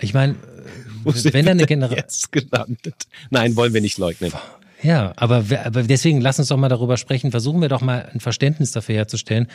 ich 0.00 0.14
meine, 0.14 0.36
wenn 1.04 1.44
da 1.44 1.52
eine 1.52 1.66
Generation 1.66 2.48
Nein, 3.30 3.56
wollen 3.56 3.74
wir 3.74 3.80
nicht 3.80 3.98
leugnen. 3.98 4.32
Ja, 4.82 5.12
aber, 5.16 5.44
aber 5.64 5.82
deswegen 5.82 6.20
lass 6.20 6.38
uns 6.38 6.48
doch 6.48 6.56
mal 6.56 6.68
darüber 6.68 6.96
sprechen. 6.96 7.30
Versuchen 7.30 7.60
wir 7.60 7.68
doch 7.68 7.82
mal 7.82 8.08
ein 8.12 8.20
Verständnis 8.20 8.72
dafür 8.72 8.94
herzustellen. 8.94 9.46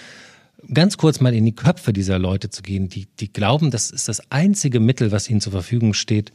Ganz 0.74 0.98
kurz 0.98 1.20
mal 1.20 1.34
in 1.34 1.46
die 1.46 1.56
Köpfe 1.56 1.94
dieser 1.94 2.18
Leute 2.18 2.50
zu 2.50 2.62
gehen, 2.62 2.90
die, 2.90 3.08
die 3.20 3.32
glauben, 3.32 3.72
das 3.72 3.92
ist 3.92 4.08
das 4.08 4.32
einzige 4.32 4.80
Mittel, 4.80 5.12
was 5.12 5.30
ihnen 5.30 5.42
zur 5.42 5.52
Verfügung 5.52 5.94
steht, 5.94 6.32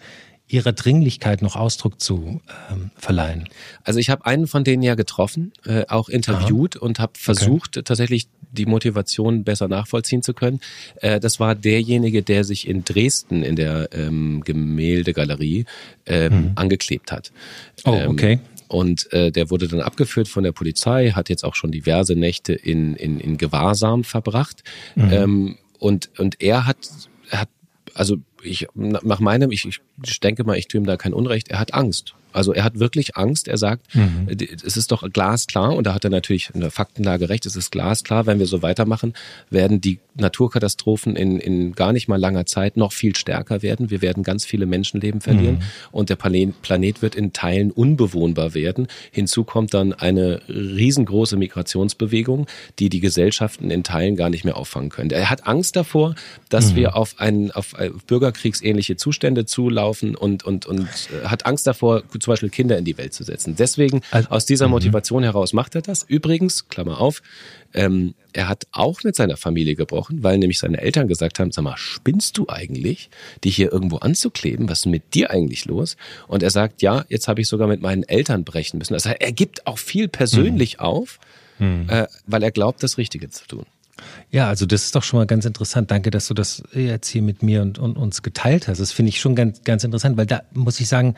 ihrer 0.51 0.73
Dringlichkeit 0.73 1.43
noch 1.43 1.57
Ausdruck 1.57 2.01
zu 2.01 2.41
ähm, 2.71 2.91
verleihen? 2.97 3.49
Also 3.85 4.01
ich 4.01 4.11
habe 4.11 4.27
einen 4.27 4.47
von 4.47 4.65
denen 4.65 4.83
ja 4.83 4.95
getroffen, 4.95 5.53
äh, 5.65 5.85
auch 5.89 6.09
interviewt 6.09 6.77
Aha. 6.77 6.85
und 6.85 6.99
habe 6.99 7.13
versucht 7.17 7.77
okay. 7.77 7.85
tatsächlich 7.85 8.29
die 8.53 8.67
Motivation 8.67 9.45
besser 9.45 9.69
nachvollziehen 9.69 10.23
zu 10.23 10.35
können. 10.35 10.61
Äh, 10.97 11.21
das 11.21 11.41
war 11.41 11.55
derjenige, 11.55 12.23
der 12.23 12.45
sich 12.45 12.69
in 12.69 12.85
Dresden 12.85 13.43
in 13.43 13.57
der 13.57 13.91
ähm, 13.93 14.43
Gemäldegalerie 14.45 15.67
ähm, 16.07 16.33
mhm. 16.33 16.53
angeklebt 16.57 17.13
hat. 17.13 17.33
Oh, 17.85 17.95
ähm, 17.95 18.11
okay. 18.11 18.41
Und 18.69 19.13
äh, 19.13 19.33
der 19.33 19.51
wurde 19.51 19.67
dann 19.67 19.81
abgeführt 19.81 20.29
von 20.29 20.45
der 20.45 20.53
Polizei, 20.53 21.11
hat 21.11 21.29
jetzt 21.29 21.45
auch 21.45 21.57
schon 21.57 21.73
diverse 21.73 22.15
Nächte 22.15 22.53
in, 22.53 22.95
in, 22.95 23.19
in 23.19 23.37
Gewahrsam 23.37 24.05
verbracht. 24.05 24.63
Mhm. 24.95 25.13
Ähm, 25.13 25.59
und, 25.79 26.11
und 26.19 26.41
er 26.41 26.67
hat, 26.67 26.77
er 27.31 27.41
hat 27.41 27.49
also 27.95 28.19
ich 28.43 28.67
nach 28.75 29.21
meinem, 29.21 29.51
ich, 29.51 29.67
ich 29.67 30.21
denke 30.21 30.45
mal, 30.45 30.57
ich 30.57 30.69
tue 30.69 30.81
ihm 30.81 30.87
da 30.87 30.97
kein 30.97 31.15
Unrecht, 31.15 31.49
er 31.49 31.59
hat 31.59 31.75
Angst. 31.75 32.15
Also 32.33 32.53
er 32.53 32.65
hat 32.65 32.79
wirklich 32.79 33.17
Angst. 33.17 33.49
Er 33.49 33.59
sagt, 33.59 33.95
mhm. 33.95 34.29
es 34.65 34.77
ist 34.77 34.93
doch 34.93 35.09
glasklar, 35.13 35.75
und 35.75 35.87
da 35.87 35.95
hat 35.95 36.05
er 36.05 36.11
natürlich 36.11 36.51
in 36.55 36.61
der 36.61 36.71
Faktenlage 36.71 37.29
recht, 37.29 37.47
es 37.47 37.57
ist 37.57 37.71
glasklar, 37.71 38.27
wenn 38.27 38.39
wir 38.39 38.47
so 38.47 38.63
weitermachen, 38.63 39.15
werden 39.51 39.81
die 39.81 39.99
Naturkatastrophen 40.15 41.17
in, 41.17 41.39
in 41.39 41.73
gar 41.73 41.93
nicht 41.93 42.09
mal 42.09 42.21
langer 42.21 42.47
Zeit 42.47 42.77
noch 42.77 42.93
viel 42.93 43.17
stärker 43.17 43.63
werden. 43.63 43.91
Wir 43.91 44.03
werden 44.03 44.23
ganz 44.23 44.45
viele 44.45 44.67
Menschenleben 44.67 45.21
verlieren 45.21 45.57
mhm. 45.57 45.63
und 45.93 46.11
der 46.11 46.17
Planet 46.17 47.03
wird 47.03 47.15
in 47.15 47.33
Teilen 47.33 47.71
unbewohnbar 47.71 48.55
werden. 48.55 48.89
Hinzu 49.11 49.45
kommt 49.45 49.75
dann 49.75 49.93
eine 49.93 50.43
riesengroße 50.49 51.37
Migrationsbewegung, 51.37 52.47
die 52.79 52.89
die 52.89 53.01
Gesellschaften 53.01 53.71
in 53.71 53.83
Teilen 53.83 54.17
gar 54.17 54.31
nicht 54.31 54.45
mehr 54.45 54.57
auffangen 54.57 54.91
können. 54.91 55.11
Er 55.11 55.31
hat 55.31 55.47
Angst 55.47 55.77
davor, 55.77 56.15
dass 56.49 56.73
mhm. 56.73 56.77
wir 56.77 56.97
auf, 56.97 57.19
einen, 57.19 57.51
auf 57.51 57.75
bürgerkriegsähnliche 58.31 58.97
Zustände 58.97 59.45
zulaufen 59.45 60.15
und, 60.15 60.45
und, 60.45 60.67
und 60.67 60.81
äh, 60.81 61.27
hat 61.27 61.47
Angst 61.47 61.67
davor, 61.67 62.03
zum 62.09 62.33
Beispiel 62.33 62.49
Kinder 62.49 62.79
in 62.79 62.85
die 62.85 62.97
Welt 62.99 63.13
zu 63.13 63.25
setzen. 63.25 63.57
Deswegen, 63.57 64.03
also, 64.11 64.29
aus 64.31 64.47
dieser 64.47 64.67
mhm. 64.67 64.73
Motivation 64.73 65.23
heraus 65.23 65.53
macht 65.53 65.75
er 65.75 65.83
das. 65.83 66.05
Übrigens, 66.05 66.69
Klammer 66.69 67.01
auf, 67.01 67.23
ähm, 67.75 68.15
er 68.33 68.49
hat 68.49 68.67
auch 68.73 69.03
mit 69.03 69.17
seiner 69.17 69.37
Familie 69.37 69.75
gebrochen, 69.75 70.23
weil 70.23 70.39
nämlich 70.39 70.59
seine 70.59 70.81
Eltern 70.81 71.09
gesagt 71.09 71.39
haben, 71.39 71.53
sag 71.53 71.63
mal, 71.63 71.77
spinnst 71.77 72.39
du 72.39 72.47
eigentlich, 72.49 73.11
dich 73.45 73.57
hier 73.57 73.73
irgendwo 73.73 73.97
anzukleben? 73.97 74.69
Was 74.69 74.81
ist 74.81 74.87
mit 74.87 75.15
dir 75.15 75.31
eigentlich 75.31 75.65
los? 75.65 75.97
Und 76.29 76.43
er 76.43 76.51
sagt, 76.51 76.83
ja, 76.83 77.05
jetzt 77.09 77.29
habe 77.29 77.41
ich 77.41 77.49
sogar 77.49 77.69
mit 77.69 77.81
meinen 77.81 78.05
Eltern 78.05 78.45
brechen 78.45 78.79
müssen. 78.79 78.95
Also 78.95 79.11
er 79.11 79.33
gibt 79.33 79.67
auch 79.67 79.79
viel 79.79 80.09
persönlich 80.09 80.75
mhm. 80.75 80.81
auf, 80.81 81.19
mhm. 81.59 81.87
Äh, 81.89 82.07
weil 82.27 82.43
er 82.43 82.51
glaubt, 82.51 82.83
das 82.83 82.99
Richtige 82.99 83.31
zu 83.31 83.47
tun. 83.47 83.67
Ja, 84.31 84.49
also 84.49 84.67
das 84.67 84.85
ist 84.85 84.95
doch 84.95 85.03
schon 85.03 85.19
mal 85.19 85.27
ganz 85.27 85.45
interessant. 85.45 85.91
Danke, 85.91 86.11
dass 86.11 86.29
du 86.29 86.35
das 86.35 86.63
jetzt 86.73 87.09
hier 87.09 87.23
mit 87.23 87.43
mir 87.43 87.63
und, 87.63 87.79
und 87.79 87.97
uns 87.97 88.23
geteilt 88.23 88.69
hast. 88.69 88.79
Das 88.79 88.93
finde 88.93 89.11
ich 89.11 89.21
schon 89.21 89.35
ganz, 89.35 89.63
ganz 89.65 89.85
interessant, 89.85 90.17
weil 90.17 90.27
da 90.27 90.43
muss 90.53 90.81
ich 90.81 90.89
sagen, 90.89 91.15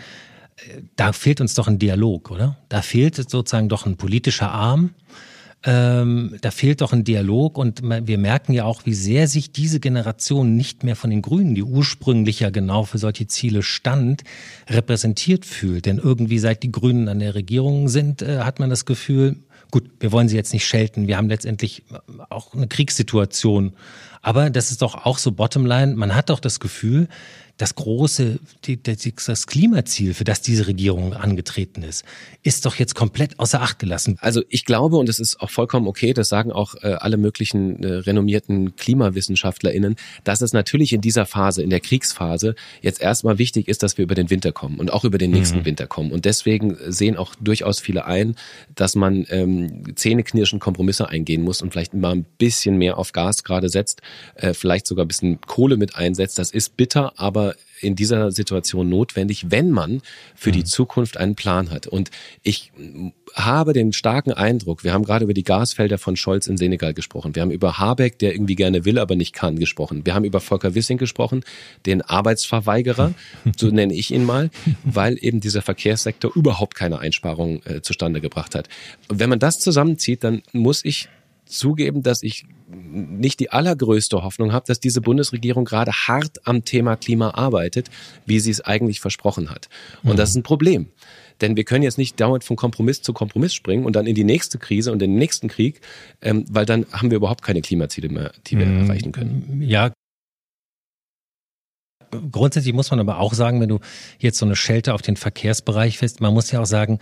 da 0.97 1.12
fehlt 1.12 1.40
uns 1.40 1.55
doch 1.55 1.68
ein 1.68 1.79
Dialog, 1.79 2.31
oder? 2.31 2.57
Da 2.68 2.83
fehlt 2.83 3.16
sozusagen 3.16 3.68
doch 3.68 3.87
ein 3.87 3.97
politischer 3.97 4.51
Arm. 4.51 4.91
Ähm, 5.64 6.37
da 6.41 6.51
fehlt 6.51 6.80
doch 6.80 6.93
ein 6.93 7.05
Dialog 7.05 7.57
und 7.57 7.83
wir 7.83 8.18
merken 8.18 8.53
ja 8.53 8.64
auch, 8.64 8.85
wie 8.85 8.95
sehr 8.95 9.28
sich 9.28 9.53
diese 9.53 9.78
Generation 9.78 10.57
nicht 10.57 10.83
mehr 10.83 10.97
von 10.97 11.11
den 11.11 11.22
Grünen, 11.22 11.55
die 11.55 11.62
ursprünglich 11.62 12.41
ja 12.41 12.51
genau 12.51 12.83
für 12.83 12.99
solche 12.99 13.28
Ziele 13.28 13.62
stand, 13.62 14.22
repräsentiert 14.68 15.47
fühlt. 15.47 15.87
Denn 15.87 15.99
irgendwie 15.99 16.41
seit 16.41 16.64
die 16.64 16.72
Grünen 16.72 17.09
an 17.09 17.20
der 17.20 17.37
Regierung 17.37 17.89
sind, 17.89 18.22
äh, 18.22 18.41
hat 18.41 18.59
man 18.59 18.70
das 18.70 18.87
Gefühl, 18.87 19.37
gut, 19.73 19.91
wir 19.99 20.12
wollen 20.12 20.29
sie 20.29 20.37
jetzt 20.37 20.53
nicht 20.53 20.66
schelten, 20.66 21.09
wir 21.09 21.16
haben 21.16 21.29
letztendlich 21.29 21.83
auch 22.29 22.55
eine 22.55 22.68
Kriegssituation. 22.68 23.73
Aber 24.20 24.51
das 24.51 24.70
ist 24.70 24.83
doch 24.83 25.05
auch 25.05 25.18
so 25.18 25.33
Bottomline, 25.33 25.97
man 25.97 26.14
hat 26.14 26.31
doch 26.31 26.39
das 26.39 26.61
Gefühl, 26.61 27.09
das 27.59 27.74
große, 27.74 28.38
das 29.26 29.46
Klimaziel, 29.46 30.14
für 30.14 30.24
das 30.24 30.40
diese 30.42 30.66
Regierung 30.66 31.14
angetreten 31.14 31.82
ist, 31.82 32.05
ist 32.42 32.66
doch 32.66 32.76
jetzt 32.76 32.94
komplett 32.94 33.38
außer 33.38 33.61
Acht 33.61 33.78
gelassen. 33.78 34.16
Also 34.20 34.42
ich 34.48 34.64
glaube, 34.64 34.96
und 34.96 35.09
das 35.09 35.20
ist 35.20 35.40
auch 35.40 35.50
vollkommen 35.50 35.86
okay, 35.86 36.12
das 36.12 36.28
sagen 36.28 36.50
auch 36.50 36.74
äh, 36.82 36.94
alle 36.94 37.16
möglichen 37.16 37.82
äh, 37.82 37.92
renommierten 37.94 38.74
KlimawissenschaftlerInnen, 38.76 39.96
dass 40.24 40.40
es 40.40 40.53
natürlich 40.53 40.92
in 40.92 41.00
dieser 41.00 41.26
Phase, 41.26 41.62
in 41.62 41.70
der 41.70 41.80
Kriegsphase, 41.80 42.55
jetzt 42.80 43.00
erstmal 43.00 43.38
wichtig 43.38 43.68
ist, 43.68 43.82
dass 43.82 43.98
wir 43.98 44.05
über 44.05 44.14
den 44.14 44.30
Winter 44.30 44.53
kommen 44.53 44.78
und 44.78 44.92
auch 44.92 45.05
über 45.05 45.18
den 45.18 45.30
nächsten 45.30 45.59
mhm. 45.59 45.66
Winter 45.66 45.86
kommen. 45.86 46.11
Und 46.11 46.24
deswegen 46.24 46.76
sehen 46.88 47.16
auch 47.16 47.34
durchaus 47.36 47.80
viele 47.80 48.07
ein, 48.07 48.34
dass 48.74 48.94
man 48.96 49.26
ähm, 49.28 49.94
zähneknirschen 49.94 50.59
Kompromisse 50.59 51.09
eingehen 51.09 51.42
muss 51.42 51.62
und 51.62 51.70
vielleicht 51.70 51.94
mal 51.94 52.12
ein 52.12 52.24
bisschen 52.38 52.76
mehr 52.76 52.98
auf 52.98 53.12
Gas 53.12 53.44
gerade 53.44 53.68
setzt, 53.68 54.00
äh, 54.34 54.55
vielleicht 54.55 54.86
sogar 54.86 55.05
ein 55.05 55.09
bisschen 55.09 55.40
Kohle 55.42 55.76
mit 55.76 55.96
einsetzt. 55.96 56.38
Das 56.38 56.50
ist 56.50 56.76
bitter, 56.76 57.12
aber 57.16 57.41
aber 57.43 57.57
in 57.80 57.97
dieser 57.97 58.30
Situation 58.30 58.88
notwendig, 58.88 59.51
wenn 59.51 59.70
man 59.70 60.03
für 60.36 60.51
mhm. 60.51 60.55
die 60.55 60.64
Zukunft 60.64 61.16
einen 61.16 61.34
Plan 61.34 61.70
hat. 61.70 61.88
Und 61.88 62.11
ich 62.43 62.70
habe 63.34 63.72
den 63.72 63.93
starken 63.93 64.32
Eindruck, 64.32 64.84
wir 64.84 64.93
haben 64.93 65.05
gerade 65.05 65.24
über 65.24 65.34
die 65.34 65.43
Gasfelder 65.43 65.99
von 65.99 66.14
Scholz 66.14 66.47
in 66.47 66.57
Senegal 66.57 66.95
gesprochen. 66.95 67.34
Wir 67.34 67.43
haben 67.43 67.51
über 67.51 67.78
Habeck, 67.78 68.20
der 68.20 68.34
irgendwie 68.34 68.55
gerne 68.55 68.84
will, 68.84 69.01
aber 69.01 69.16
nicht 69.16 69.34
kann, 69.34 69.59
gesprochen. 69.59 70.07
Wir 70.07 70.14
haben 70.14 70.24
über 70.24 70.40
Volker 70.40 70.76
Wissing 70.76 70.99
gesprochen, 70.99 71.43
den 71.84 72.03
Arbeitsverweigerer, 72.03 73.14
so 73.57 73.68
nenne 73.68 73.95
ich 73.95 74.12
ihn 74.12 74.24
mal, 74.24 74.51
weil 74.84 75.18
eben 75.20 75.40
dieser 75.40 75.62
Verkehrssektor 75.62 76.30
überhaupt 76.36 76.76
keine 76.76 77.01
Einsparungen 77.01 77.66
äh, 77.66 77.82
zustande 77.82 78.20
gebracht 78.20 78.55
hat. 78.55 78.68
Und 79.09 79.18
wenn 79.18 79.30
man 79.30 79.40
das 79.40 79.59
zusammenzieht, 79.59 80.22
dann 80.22 80.43
muss 80.53 80.84
ich 80.84 81.09
zugeben, 81.53 82.03
dass 82.03 82.22
ich 82.22 82.46
nicht 82.68 83.40
die 83.40 83.50
allergrößte 83.50 84.22
Hoffnung 84.22 84.53
habe, 84.53 84.66
dass 84.66 84.80
diese 84.80 85.00
Bundesregierung 85.00 85.64
gerade 85.64 85.92
hart 85.92 86.46
am 86.46 86.64
Thema 86.64 86.96
Klima 86.96 87.30
arbeitet, 87.30 87.90
wie 88.26 88.40
sie 88.40 88.50
es 88.50 88.61
eigentlich 88.61 89.00
versprochen 89.00 89.50
hat. 89.50 89.68
Und 90.03 90.12
mhm. 90.12 90.16
das 90.16 90.30
ist 90.30 90.36
ein 90.36 90.42
Problem. 90.42 90.88
Denn 91.40 91.57
wir 91.57 91.64
können 91.64 91.82
jetzt 91.82 91.98
nicht 91.98 92.20
dauernd 92.20 92.44
von 92.44 92.57
Kompromiss 92.57 93.03
zu 93.03 93.12
Kompromiss 93.12 93.55
springen 93.55 93.84
und 93.84 93.96
dann 93.96 94.07
in 94.07 94.14
die 94.14 94.24
nächste 94.24 94.59
Krise 94.59 94.92
und 94.92 95.00
den 95.00 95.14
nächsten 95.14 95.48
Krieg, 95.48 95.80
ähm, 96.20 96.44
weil 96.50 96.66
dann 96.66 96.86
haben 96.92 97.11
wir 97.11 97.16
überhaupt 97.16 97.42
keine 97.42 97.62
Klimaziele 97.62 98.09
mehr, 98.09 98.32
die 98.46 98.59
wir 98.59 98.66
mhm. 98.66 98.84
erreichen 98.84 99.12
können. 99.12 99.62
Ja, 99.62 99.92
grundsätzlich 102.30 102.74
muss 102.74 102.90
man 102.90 103.00
aber 103.00 103.18
auch 103.18 103.34
sagen, 103.34 103.61
wenn 103.61 103.68
du 103.68 103.80
jetzt 104.18 104.38
so 104.38 104.46
eine 104.46 104.57
Schelte 104.57 104.94
auf 104.94 105.03
den 105.03 105.16
Verkehrsbereich 105.16 105.98
fest, 105.98 106.20
man 106.20 106.34
muss 106.34 106.50
ja 106.50 106.61
auch 106.61 106.66
sagen, 106.66 106.98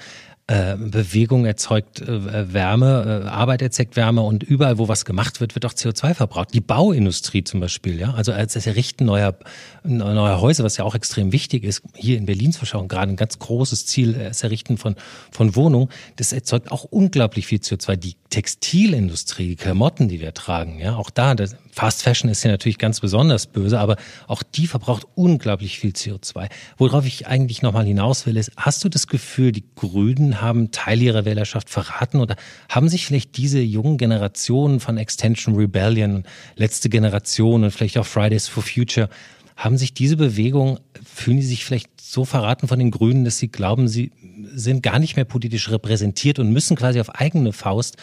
äh, 0.46 0.76
Bewegung 0.76 1.44
erzeugt 1.46 2.00
äh, 2.00 2.52
Wärme, 2.52 3.22
äh, 3.24 3.28
Arbeit 3.28 3.62
erzeugt 3.62 3.94
Wärme 3.94 4.22
und 4.22 4.42
überall, 4.42 4.78
wo 4.78 4.88
was 4.88 5.04
gemacht 5.04 5.40
wird, 5.40 5.54
wird 5.54 5.64
auch 5.64 5.72
CO2 5.72 6.14
verbraucht. 6.14 6.52
Die 6.52 6.60
Bauindustrie 6.60 7.44
zum 7.44 7.60
Beispiel, 7.60 8.00
ja, 8.00 8.14
also 8.14 8.32
als 8.32 8.54
das 8.54 8.66
Errichten 8.66 9.04
neuer, 9.04 9.36
neuer 9.84 10.40
Häuser, 10.40 10.64
was 10.64 10.76
ja 10.76 10.84
auch 10.84 10.96
extrem 10.96 11.30
wichtig 11.30 11.62
ist, 11.62 11.82
hier 11.94 12.18
in 12.18 12.26
Berlins 12.26 12.56
Verschauung 12.56 12.88
gerade 12.88 13.12
ein 13.12 13.16
ganz 13.16 13.38
großes 13.38 13.86
Ziel, 13.86 14.14
das 14.14 14.42
Errichten 14.42 14.76
von, 14.76 14.96
von 15.30 15.54
Wohnungen, 15.54 15.88
das 16.16 16.32
erzeugt 16.32 16.72
auch 16.72 16.84
unglaublich 16.84 17.46
viel 17.46 17.58
CO2. 17.58 17.94
Die 17.96 18.16
Textilindustrie, 18.30 19.48
die 19.48 19.56
Klamotten, 19.56 20.08
die 20.08 20.20
wir 20.20 20.34
tragen, 20.34 20.80
ja, 20.80 20.96
auch 20.96 21.10
da, 21.10 21.36
das, 21.36 21.54
Fast 21.72 22.02
Fashion 22.02 22.28
ist 22.30 22.42
ja 22.42 22.50
natürlich 22.50 22.78
ganz 22.78 23.00
besonders 23.00 23.46
böse, 23.46 23.78
aber 23.78 23.96
auch 24.26 24.42
die 24.42 24.66
verbraucht 24.66 25.06
unglaublich 25.14 25.78
viel 25.78 25.92
CO2. 25.92 26.48
Worauf 26.76 27.06
ich 27.06 27.26
eigentlich 27.28 27.62
nochmal 27.62 27.86
hinaus 27.86 28.26
will, 28.26 28.36
ist, 28.36 28.50
hast 28.56 28.82
du 28.82 28.88
das 28.88 29.06
Gefühl, 29.06 29.52
die 29.52 29.64
Grünen 29.76 30.29
haben 30.38 30.70
Teil 30.70 31.00
ihrer 31.00 31.24
Wählerschaft 31.24 31.70
verraten 31.70 32.20
oder 32.20 32.36
haben 32.68 32.88
sich 32.88 33.06
vielleicht 33.06 33.36
diese 33.36 33.60
jungen 33.60 33.98
Generationen 33.98 34.80
von 34.80 34.98
Extension 34.98 35.54
Rebellion, 35.54 36.24
letzte 36.56 36.88
Generation 36.88 37.64
und 37.64 37.70
vielleicht 37.70 37.98
auch 37.98 38.06
Fridays 38.06 38.48
for 38.48 38.62
Future, 38.62 39.08
haben 39.56 39.76
sich 39.76 39.92
diese 39.92 40.16
Bewegung, 40.16 40.80
fühlen 41.04 41.36
die 41.36 41.42
sich 41.42 41.64
vielleicht 41.64 41.88
so 42.00 42.24
verraten 42.24 42.66
von 42.66 42.78
den 42.78 42.90
Grünen, 42.90 43.24
dass 43.24 43.38
sie 43.38 43.48
glauben, 43.48 43.88
sie 43.88 44.10
sind 44.54 44.82
gar 44.82 44.98
nicht 44.98 45.16
mehr 45.16 45.24
politisch 45.24 45.70
repräsentiert 45.70 46.38
und 46.38 46.52
müssen 46.52 46.76
quasi 46.76 47.00
auf 47.00 47.14
eigene 47.14 47.52
Faust 47.52 47.96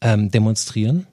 ähm, 0.00 0.30
demonstrieren? 0.30 1.06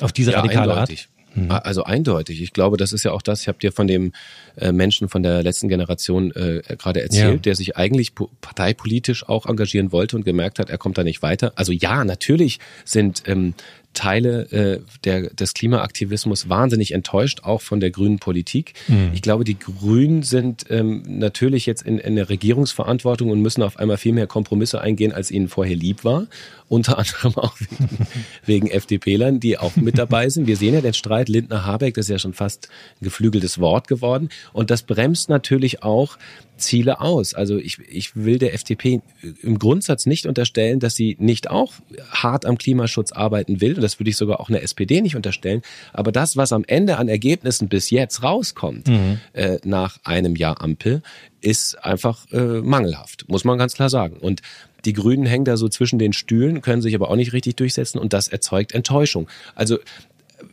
Auf 0.00 0.12
diese 0.12 0.32
ja, 0.32 0.40
radikale 0.40 0.72
eindeutig. 0.72 1.08
Art? 1.08 1.11
Mhm. 1.34 1.50
Also 1.50 1.84
eindeutig. 1.84 2.42
Ich 2.42 2.52
glaube, 2.52 2.76
das 2.76 2.92
ist 2.92 3.04
ja 3.04 3.12
auch 3.12 3.22
das, 3.22 3.42
ich 3.42 3.48
habe 3.48 3.58
dir 3.58 3.72
von 3.72 3.86
dem 3.86 4.12
äh, 4.56 4.72
Menschen 4.72 5.08
von 5.08 5.22
der 5.22 5.42
letzten 5.42 5.68
Generation 5.68 6.30
äh, 6.32 6.62
gerade 6.78 7.02
erzählt, 7.02 7.32
ja. 7.32 7.36
der 7.36 7.54
sich 7.54 7.76
eigentlich 7.76 8.12
parteipolitisch 8.40 9.28
auch 9.28 9.46
engagieren 9.46 9.92
wollte 9.92 10.16
und 10.16 10.24
gemerkt 10.24 10.58
hat, 10.58 10.70
er 10.70 10.78
kommt 10.78 10.98
da 10.98 11.04
nicht 11.04 11.22
weiter. 11.22 11.52
Also 11.56 11.72
ja, 11.72 12.04
natürlich 12.04 12.58
sind 12.84 13.22
ähm, 13.26 13.54
Teile 13.94 14.50
äh, 14.52 14.80
der, 15.04 15.30
des 15.30 15.54
Klimaaktivismus 15.54 16.48
wahnsinnig 16.48 16.92
enttäuscht, 16.92 17.40
auch 17.44 17.60
von 17.60 17.80
der 17.80 17.90
grünen 17.90 18.18
Politik. 18.18 18.74
Mhm. 18.88 19.10
Ich 19.12 19.22
glaube, 19.22 19.44
die 19.44 19.58
Grünen 19.58 20.22
sind 20.22 20.66
ähm, 20.70 21.02
natürlich 21.06 21.66
jetzt 21.66 21.82
in, 21.82 21.98
in 21.98 22.16
der 22.16 22.28
Regierungsverantwortung 22.28 23.30
und 23.30 23.40
müssen 23.40 23.62
auf 23.62 23.78
einmal 23.78 23.96
viel 23.96 24.12
mehr 24.12 24.26
Kompromisse 24.26 24.80
eingehen, 24.80 25.12
als 25.12 25.30
ihnen 25.30 25.48
vorher 25.48 25.76
lieb 25.76 26.04
war. 26.04 26.26
Unter 26.68 26.98
anderem 26.98 27.36
auch 27.36 27.54
wegen, 27.58 28.06
wegen 28.46 28.70
FDP-Lern, 28.70 29.40
die 29.40 29.58
auch 29.58 29.76
mit 29.76 29.98
dabei 29.98 30.28
sind. 30.28 30.46
Wir 30.46 30.56
sehen 30.56 30.74
ja 30.74 30.80
den 30.80 30.94
Streit 30.94 31.28
Lindner-Habeck, 31.28 31.94
das 31.94 32.06
ist 32.06 32.10
ja 32.10 32.18
schon 32.18 32.32
fast 32.34 32.68
ein 33.00 33.04
geflügeltes 33.04 33.58
Wort 33.58 33.88
geworden. 33.88 34.30
Und 34.52 34.70
das 34.70 34.82
bremst 34.82 35.28
natürlich 35.28 35.82
auch 35.82 36.16
Ziele 36.56 37.00
aus. 37.00 37.34
Also 37.34 37.58
ich, 37.58 37.78
ich 37.90 38.16
will 38.16 38.38
der 38.38 38.54
FDP 38.54 39.00
im 39.42 39.58
Grundsatz 39.58 40.06
nicht 40.06 40.26
unterstellen, 40.26 40.80
dass 40.80 40.94
sie 40.94 41.16
nicht 41.18 41.50
auch 41.50 41.72
hart 42.10 42.46
am 42.46 42.58
Klimaschutz 42.58 43.12
arbeiten 43.12 43.60
will. 43.60 43.74
Und 43.74 43.82
das 43.82 43.98
würde 43.98 44.10
ich 44.10 44.16
sogar 44.16 44.40
auch 44.40 44.48
einer 44.48 44.62
SPD 44.62 45.00
nicht 45.00 45.16
unterstellen. 45.16 45.62
Aber 45.92 46.12
das, 46.12 46.36
was 46.36 46.52
am 46.52 46.64
Ende 46.66 46.98
an 46.98 47.08
Ergebnissen 47.08 47.68
bis 47.68 47.90
jetzt 47.90 48.22
rauskommt, 48.22 48.88
mhm. 48.88 49.20
äh, 49.32 49.58
nach 49.64 49.98
einem 50.04 50.36
Jahr 50.36 50.60
Ampel, 50.60 51.02
ist 51.40 51.84
einfach 51.84 52.30
äh, 52.30 52.60
mangelhaft, 52.60 53.24
muss 53.28 53.44
man 53.44 53.58
ganz 53.58 53.74
klar 53.74 53.90
sagen. 53.90 54.16
Und 54.16 54.42
die 54.84 54.92
Grünen 54.92 55.26
hängen 55.26 55.44
da 55.44 55.56
so 55.56 55.68
zwischen 55.68 55.98
den 55.98 56.12
Stühlen, 56.12 56.60
können 56.60 56.82
sich 56.82 56.94
aber 56.94 57.10
auch 57.10 57.16
nicht 57.16 57.32
richtig 57.32 57.56
durchsetzen 57.56 57.98
und 57.98 58.12
das 58.12 58.28
erzeugt 58.28 58.72
Enttäuschung. 58.72 59.28
Also 59.54 59.78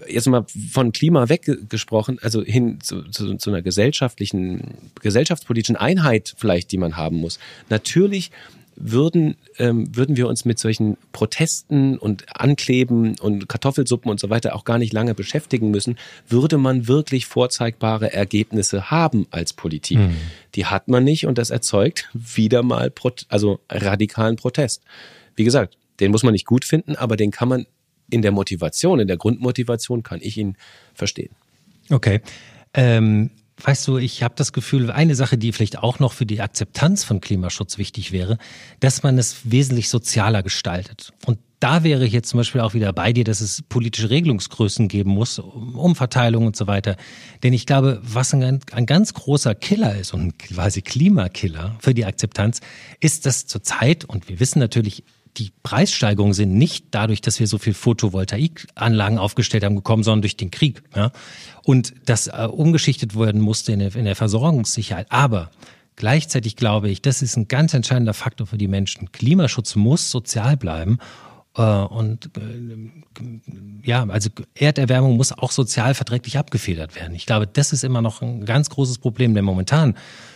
jetzt 0.07 0.27
mal 0.27 0.45
von 0.71 0.91
Klima 0.91 1.29
weggesprochen, 1.29 2.19
also 2.21 2.43
hin 2.43 2.79
zu, 2.81 3.03
zu, 3.03 3.35
zu 3.35 3.49
einer 3.49 3.61
gesellschaftlichen, 3.61 4.75
gesellschaftspolitischen 5.01 5.75
Einheit 5.75 6.33
vielleicht, 6.37 6.71
die 6.71 6.77
man 6.77 6.97
haben 6.97 7.17
muss. 7.17 7.39
Natürlich 7.69 8.31
würden, 8.79 9.35
ähm, 9.57 9.95
würden 9.95 10.15
wir 10.15 10.27
uns 10.27 10.45
mit 10.45 10.57
solchen 10.57 10.97
Protesten 11.11 11.97
und 11.97 12.25
Ankleben 12.39 13.19
und 13.19 13.49
Kartoffelsuppen 13.49 14.09
und 14.09 14.19
so 14.19 14.29
weiter 14.29 14.55
auch 14.55 14.63
gar 14.63 14.77
nicht 14.77 14.93
lange 14.93 15.13
beschäftigen 15.13 15.69
müssen, 15.69 15.97
würde 16.27 16.57
man 16.57 16.87
wirklich 16.87 17.25
vorzeigbare 17.25 18.13
Ergebnisse 18.13 18.89
haben 18.89 19.27
als 19.31 19.51
Politik. 19.53 19.97
Mhm. 19.97 20.15
Die 20.55 20.65
hat 20.65 20.87
man 20.87 21.03
nicht 21.03 21.25
und 21.27 21.37
das 21.37 21.49
erzeugt 21.49 22.09
wieder 22.13 22.63
mal 22.63 22.89
Pro 22.89 23.11
also 23.27 23.59
radikalen 23.69 24.37
Protest. 24.37 24.81
Wie 25.35 25.43
gesagt, 25.43 25.77
den 25.99 26.11
muss 26.11 26.23
man 26.23 26.31
nicht 26.31 26.45
gut 26.45 26.63
finden, 26.63 26.95
aber 26.95 27.17
den 27.17 27.31
kann 27.31 27.49
man 27.49 27.65
in 28.09 28.21
der 28.21 28.31
Motivation, 28.31 28.99
in 28.99 29.07
der 29.07 29.17
Grundmotivation 29.17 30.03
kann 30.03 30.19
ich 30.21 30.37
ihn 30.37 30.57
verstehen. 30.93 31.35
Okay. 31.89 32.21
Ähm, 32.73 33.31
weißt 33.61 33.87
du, 33.87 33.97
ich 33.97 34.23
habe 34.23 34.35
das 34.37 34.53
Gefühl, 34.53 34.91
eine 34.91 35.15
Sache, 35.15 35.37
die 35.37 35.51
vielleicht 35.51 35.79
auch 35.79 35.99
noch 35.99 36.13
für 36.13 36.25
die 36.25 36.41
Akzeptanz 36.41 37.03
von 37.03 37.21
Klimaschutz 37.21 37.77
wichtig 37.77 38.11
wäre, 38.11 38.37
dass 38.79 39.03
man 39.03 39.17
es 39.17 39.51
wesentlich 39.51 39.89
sozialer 39.89 40.43
gestaltet. 40.43 41.13
Und 41.25 41.39
da 41.59 41.83
wäre 41.83 42.05
ich 42.05 42.13
jetzt 42.13 42.29
zum 42.29 42.37
Beispiel 42.37 42.61
auch 42.61 42.73
wieder 42.73 42.93
bei 42.93 43.11
dir, 43.11 43.25
dass 43.25 43.41
es 43.41 43.61
politische 43.63 44.09
Regelungsgrößen 44.09 44.87
geben 44.87 45.11
muss, 45.11 45.39
Umverteilung 45.39 46.45
und 46.45 46.55
so 46.55 46.67
weiter. 46.67 46.95
Denn 47.43 47.51
ich 47.51 47.65
glaube, 47.65 47.99
was 48.01 48.33
ein, 48.33 48.61
ein 48.71 48.85
ganz 48.85 49.13
großer 49.13 49.55
Killer 49.55 49.95
ist 49.97 50.13
und 50.13 50.39
quasi 50.39 50.81
Klimakiller 50.81 51.75
für 51.79 51.93
die 51.93 52.05
Akzeptanz, 52.05 52.61
ist, 53.01 53.25
dass 53.25 53.45
zurzeit, 53.45 54.05
und 54.05 54.29
wir 54.29 54.39
wissen 54.39 54.59
natürlich, 54.59 55.03
die 55.37 55.51
Preissteigerungen 55.63 56.33
sind 56.33 56.55
nicht 56.55 56.87
dadurch, 56.91 57.21
dass 57.21 57.39
wir 57.39 57.47
so 57.47 57.57
viel 57.57 57.73
Photovoltaikanlagen 57.73 59.17
aufgestellt 59.17 59.63
haben, 59.63 59.75
gekommen, 59.75 60.03
sondern 60.03 60.21
durch 60.21 60.37
den 60.37 60.51
Krieg. 60.51 60.83
Ja? 60.95 61.11
Und 61.63 61.93
das 62.05 62.27
äh, 62.27 62.47
umgeschichtet 62.49 63.17
werden 63.17 63.41
musste 63.41 63.71
in 63.71 63.79
der, 63.79 63.95
in 63.95 64.05
der 64.05 64.15
Versorgungssicherheit. 64.15 65.07
Aber 65.09 65.51
gleichzeitig 65.95 66.55
glaube 66.55 66.89
ich, 66.89 67.01
das 67.01 67.21
ist 67.21 67.37
ein 67.37 67.47
ganz 67.47 67.73
entscheidender 67.73 68.13
Faktor 68.13 68.47
für 68.47 68.57
die 68.57 68.67
Menschen. 68.67 69.11
Klimaschutz 69.11 69.75
muss 69.75 70.11
sozial 70.11 70.57
bleiben. 70.57 70.97
Äh, 71.55 71.61
und 71.61 72.31
äh, 72.37 73.87
ja, 73.87 74.03
also 74.07 74.29
Erderwärmung 74.55 75.17
muss 75.17 75.31
auch 75.31 75.51
sozial 75.51 75.93
verträglich 75.93 76.37
abgefedert 76.37 76.95
werden. 76.95 77.15
Ich 77.15 77.25
glaube, 77.25 77.47
das 77.47 77.73
ist 77.73 77.83
immer 77.83 78.01
noch 78.01 78.21
ein 78.21 78.45
ganz 78.45 78.69
großes 78.69 78.97
Problem, 78.97 79.33
denn 79.33 79.45
momentan 79.45 79.95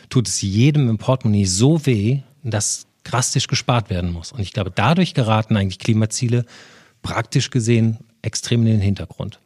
tut 0.09 0.27
es 0.27 0.41
jedem 0.41 0.89
im 0.89 0.97
Portemonnaie 0.97 1.45
so 1.45 1.85
weh, 1.85 2.21
dass 2.43 2.85
drastisch 3.03 3.47
gespart 3.47 3.89
werden 3.89 4.11
muss. 4.11 4.31
Und 4.31 4.39
ich 4.39 4.53
glaube, 4.53 4.71
dadurch 4.73 5.13
geraten 5.13 5.57
eigentlich 5.57 5.79
Klimaziele 5.79 6.45
praktisch 7.01 7.49
gesehen 7.49 7.99
extrem 8.21 8.61
in 8.61 8.67
den 8.67 8.81
Hintergrund. 8.81 9.39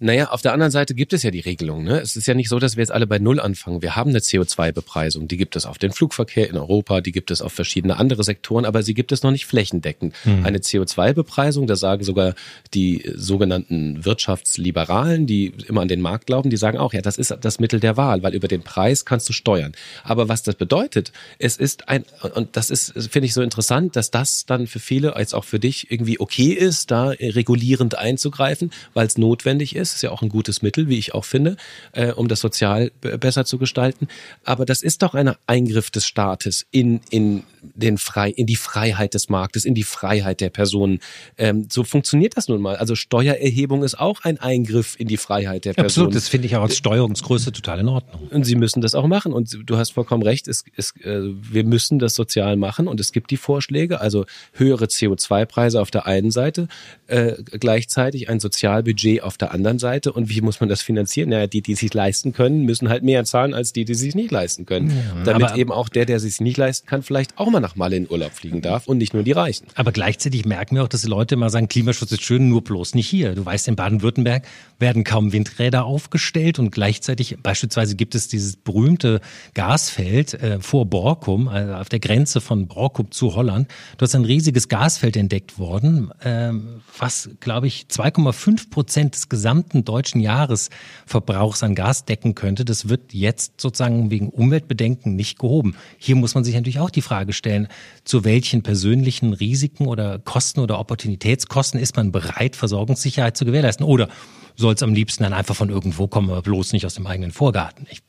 Naja, 0.00 0.30
auf 0.30 0.42
der 0.42 0.52
anderen 0.52 0.70
Seite 0.70 0.94
gibt 0.94 1.12
es 1.12 1.22
ja 1.22 1.30
die 1.30 1.40
Regelung. 1.40 1.84
Ne? 1.84 2.00
Es 2.00 2.16
ist 2.16 2.26
ja 2.26 2.34
nicht 2.34 2.48
so, 2.48 2.58
dass 2.58 2.76
wir 2.76 2.82
jetzt 2.82 2.90
alle 2.90 3.06
bei 3.06 3.18
Null 3.18 3.40
anfangen. 3.40 3.82
Wir 3.82 3.96
haben 3.96 4.10
eine 4.10 4.18
CO2-Bepreisung. 4.18 5.28
Die 5.28 5.36
gibt 5.36 5.56
es 5.56 5.66
auf 5.66 5.78
den 5.78 5.92
Flugverkehr 5.92 6.48
in 6.48 6.56
Europa, 6.56 7.00
die 7.00 7.12
gibt 7.12 7.30
es 7.30 7.40
auf 7.40 7.52
verschiedene 7.52 7.96
andere 7.96 8.24
Sektoren, 8.24 8.64
aber 8.64 8.82
sie 8.82 8.94
gibt 8.94 9.12
es 9.12 9.22
noch 9.22 9.30
nicht 9.30 9.46
flächendeckend. 9.46 10.14
Hm. 10.24 10.44
Eine 10.44 10.58
CO2-Bepreisung, 10.58 11.66
da 11.66 11.76
sagen 11.76 12.04
sogar 12.04 12.34
die 12.74 13.10
sogenannten 13.14 14.04
Wirtschaftsliberalen, 14.04 15.26
die 15.26 15.52
immer 15.68 15.82
an 15.82 15.88
den 15.88 16.00
Markt 16.00 16.26
glauben, 16.26 16.50
die 16.50 16.56
sagen 16.56 16.78
auch, 16.78 16.92
ja, 16.92 17.00
das 17.00 17.16
ist 17.16 17.36
das 17.40 17.60
Mittel 17.60 17.80
der 17.80 17.96
Wahl, 17.96 18.22
weil 18.22 18.34
über 18.34 18.48
den 18.48 18.62
Preis 18.62 19.04
kannst 19.04 19.28
du 19.28 19.32
steuern. 19.32 19.72
Aber 20.02 20.28
was 20.28 20.42
das 20.42 20.56
bedeutet, 20.56 21.12
es 21.38 21.56
ist 21.56 21.88
ein, 21.88 22.04
und 22.34 22.56
das 22.56 22.70
ist, 22.70 22.92
finde 23.10 23.26
ich 23.26 23.34
so 23.34 23.42
interessant, 23.42 23.96
dass 23.96 24.10
das 24.10 24.46
dann 24.46 24.66
für 24.66 24.80
viele, 24.80 25.16
als 25.16 25.34
auch 25.34 25.44
für 25.44 25.58
dich, 25.58 25.90
irgendwie 25.90 26.18
okay 26.18 26.52
ist, 26.52 26.90
da 26.90 27.08
regulierend 27.08 27.96
einzugreifen, 27.96 28.72
weil 28.92 29.06
es 29.06 29.18
notwendig 29.18 29.76
ist 29.76 29.83
ist. 29.84 29.94
ist 29.94 30.02
ja 30.02 30.10
auch 30.10 30.22
ein 30.22 30.28
gutes 30.28 30.62
Mittel, 30.62 30.88
wie 30.88 30.98
ich 30.98 31.14
auch 31.14 31.24
finde, 31.24 31.56
äh, 31.92 32.12
um 32.12 32.28
das 32.28 32.40
sozial 32.40 32.90
besser 33.00 33.44
zu 33.44 33.58
gestalten. 33.58 34.08
Aber 34.44 34.64
das 34.64 34.82
ist 34.82 35.02
doch 35.02 35.14
ein 35.14 35.34
Eingriff 35.46 35.90
des 35.90 36.06
Staates 36.06 36.66
in, 36.70 37.00
in, 37.10 37.44
den 37.74 37.98
Frei, 37.98 38.30
in 38.30 38.46
die 38.46 38.56
Freiheit 38.56 39.14
des 39.14 39.28
Marktes, 39.28 39.64
in 39.64 39.74
die 39.74 39.82
Freiheit 39.82 40.40
der 40.40 40.50
Personen. 40.50 41.00
Ähm, 41.38 41.68
so 41.70 41.84
funktioniert 41.84 42.36
das 42.36 42.48
nun 42.48 42.60
mal. 42.60 42.76
Also 42.76 42.94
Steuererhebung 42.94 43.82
ist 43.82 43.98
auch 43.98 44.22
ein 44.22 44.38
Eingriff 44.38 44.96
in 44.98 45.08
die 45.08 45.16
Freiheit 45.16 45.64
der 45.64 45.72
Personen. 45.74 46.08
Absolut, 46.08 46.14
das 46.14 46.28
finde 46.28 46.46
ich 46.46 46.56
auch 46.56 46.62
als 46.62 46.76
Steuerungsgröße 46.76 47.52
total 47.52 47.80
in 47.80 47.88
Ordnung. 47.88 48.28
Und 48.30 48.44
sie 48.44 48.56
müssen 48.56 48.80
das 48.80 48.94
auch 48.94 49.06
machen. 49.06 49.32
Und 49.32 49.58
du 49.64 49.76
hast 49.76 49.90
vollkommen 49.90 50.22
recht, 50.22 50.48
es, 50.48 50.64
es, 50.76 50.94
äh, 51.02 51.20
wir 51.22 51.64
müssen 51.64 51.98
das 51.98 52.14
sozial 52.14 52.56
machen 52.56 52.88
und 52.88 53.00
es 53.00 53.12
gibt 53.12 53.30
die 53.30 53.36
Vorschläge, 53.36 54.00
also 54.00 54.26
höhere 54.52 54.86
CO2-Preise 54.86 55.80
auf 55.80 55.90
der 55.90 56.06
einen 56.06 56.30
Seite, 56.30 56.68
äh, 57.06 57.34
gleichzeitig 57.44 58.28
ein 58.28 58.40
Sozialbudget 58.40 59.22
auf 59.22 59.38
der 59.38 59.52
anderen 59.52 59.73
Seite. 59.78 60.12
Und 60.12 60.28
wie 60.28 60.40
muss 60.40 60.60
man 60.60 60.68
das 60.68 60.82
finanzieren? 60.82 61.30
Naja, 61.30 61.46
die, 61.46 61.62
die 61.62 61.74
sich 61.74 61.92
leisten 61.92 62.32
können, 62.32 62.62
müssen 62.62 62.88
halt 62.88 63.02
mehr 63.02 63.24
zahlen 63.24 63.54
als 63.54 63.72
die, 63.72 63.84
die 63.84 63.94
sich 63.94 64.14
nicht 64.14 64.30
leisten 64.30 64.66
können. 64.66 64.90
Ja, 64.90 65.24
Damit 65.24 65.56
eben 65.56 65.72
auch 65.72 65.88
der, 65.88 66.06
der 66.06 66.20
sich 66.20 66.40
nicht 66.40 66.56
leisten 66.56 66.86
kann, 66.86 67.02
vielleicht 67.02 67.38
auch 67.38 67.50
mal 67.50 67.60
nach 67.60 67.76
Malle 67.76 67.96
in 67.96 68.10
Urlaub 68.10 68.32
fliegen 68.32 68.62
darf 68.62 68.86
und 68.86 68.98
nicht 68.98 69.14
nur 69.14 69.22
die 69.22 69.32
Reichen. 69.32 69.66
Aber 69.74 69.92
gleichzeitig 69.92 70.44
merken 70.44 70.76
wir 70.76 70.84
auch, 70.84 70.88
dass 70.88 71.02
die 71.02 71.08
Leute 71.08 71.34
immer 71.34 71.50
sagen, 71.50 71.68
Klimaschutz 71.68 72.12
ist 72.12 72.22
schön, 72.22 72.48
nur 72.48 72.62
bloß 72.62 72.94
nicht 72.94 73.08
hier. 73.08 73.34
Du 73.34 73.44
weißt, 73.44 73.68
in 73.68 73.76
Baden-Württemberg 73.76 74.44
werden 74.78 75.04
kaum 75.04 75.32
Windräder 75.32 75.84
aufgestellt 75.84 76.58
und 76.58 76.70
gleichzeitig 76.70 77.36
beispielsweise 77.42 77.96
gibt 77.96 78.14
es 78.14 78.28
dieses 78.28 78.56
berühmte 78.56 79.20
Gasfeld 79.54 80.34
äh, 80.34 80.60
vor 80.60 80.86
Borkum, 80.86 81.48
also 81.48 81.74
auf 81.74 81.88
der 81.88 82.00
Grenze 82.00 82.40
von 82.40 82.66
Borkum 82.66 83.10
zu 83.10 83.34
Holland. 83.34 83.68
Dort 83.98 84.10
ist 84.10 84.14
ein 84.14 84.24
riesiges 84.24 84.68
Gasfeld 84.68 85.16
entdeckt 85.16 85.58
worden, 85.58 86.10
äh, 86.20 86.52
was, 86.98 87.30
glaube 87.40 87.66
ich, 87.66 87.86
2,5 87.90 88.70
Prozent 88.70 89.14
des 89.14 89.28
gesamten 89.28 89.63
deutschen 89.72 90.20
Jahresverbrauchs 90.20 91.62
an 91.62 91.74
Gas 91.74 92.04
decken 92.04 92.34
könnte. 92.34 92.64
Das 92.64 92.88
wird 92.88 93.14
jetzt 93.14 93.60
sozusagen 93.60 94.10
wegen 94.10 94.28
Umweltbedenken 94.28 95.16
nicht 95.16 95.38
gehoben. 95.38 95.76
Hier 95.98 96.16
muss 96.16 96.34
man 96.34 96.44
sich 96.44 96.54
natürlich 96.54 96.80
auch 96.80 96.90
die 96.90 97.02
Frage 97.02 97.32
stellen, 97.32 97.54
stellen, 97.54 97.68
zu 98.04 98.24
welchen 98.24 98.62
persönlichen 98.62 99.32
Risiken 99.32 99.86
oder 99.86 100.18
Kosten 100.18 100.60
oder 100.60 100.78
Opportunitätskosten 100.78 101.80
ist 101.80 101.96
man 101.96 102.12
bereit, 102.12 102.56
Versorgungssicherheit 102.56 103.36
zu 103.36 103.44
gewährleisten? 103.44 103.86
Oder 103.86 104.08
soll 104.56 104.74
es 104.74 104.82
am 104.82 104.94
liebsten 104.94 105.24
dann 105.24 105.32
einfach 105.32 105.56
von 105.56 105.68
irgendwo 105.68 106.06
kommen, 106.06 106.30
aber 106.30 106.42
bloß 106.42 106.72
nicht 106.72 106.86
aus 106.86 106.94
dem 106.94 107.06
eigenen 107.06 107.32
Vorgarten? 107.32 107.86
Ich 107.90 108.02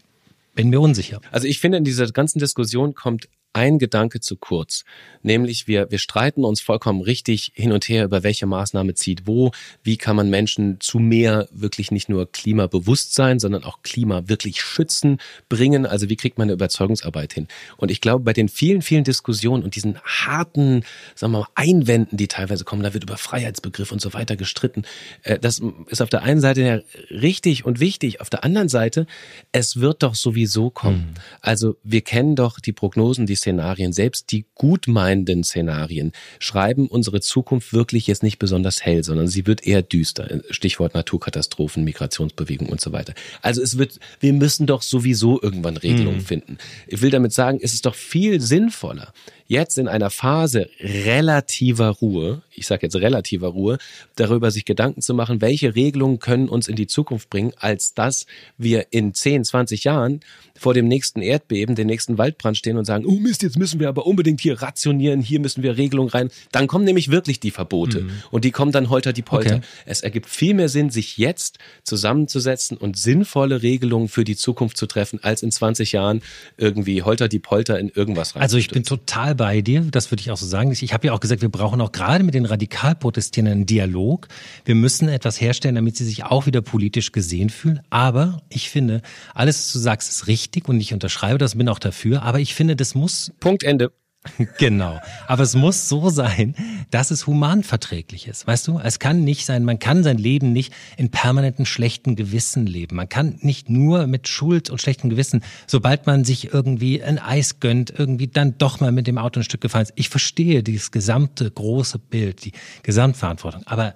bin 0.53 0.69
mir 0.69 0.79
unsicher. 0.79 1.21
Also 1.31 1.47
ich 1.47 1.59
finde, 1.59 1.77
in 1.77 1.83
dieser 1.83 2.07
ganzen 2.07 2.39
Diskussion 2.39 2.93
kommt 2.93 3.27
ein 3.55 3.79
Gedanke 3.79 4.19
zu 4.19 4.35
kurz. 4.35 4.83
Nämlich 5.23 5.67
wir, 5.67 5.89
wir 5.89 5.97
streiten 5.97 6.43
uns 6.43 6.61
vollkommen 6.61 7.01
richtig 7.01 7.53
hin 7.55 7.71
und 7.71 7.87
her 7.87 8.03
über 8.03 8.21
welche 8.21 8.45
Maßnahme 8.45 8.93
zieht 8.93 9.25
wo, 9.25 9.51
wie 9.81 9.97
kann 9.97 10.15
man 10.15 10.29
Menschen 10.29 10.79
zu 10.81 10.99
mehr 10.99 11.47
wirklich 11.51 11.89
nicht 11.89 12.09
nur 12.09 12.29
Klimabewusstsein, 12.29 13.39
sondern 13.39 13.63
auch 13.63 13.81
Klima 13.81 14.27
wirklich 14.27 14.61
schützen, 14.61 15.19
bringen. 15.47 15.85
Also 15.85 16.09
wie 16.09 16.17
kriegt 16.17 16.37
man 16.37 16.45
eine 16.45 16.53
Überzeugungsarbeit 16.53 17.33
hin? 17.33 17.47
Und 17.77 17.91
ich 17.91 18.01
glaube, 18.01 18.25
bei 18.25 18.33
den 18.33 18.49
vielen, 18.49 18.81
vielen 18.81 19.05
Diskussionen 19.05 19.63
und 19.63 19.75
diesen 19.75 19.99
harten, 20.01 20.83
sagen 21.15 21.31
wir 21.31 21.39
mal, 21.39 21.47
Einwänden, 21.55 22.17
die 22.17 22.27
teilweise 22.27 22.65
kommen, 22.65 22.83
da 22.83 22.93
wird 22.93 23.03
über 23.03 23.17
Freiheitsbegriff 23.17 23.93
und 23.93 24.01
so 24.01 24.13
weiter 24.13 24.35
gestritten. 24.35 24.83
Äh, 25.23 25.39
das 25.39 25.61
ist 25.87 26.01
auf 26.01 26.09
der 26.09 26.23
einen 26.23 26.41
Seite 26.41 26.61
ja 26.61 26.79
richtig 27.09 27.65
und 27.65 27.79
wichtig. 27.79 28.19
Auf 28.19 28.29
der 28.29 28.43
anderen 28.43 28.67
Seite, 28.67 29.07
es 29.53 29.79
wird 29.79 30.03
doch 30.03 30.15
sowieso 30.15 30.69
kommen. 30.69 31.11
Mhm. 31.11 31.21
Also 31.39 31.77
wir 31.83 32.01
kennen 32.01 32.35
doch 32.35 32.59
die 32.59 32.73
Prognosen, 32.73 33.25
die 33.25 33.35
Szenarien, 33.45 33.93
selbst 33.93 34.31
die 34.31 34.45
gutmeinenden 34.55 35.43
Szenarien, 35.43 36.13
schreiben 36.39 36.87
unsere 36.87 37.21
Zukunft 37.21 37.73
wirklich 37.73 38.07
jetzt 38.07 38.23
nicht 38.23 38.39
besonders 38.39 38.83
hell, 38.83 39.03
sondern 39.03 39.27
sie 39.27 39.45
wird 39.45 39.67
eher 39.67 39.83
düster. 39.83 40.41
Stichwort 40.49 40.95
Naturkatastrophen, 40.95 41.83
Migrationsbewegung 41.83 42.69
und 42.69 42.81
so 42.81 42.91
weiter. 42.91 43.13
Also 43.43 43.61
es 43.61 43.77
wird, 43.77 43.99
wir 44.19 44.33
müssen 44.33 44.65
doch 44.65 44.81
sowieso 44.81 45.39
irgendwann 45.41 45.77
Regelungen 45.77 46.17
mhm. 46.17 46.25
finden. 46.25 46.57
Ich 46.87 47.01
will 47.03 47.11
damit 47.11 47.33
sagen, 47.33 47.59
es 47.61 47.73
ist 47.73 47.85
doch 47.85 47.95
viel 47.95 48.41
sinnvoller, 48.41 49.13
jetzt 49.47 49.77
in 49.77 49.87
einer 49.87 50.09
Phase 50.09 50.69
relativer 50.79 51.89
Ruhe, 51.89 52.41
ich 52.51 52.67
sage 52.67 52.83
jetzt 52.83 52.95
relativer 52.95 53.49
Ruhe, 53.49 53.77
darüber 54.15 54.51
sich 54.51 54.65
Gedanken 54.65 55.01
zu 55.01 55.13
machen, 55.13 55.41
welche 55.41 55.75
Regelungen 55.75 56.19
können 56.19 56.49
uns 56.49 56.67
in 56.67 56.75
die 56.75 56.87
Zukunft 56.87 57.29
bringen, 57.29 57.53
als 57.57 57.93
dass 57.93 58.25
wir 58.57 58.87
in 58.91 59.13
10, 59.13 59.43
20 59.43 59.83
Jahren 59.83 60.21
vor 60.57 60.73
dem 60.73 60.87
nächsten 60.87 61.21
Erdbeben, 61.21 61.75
den 61.75 61.87
nächsten 61.87 62.17
Waldbrand 62.17 62.57
stehen 62.57 62.77
und 62.77 62.85
sagen, 62.85 63.05
oh 63.05 63.19
Mist, 63.19 63.43
jetzt 63.43 63.57
müssen 63.57 63.79
wir 63.79 63.89
aber 63.89 64.05
unbedingt 64.05 64.39
hier 64.39 64.61
rationieren, 64.61 65.21
hier 65.21 65.39
müssen 65.39 65.63
wir 65.63 65.77
Regelungen 65.77 66.09
rein. 66.09 66.29
Dann 66.51 66.67
kommen 66.67 66.85
nämlich 66.85 67.11
wirklich 67.11 67.39
die 67.39 67.51
Verbote 67.51 68.01
mhm. 68.01 68.11
und 68.31 68.45
die 68.45 68.51
kommen 68.51 68.71
dann 68.71 68.89
holter 68.89 69.13
die 69.13 69.21
Polter. 69.21 69.57
Okay. 69.57 69.65
Es 69.85 70.01
ergibt 70.01 70.29
viel 70.29 70.53
mehr 70.53 70.69
Sinn, 70.69 70.89
sich 70.89 71.17
jetzt 71.17 71.59
zusammenzusetzen 71.83 72.77
und 72.77 72.97
sinnvolle 72.97 73.61
Regelungen 73.61 74.07
für 74.07 74.23
die 74.23 74.35
Zukunft 74.35 74.77
zu 74.77 74.85
treffen, 74.85 75.19
als 75.21 75.43
in 75.43 75.51
20 75.51 75.91
Jahren 75.91 76.21
irgendwie 76.57 77.03
holter 77.03 77.27
die 77.27 77.39
Polter 77.39 77.77
in 77.77 77.89
irgendwas 77.89 78.35
rein. 78.35 78.41
Also 78.41 78.57
ich 78.57 78.69
bin 78.69 78.83
total 78.83 79.34
bei 79.36 79.61
dir, 79.61 79.81
das 79.81 80.11
würde 80.11 80.21
ich 80.21 80.31
auch 80.31 80.38
so 80.38 80.45
sagen. 80.45 80.71
Ich 80.71 80.93
habe 80.93 81.07
ja 81.07 81.13
auch 81.13 81.19
gesagt, 81.19 81.41
wir 81.41 81.49
brauchen 81.49 81.81
auch 81.81 81.91
gerade 81.91 82.23
mit 82.23 82.33
den 82.33 82.45
Radikalprotestierenden 82.45 83.55
einen 83.55 83.65
Dialog. 83.65 84.27
Wir 84.63 84.75
müssen 84.75 85.09
etwas 85.09 85.39
herstellen, 85.41 85.75
damit 85.75 85.97
sie 85.97 86.05
sich 86.05 86.23
auch 86.23 86.45
wieder 86.45 86.61
politisch 86.61 87.11
gesehen 87.11 87.49
fühlen. 87.49 87.81
Aber 87.89 88.41
ich 88.49 88.69
finde, 88.69 89.01
alles, 89.33 89.57
was 89.59 89.73
du 89.73 89.79
sagst, 89.79 90.09
ist 90.09 90.27
richtig 90.27 90.67
und 90.67 90.79
ich 90.79 90.93
unterschreibe 90.93 91.38
das, 91.38 91.55
bin 91.55 91.69
auch 91.69 91.79
dafür, 91.79 92.21
aber 92.23 92.39
ich 92.39 92.53
finde, 92.53 92.75
das 92.75 92.95
muss. 92.95 93.31
Punkt 93.39 93.63
Ende. 93.63 93.91
Genau. 94.57 94.99
Aber 95.28 95.43
es 95.43 95.55
muss 95.55 95.89
so 95.89 96.09
sein, 96.09 96.55
dass 96.91 97.11
es 97.11 97.28
humanverträglich 97.28 98.28
ist. 98.28 98.47
Weißt 98.47 98.67
du, 98.67 98.80
es 98.80 98.99
kann 98.99 99.23
nicht 99.23 99.45
sein, 99.45 99.63
man 99.63 99.80
kann 99.80 100.03
sein 100.03 100.17
Leben 100.17 100.53
nicht 100.53 100.73
in 100.97 101.09
permanenten 101.09 101.65
schlechten 101.65 102.15
Gewissen 102.15 102.65
leben. 102.65 102.95
Man 102.95 103.09
kann 103.09 103.38
nicht 103.41 103.69
nur 103.69 104.07
mit 104.07 104.28
Schuld 104.28 104.69
und 104.69 104.82
schlechtem 104.82 105.09
Gewissen, 105.09 105.43
sobald 105.67 106.07
man 106.07 106.23
sich 106.23 106.53
irgendwie 106.53 107.01
ein 107.01 107.19
Eis 107.19 107.59
gönnt, 107.59 107.93
irgendwie 107.97 108.28
dann 108.28 108.57
doch 108.57 108.80
mal 108.80 108.91
mit 108.91 109.07
dem 109.07 109.17
Auto 109.17 109.39
ein 109.39 109.43
Stück 109.43 109.61
gefallen 109.61 109.84
ist. 109.84 109.93
Ich 109.95 110.09
verstehe 110.09 110.63
dieses 110.63 110.91
gesamte 110.91 111.49
große 111.49 111.99
Bild, 111.99 112.45
die 112.45 112.51
Gesamtverantwortung. 112.84 113.63
Aber 113.65 113.95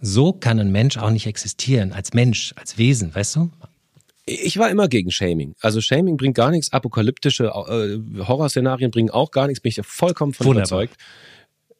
so 0.00 0.32
kann 0.32 0.58
ein 0.58 0.72
Mensch 0.72 0.96
auch 0.96 1.10
nicht 1.10 1.26
existieren, 1.26 1.92
als 1.92 2.14
Mensch, 2.14 2.54
als 2.56 2.78
Wesen, 2.78 3.14
weißt 3.14 3.36
du? 3.36 3.50
Ich 4.26 4.58
war 4.58 4.70
immer 4.70 4.88
gegen 4.88 5.10
Shaming. 5.10 5.54
Also 5.60 5.80
Shaming 5.80 6.16
bringt 6.16 6.36
gar 6.36 6.50
nichts, 6.50 6.72
apokalyptische 6.72 7.46
äh, 7.46 8.22
Horrorszenarien 8.24 8.90
bringen 8.90 9.10
auch 9.10 9.30
gar 9.30 9.46
nichts, 9.46 9.60
bin 9.60 9.70
ich 9.70 9.80
vollkommen 9.84 10.32
von 10.32 10.46
Wunderbar. 10.46 10.82
überzeugt. 10.82 10.96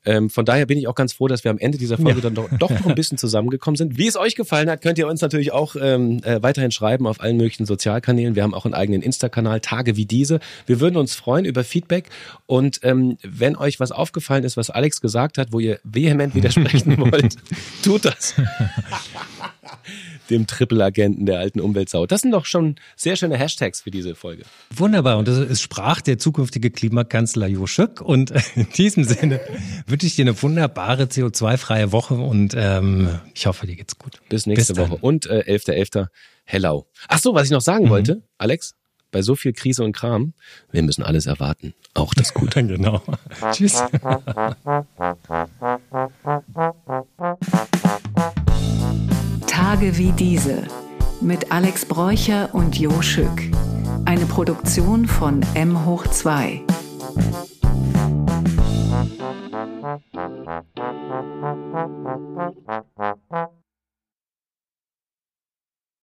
Ähm, 0.06 0.30
von 0.30 0.46
daher 0.46 0.64
bin 0.64 0.78
ich 0.78 0.88
auch 0.88 0.94
ganz 0.94 1.12
froh, 1.12 1.28
dass 1.28 1.44
wir 1.44 1.50
am 1.50 1.58
Ende 1.58 1.76
dieser 1.76 1.98
Folge 1.98 2.20
ja. 2.20 2.30
dann 2.30 2.34
doch, 2.34 2.48
doch, 2.58 2.70
noch 2.70 2.86
ein 2.86 2.94
bisschen 2.94 3.18
zusammengekommen 3.18 3.76
sind. 3.76 3.98
Wie 3.98 4.06
es 4.06 4.16
euch 4.16 4.34
gefallen 4.34 4.70
hat, 4.70 4.80
könnt 4.80 4.98
ihr 4.98 5.06
uns 5.06 5.20
natürlich 5.20 5.52
auch 5.52 5.76
ähm, 5.78 6.22
äh, 6.24 6.42
weiterhin 6.42 6.70
schreiben 6.70 7.06
auf 7.06 7.20
allen 7.20 7.36
möglichen 7.36 7.66
Sozialkanälen. 7.66 8.34
Wir 8.34 8.42
haben 8.42 8.54
auch 8.54 8.64
einen 8.64 8.72
eigenen 8.72 9.02
Insta-Kanal, 9.02 9.60
Tage 9.60 9.96
wie 9.96 10.06
diese. 10.06 10.40
Wir 10.64 10.80
würden 10.80 10.96
uns 10.96 11.14
freuen 11.14 11.44
über 11.44 11.64
Feedback 11.64 12.08
und 12.46 12.80
ähm, 12.82 13.18
wenn 13.22 13.56
euch 13.56 13.78
was 13.78 13.92
aufgefallen 13.92 14.44
ist, 14.44 14.56
was 14.56 14.70
Alex 14.70 15.02
gesagt 15.02 15.36
hat, 15.36 15.52
wo 15.52 15.60
ihr 15.60 15.80
vehement 15.84 16.34
widersprechen 16.34 16.96
wollt, 17.12 17.36
tut 17.82 18.06
das. 18.06 18.34
dem 20.30 20.46
Triple-Agenten 20.46 21.26
der 21.26 21.38
alten 21.38 21.60
Umweltsau. 21.60 22.06
Das 22.06 22.20
sind 22.20 22.30
doch 22.30 22.44
schon 22.44 22.76
sehr 22.96 23.16
schöne 23.16 23.36
Hashtags 23.36 23.80
für 23.80 23.90
diese 23.90 24.14
Folge. 24.14 24.44
Wunderbar. 24.74 25.18
Und 25.18 25.28
es 25.28 25.60
sprach 25.60 26.00
der 26.00 26.18
zukünftige 26.18 26.70
Klimakanzler 26.70 27.46
Jo 27.46 27.66
Schück. 27.66 28.00
Und 28.00 28.32
in 28.54 28.68
diesem 28.70 29.04
Sinne 29.04 29.40
wünsche 29.86 30.06
ich 30.06 30.16
dir 30.16 30.24
eine 30.24 30.40
wunderbare 30.42 31.04
CO2-freie 31.04 31.92
Woche 31.92 32.14
und 32.14 32.54
ähm, 32.56 33.20
ich 33.34 33.46
hoffe, 33.46 33.66
dir 33.66 33.76
geht's 33.76 33.98
gut. 33.98 34.20
Bis 34.28 34.46
nächste 34.46 34.74
Bis 34.74 34.82
Woche. 34.82 34.96
Und 35.00 35.26
äh, 35.26 35.44
11.11. 35.46 35.90
.11. 35.90 36.06
Hellau. 36.44 36.86
Ach 37.08 37.18
so, 37.18 37.34
was 37.34 37.44
ich 37.44 37.52
noch 37.52 37.60
sagen 37.60 37.86
mhm. 37.86 37.90
wollte, 37.90 38.22
Alex, 38.38 38.74
bei 39.10 39.22
so 39.22 39.34
viel 39.34 39.52
Krise 39.52 39.84
und 39.84 39.92
Kram, 39.92 40.34
wir 40.70 40.82
müssen 40.82 41.02
alles 41.02 41.26
erwarten. 41.26 41.74
Auch 41.94 42.14
das 42.14 42.34
Gute. 42.34 42.64
genau. 42.66 43.02
Tschüss. 43.52 43.82
Tage 49.60 49.98
wie 49.98 50.12
diese 50.12 50.62
mit 51.20 51.52
Alex 51.52 51.84
Bräucher 51.84 52.48
und 52.54 52.78
Jo 52.78 53.02
Schück. 53.02 53.42
Eine 54.06 54.24
Produktion 54.24 55.06
von 55.06 55.42
M 55.52 55.84
hoch 55.84 56.06
2. 56.06 56.62